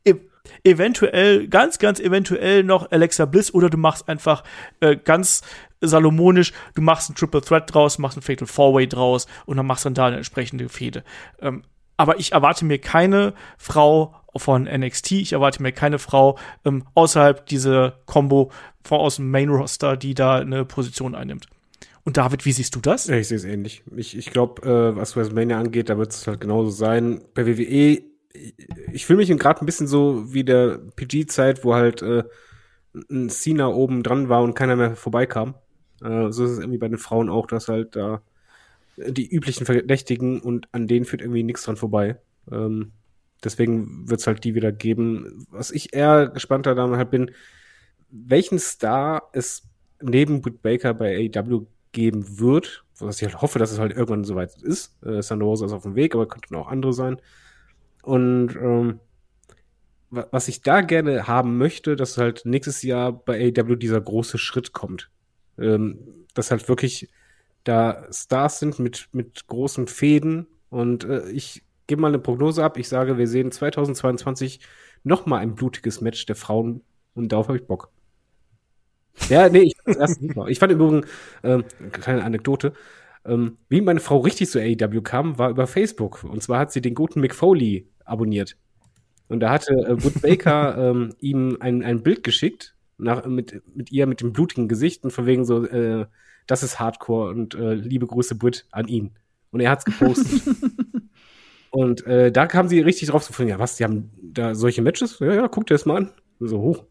[0.04, 0.14] E
[0.64, 4.42] eventuell, ganz, ganz eventuell noch Alexa Bliss oder du machst einfach
[4.80, 5.42] äh, ganz
[5.80, 9.66] salomonisch, du machst ein Triple Threat draus, machst ein Fatal Four Way draus und dann
[9.66, 11.04] machst dann da eine entsprechende Fehde.
[11.40, 11.62] Ähm,
[11.96, 17.46] aber ich erwarte mir keine Frau von NXT, ich erwarte mir keine Frau ähm, außerhalb
[17.46, 18.50] dieser Combo
[18.82, 21.46] von aus dem Main Roster, die da eine Position einnimmt.
[22.04, 23.06] Und David, wie siehst du das?
[23.06, 23.84] Ja, ich sehe es ähnlich.
[23.96, 27.22] Ich, ich glaube, äh, was WrestleMania angeht, da wird es halt genauso sein.
[27.34, 28.02] Bei WWE,
[28.92, 32.24] ich fühle mich gerade ein bisschen so wie der PG-Zeit, wo halt äh,
[33.10, 35.54] ein Cena oben dran war und keiner mehr vorbeikam.
[36.02, 38.22] Äh, so ist es irgendwie bei den Frauen auch, dass halt da
[38.96, 42.18] die üblichen Verdächtigen und an denen führt irgendwie nichts dran vorbei.
[42.50, 42.92] Ähm,
[43.42, 45.46] deswegen wird es halt die wieder geben.
[45.50, 47.30] Was ich eher gespannter dann halt bin,
[48.10, 49.62] welchen Star es
[50.02, 54.24] neben Britt Baker bei AEW geben wird, was ich halt hoffe, dass es halt irgendwann
[54.24, 54.96] soweit ist.
[55.04, 57.18] Äh, Thunder Rosa ist auf dem Weg, aber könnten auch andere sein.
[58.02, 59.00] Und ähm,
[60.10, 64.38] wa- was ich da gerne haben möchte, dass halt nächstes Jahr bei AEW dieser große
[64.38, 65.10] Schritt kommt.
[65.58, 65.98] Ähm,
[66.34, 67.10] dass halt wirklich
[67.64, 70.46] da Stars sind mit, mit großen Fäden.
[70.70, 72.78] Und äh, ich gebe mal eine Prognose ab.
[72.78, 74.60] Ich sage, wir sehen 2022
[75.04, 76.82] noch mal ein blutiges Match der Frauen
[77.14, 77.90] und darauf habe ich Bock.
[79.28, 80.48] Ja, nee, ich fand das erst super.
[80.48, 81.06] Ich fand im Übrigen,
[81.42, 82.72] ähm, kleine Anekdote,
[83.24, 86.24] ähm, wie meine Frau richtig zu AEW kam, war über Facebook.
[86.24, 88.56] Und zwar hat sie den guten Mick Foley abonniert.
[89.28, 93.90] Und da hatte äh, Wood Baker ähm, ihm ein, ein Bild geschickt nach, mit, mit
[93.92, 96.06] ihr mit dem blutigen Gesicht und von wegen so, äh,
[96.46, 99.12] das ist Hardcore und äh, liebe Grüße Britt an ihn.
[99.50, 100.42] Und er hat's gepostet.
[101.70, 104.82] und äh, da kam sie richtig drauf zu so, ja was, die haben da solche
[104.82, 105.18] Matches?
[105.20, 106.10] Ja, ja, guck dir das mal an.
[106.38, 106.84] Und so hoch.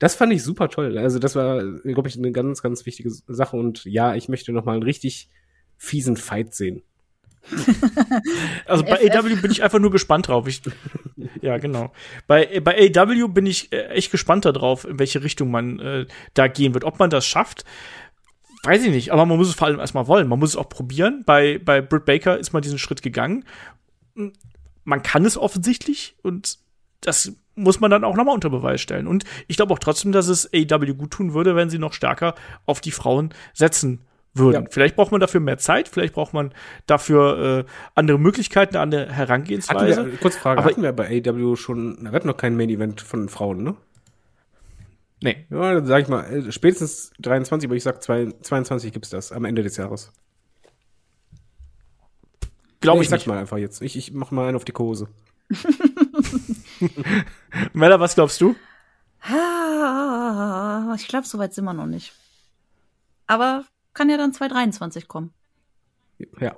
[0.00, 0.98] Das fand ich super toll.
[0.98, 3.56] Also das war, glaube ich, eine ganz, ganz wichtige Sache.
[3.56, 5.28] Und ja, ich möchte noch mal einen richtig
[5.76, 6.82] fiesen Fight sehen.
[8.66, 9.16] Also bei FF.
[9.16, 10.46] AW bin ich einfach nur gespannt drauf.
[10.46, 10.62] Ich,
[11.42, 11.92] ja, genau.
[12.28, 16.46] Bei, bei AW bin ich äh, echt gespannt darauf, in welche Richtung man äh, da
[16.46, 16.84] gehen wird.
[16.84, 17.64] Ob man das schafft,
[18.62, 19.12] weiß ich nicht.
[19.12, 20.28] Aber man muss es vor allem erstmal wollen.
[20.28, 21.24] Man muss es auch probieren.
[21.26, 23.44] Bei, bei Britt Baker ist man diesen Schritt gegangen.
[24.84, 26.58] Man kann es offensichtlich und
[27.00, 29.06] das muss man dann auch nochmal unter Beweis stellen.
[29.06, 32.34] Und ich glaube auch trotzdem, dass es AW gut tun würde, wenn sie noch stärker
[32.66, 34.00] auf die Frauen setzen
[34.32, 34.62] würden.
[34.64, 34.68] Ja.
[34.70, 36.54] Vielleicht braucht man dafür mehr Zeit, vielleicht braucht man
[36.86, 40.06] dafür äh, andere Möglichkeiten, eine andere Hatten Herangehensweise.
[40.12, 43.28] wir, kurz Frage, Aber- hatten wir bei AEW schon, wir hatten noch kein Main-Event von
[43.28, 43.74] Frauen, ne?
[45.22, 45.44] nee.
[45.50, 49.32] Ja, dann sag ich mal, äh, spätestens 23, aber ich sag zwei- 22 gibt's das
[49.32, 50.12] am Ende des Jahres.
[52.80, 53.26] Glaube Nee, ich sag nicht.
[53.26, 53.82] mal einfach jetzt.
[53.82, 55.08] Ich, ich mach mal einen auf die Hose.
[57.72, 58.54] Mella, was glaubst du?
[59.22, 62.12] Ah, Ich glaube, so weit sind wir noch nicht.
[63.26, 65.32] Aber kann ja dann 2023 kommen.
[66.40, 66.56] Ja.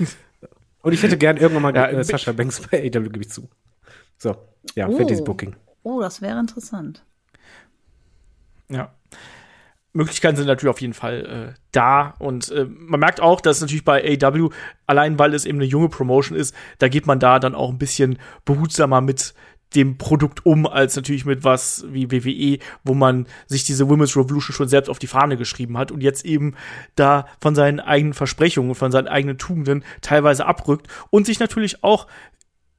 [0.82, 3.48] Und ich hätte gern irgendwann mal Ja, äh, Sascha Banks bei AEW, gebe ich zu.
[4.16, 4.36] So,
[4.74, 4.96] ja, Oh.
[4.96, 5.54] Fantasy Booking.
[5.82, 7.04] Oh, das wäre interessant.
[8.68, 8.94] Ja.
[9.92, 12.14] Möglichkeiten sind natürlich auf jeden Fall äh, da.
[12.18, 14.50] Und äh, man merkt auch, dass natürlich bei AW,
[14.86, 17.78] allein weil es eben eine junge Promotion ist, da geht man da dann auch ein
[17.78, 19.34] bisschen behutsamer mit
[19.74, 24.54] dem Produkt um, als natürlich mit was wie WWE, wo man sich diese Women's Revolution
[24.54, 26.54] schon selbst auf die Fahne geschrieben hat und jetzt eben
[26.94, 32.06] da von seinen eigenen Versprechungen, von seinen eigenen Tugenden teilweise abrückt und sich natürlich auch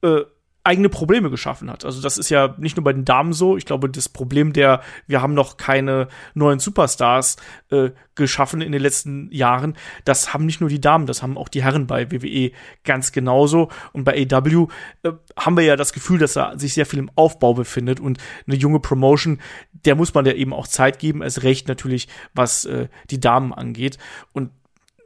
[0.01, 0.21] äh,
[0.63, 1.85] eigene Probleme geschaffen hat.
[1.85, 3.55] Also das ist ja nicht nur bei den Damen so.
[3.55, 7.37] Ich glaube, das Problem der, wir haben noch keine neuen Superstars
[7.71, 11.47] äh, geschaffen in den letzten Jahren, das haben nicht nur die Damen, das haben auch
[11.47, 12.51] die Herren bei WWE
[12.83, 13.69] ganz genauso.
[13.93, 14.67] Und bei AW
[15.03, 18.17] äh, haben wir ja das Gefühl, dass er sich sehr viel im Aufbau befindet und
[18.45, 19.39] eine junge Promotion,
[19.71, 23.53] der muss man ja eben auch Zeit geben, es recht natürlich, was äh, die Damen
[23.53, 23.97] angeht.
[24.33, 24.51] Und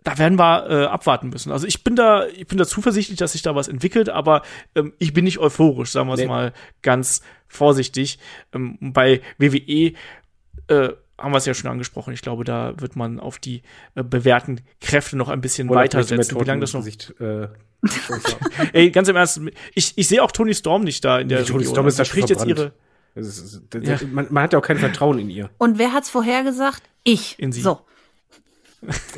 [0.04, 1.52] da werden wir äh, abwarten müssen.
[1.52, 4.42] Also ich bin da, ich bin da zuversichtlich, dass sich da was entwickelt, aber
[4.76, 6.28] ähm, ich bin nicht euphorisch, sagen wir es Nee.
[6.28, 8.20] mal ganz vorsichtig.
[8.54, 9.94] Ähm, bei WWE
[10.68, 12.14] äh, haben wir es ja schon angesprochen.
[12.14, 13.62] Ich glaube, da wird man auf die
[13.96, 16.40] äh, bewährten Kräfte noch ein bisschen Oder weitersetzen.
[16.40, 16.82] Wie lange das noch?
[16.82, 17.48] Gesicht, äh,
[18.74, 19.42] Ey, ganz im Ernst,
[19.76, 21.74] ich, ich sehe auch Tony Storm nicht da in der Nee, Toni Region.
[21.76, 22.60] Storm ist Also da kriegt jetzt verbrannt.
[22.60, 22.74] ihre
[23.16, 24.08] das ist, das, Ja.
[24.12, 25.50] man, man hat ja auch kein Vertrauen in ihr.
[25.60, 26.82] Und wer hat's vorhergesagt?
[27.04, 27.38] Ich.
[27.38, 27.62] In sie.
[27.62, 27.82] So.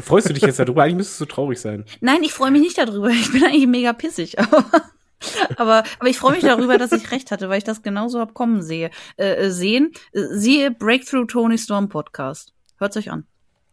[0.01, 0.83] Freust du dich jetzt darüber?
[0.83, 1.85] Eigentlich müsstest du traurig sein.
[2.01, 3.09] Nein, ich freue mich nicht darüber.
[3.09, 4.37] Ich bin eigentlich mega pissig.
[4.39, 4.65] Aber,
[5.57, 8.33] aber, aber ich freue mich darüber, dass ich recht hatte, weil ich das genauso hab
[8.33, 8.91] kommen sehe.
[9.17, 9.91] Äh, äh, sehen.
[10.11, 12.53] Äh, siehe Breakthrough Tony Storm Podcast.
[12.77, 13.25] Hört's euch an.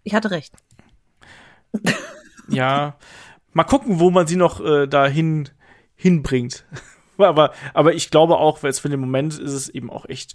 [0.02, 0.55] Ich hatte recht.
[2.48, 2.97] Ja,
[3.52, 5.48] mal gucken, wo man sie noch äh, dahin
[5.94, 6.64] hinbringt.
[7.19, 10.35] aber, aber ich glaube auch, weil es für den Moment ist es eben auch echt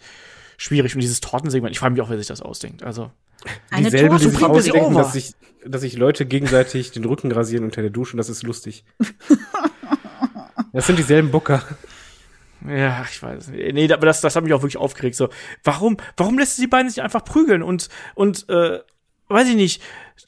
[0.58, 0.96] schwierig.
[0.96, 2.84] Und dieses Tortensegment, ich frage mich auch, wer sich das ausdenkt.
[2.84, 3.12] Also,
[3.70, 5.34] Eine Dieselben, die sich ausdenken, dass sich,
[5.66, 8.84] dass sich Leute gegenseitig den Rücken rasieren unter der Dusche und das ist lustig.
[10.74, 11.64] Das sind dieselben Booker.
[12.68, 13.74] ja, ich weiß nicht.
[13.74, 15.16] Nee, aber das, das hat mich auch wirklich aufgeregt.
[15.16, 15.30] So,
[15.64, 17.64] warum, warum lässt sie die beiden sich einfach prügeln?
[17.64, 18.80] Und, und, äh,
[19.28, 19.82] weiß ich nicht,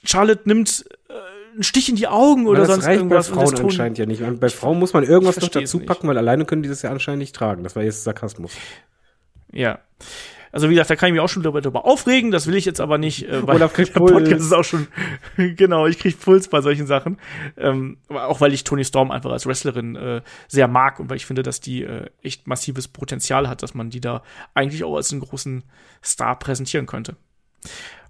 [0.03, 3.29] Charlotte nimmt äh, einen Stich in die Augen oder Weil das sonst reicht bei irgendwas.
[3.29, 4.21] und Frauen das anscheinend ja nicht.
[4.23, 6.89] Und bei Frauen muss man irgendwas noch dazu packen, weil alleine können die das ja
[6.89, 7.63] anscheinend nicht tragen.
[7.63, 8.53] Das war jetzt Sarkasmus.
[9.51, 9.79] Ja.
[10.51, 12.65] Also wie gesagt, da kann ich mich auch schon darüber, darüber aufregen, das will ich
[12.65, 14.45] jetzt aber nicht, äh, weil Olaf kriegt der Podcast Puls.
[14.45, 14.87] ist auch schon,
[15.37, 17.17] genau, ich krieg Puls bei solchen Sachen.
[17.55, 21.17] Ähm, aber auch weil ich Toni Storm einfach als Wrestlerin äh, sehr mag und weil
[21.17, 24.23] ich finde, dass die äh, echt massives Potenzial hat, dass man die da
[24.55, 25.63] eigentlich auch als einen großen
[26.03, 27.15] Star präsentieren könnte.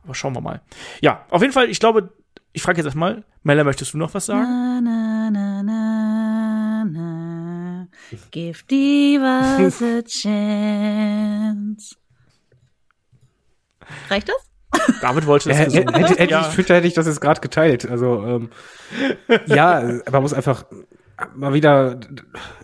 [0.03, 0.61] Aber schauen wir mal.
[1.01, 2.13] Ja, auf jeden Fall, ich glaube,
[2.53, 4.47] ich frage jetzt erstmal, Mella, möchtest du noch was sagen?
[4.49, 5.18] Na, na.
[8.31, 11.95] Give divas a chance.
[14.09, 14.49] Reicht das?
[15.01, 15.93] David wollte das gesungen.
[15.93, 16.41] hätte, hätte Ja.
[16.41, 17.89] ich Twitter hätte ich das jetzt gerade geteilt.
[17.89, 18.49] Also ähm,
[19.47, 20.65] ja, man muss einfach
[21.35, 21.99] mal wieder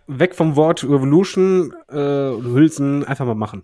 [0.07, 3.63] weg vom Wort Revolution äh, und Hülsen einfach mal machen.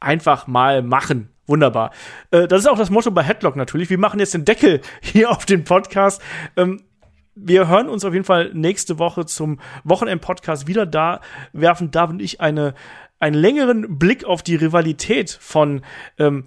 [0.00, 1.30] einfach mal machen.
[1.46, 1.92] Wunderbar.
[2.32, 3.88] Äh, das ist auch das Motto bei Headlock natürlich.
[3.88, 6.20] Wir machen jetzt den Deckel hier auf den Podcast.
[6.56, 6.82] Ähm,
[7.36, 11.20] wir hören uns auf jeden Fall nächste Woche zum Wochenend-Podcast wieder da,
[11.52, 12.74] werfen David und ich eine,
[13.20, 15.82] einen längeren Blick auf die Rivalität von
[16.18, 16.46] ähm,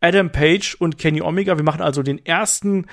[0.00, 1.58] Adam Page und Kenny Omega.
[1.58, 2.86] Wir machen also den ersten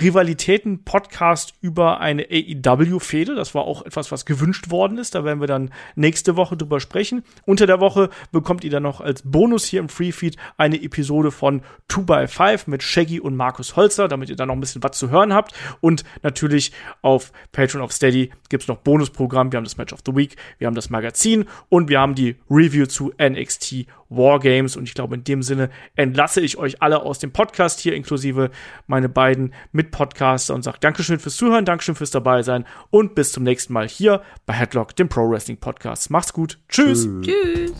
[0.00, 3.34] Rivalitäten-Podcast über eine AEW-Fehde.
[3.34, 5.14] Das war auch etwas, was gewünscht worden ist.
[5.14, 7.22] Da werden wir dann nächste Woche drüber sprechen.
[7.44, 11.62] Unter der Woche bekommt ihr dann noch als Bonus hier im Freefeed eine Episode von
[11.90, 15.34] 2x5 mit Shaggy und Markus Holzer, damit ihr dann noch ein bisschen was zu hören
[15.34, 15.52] habt.
[15.80, 19.52] Und natürlich auf Patreon of Steady gibt's noch Bonusprogramm.
[19.52, 22.36] Wir haben das Match of the Week, wir haben das Magazin und wir haben die
[22.48, 23.86] Review zu NXT
[24.16, 24.76] Wargames.
[24.76, 28.50] Und ich glaube, in dem Sinne entlasse ich euch alle aus dem Podcast hier, inklusive
[28.86, 33.42] meine beiden Mitpodcaster und sage Dankeschön fürs Zuhören, Dankeschön fürs dabei sein und bis zum
[33.42, 36.10] nächsten Mal hier bei Headlock, dem Pro Wrestling Podcast.
[36.10, 36.58] Macht's gut.
[36.68, 37.08] Tschüss.
[37.22, 37.72] Tschüss.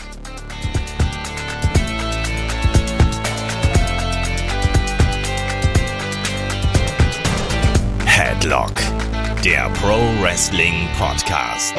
[8.05, 8.74] Headlock,
[9.45, 11.74] der Pro Wrestling Podcast.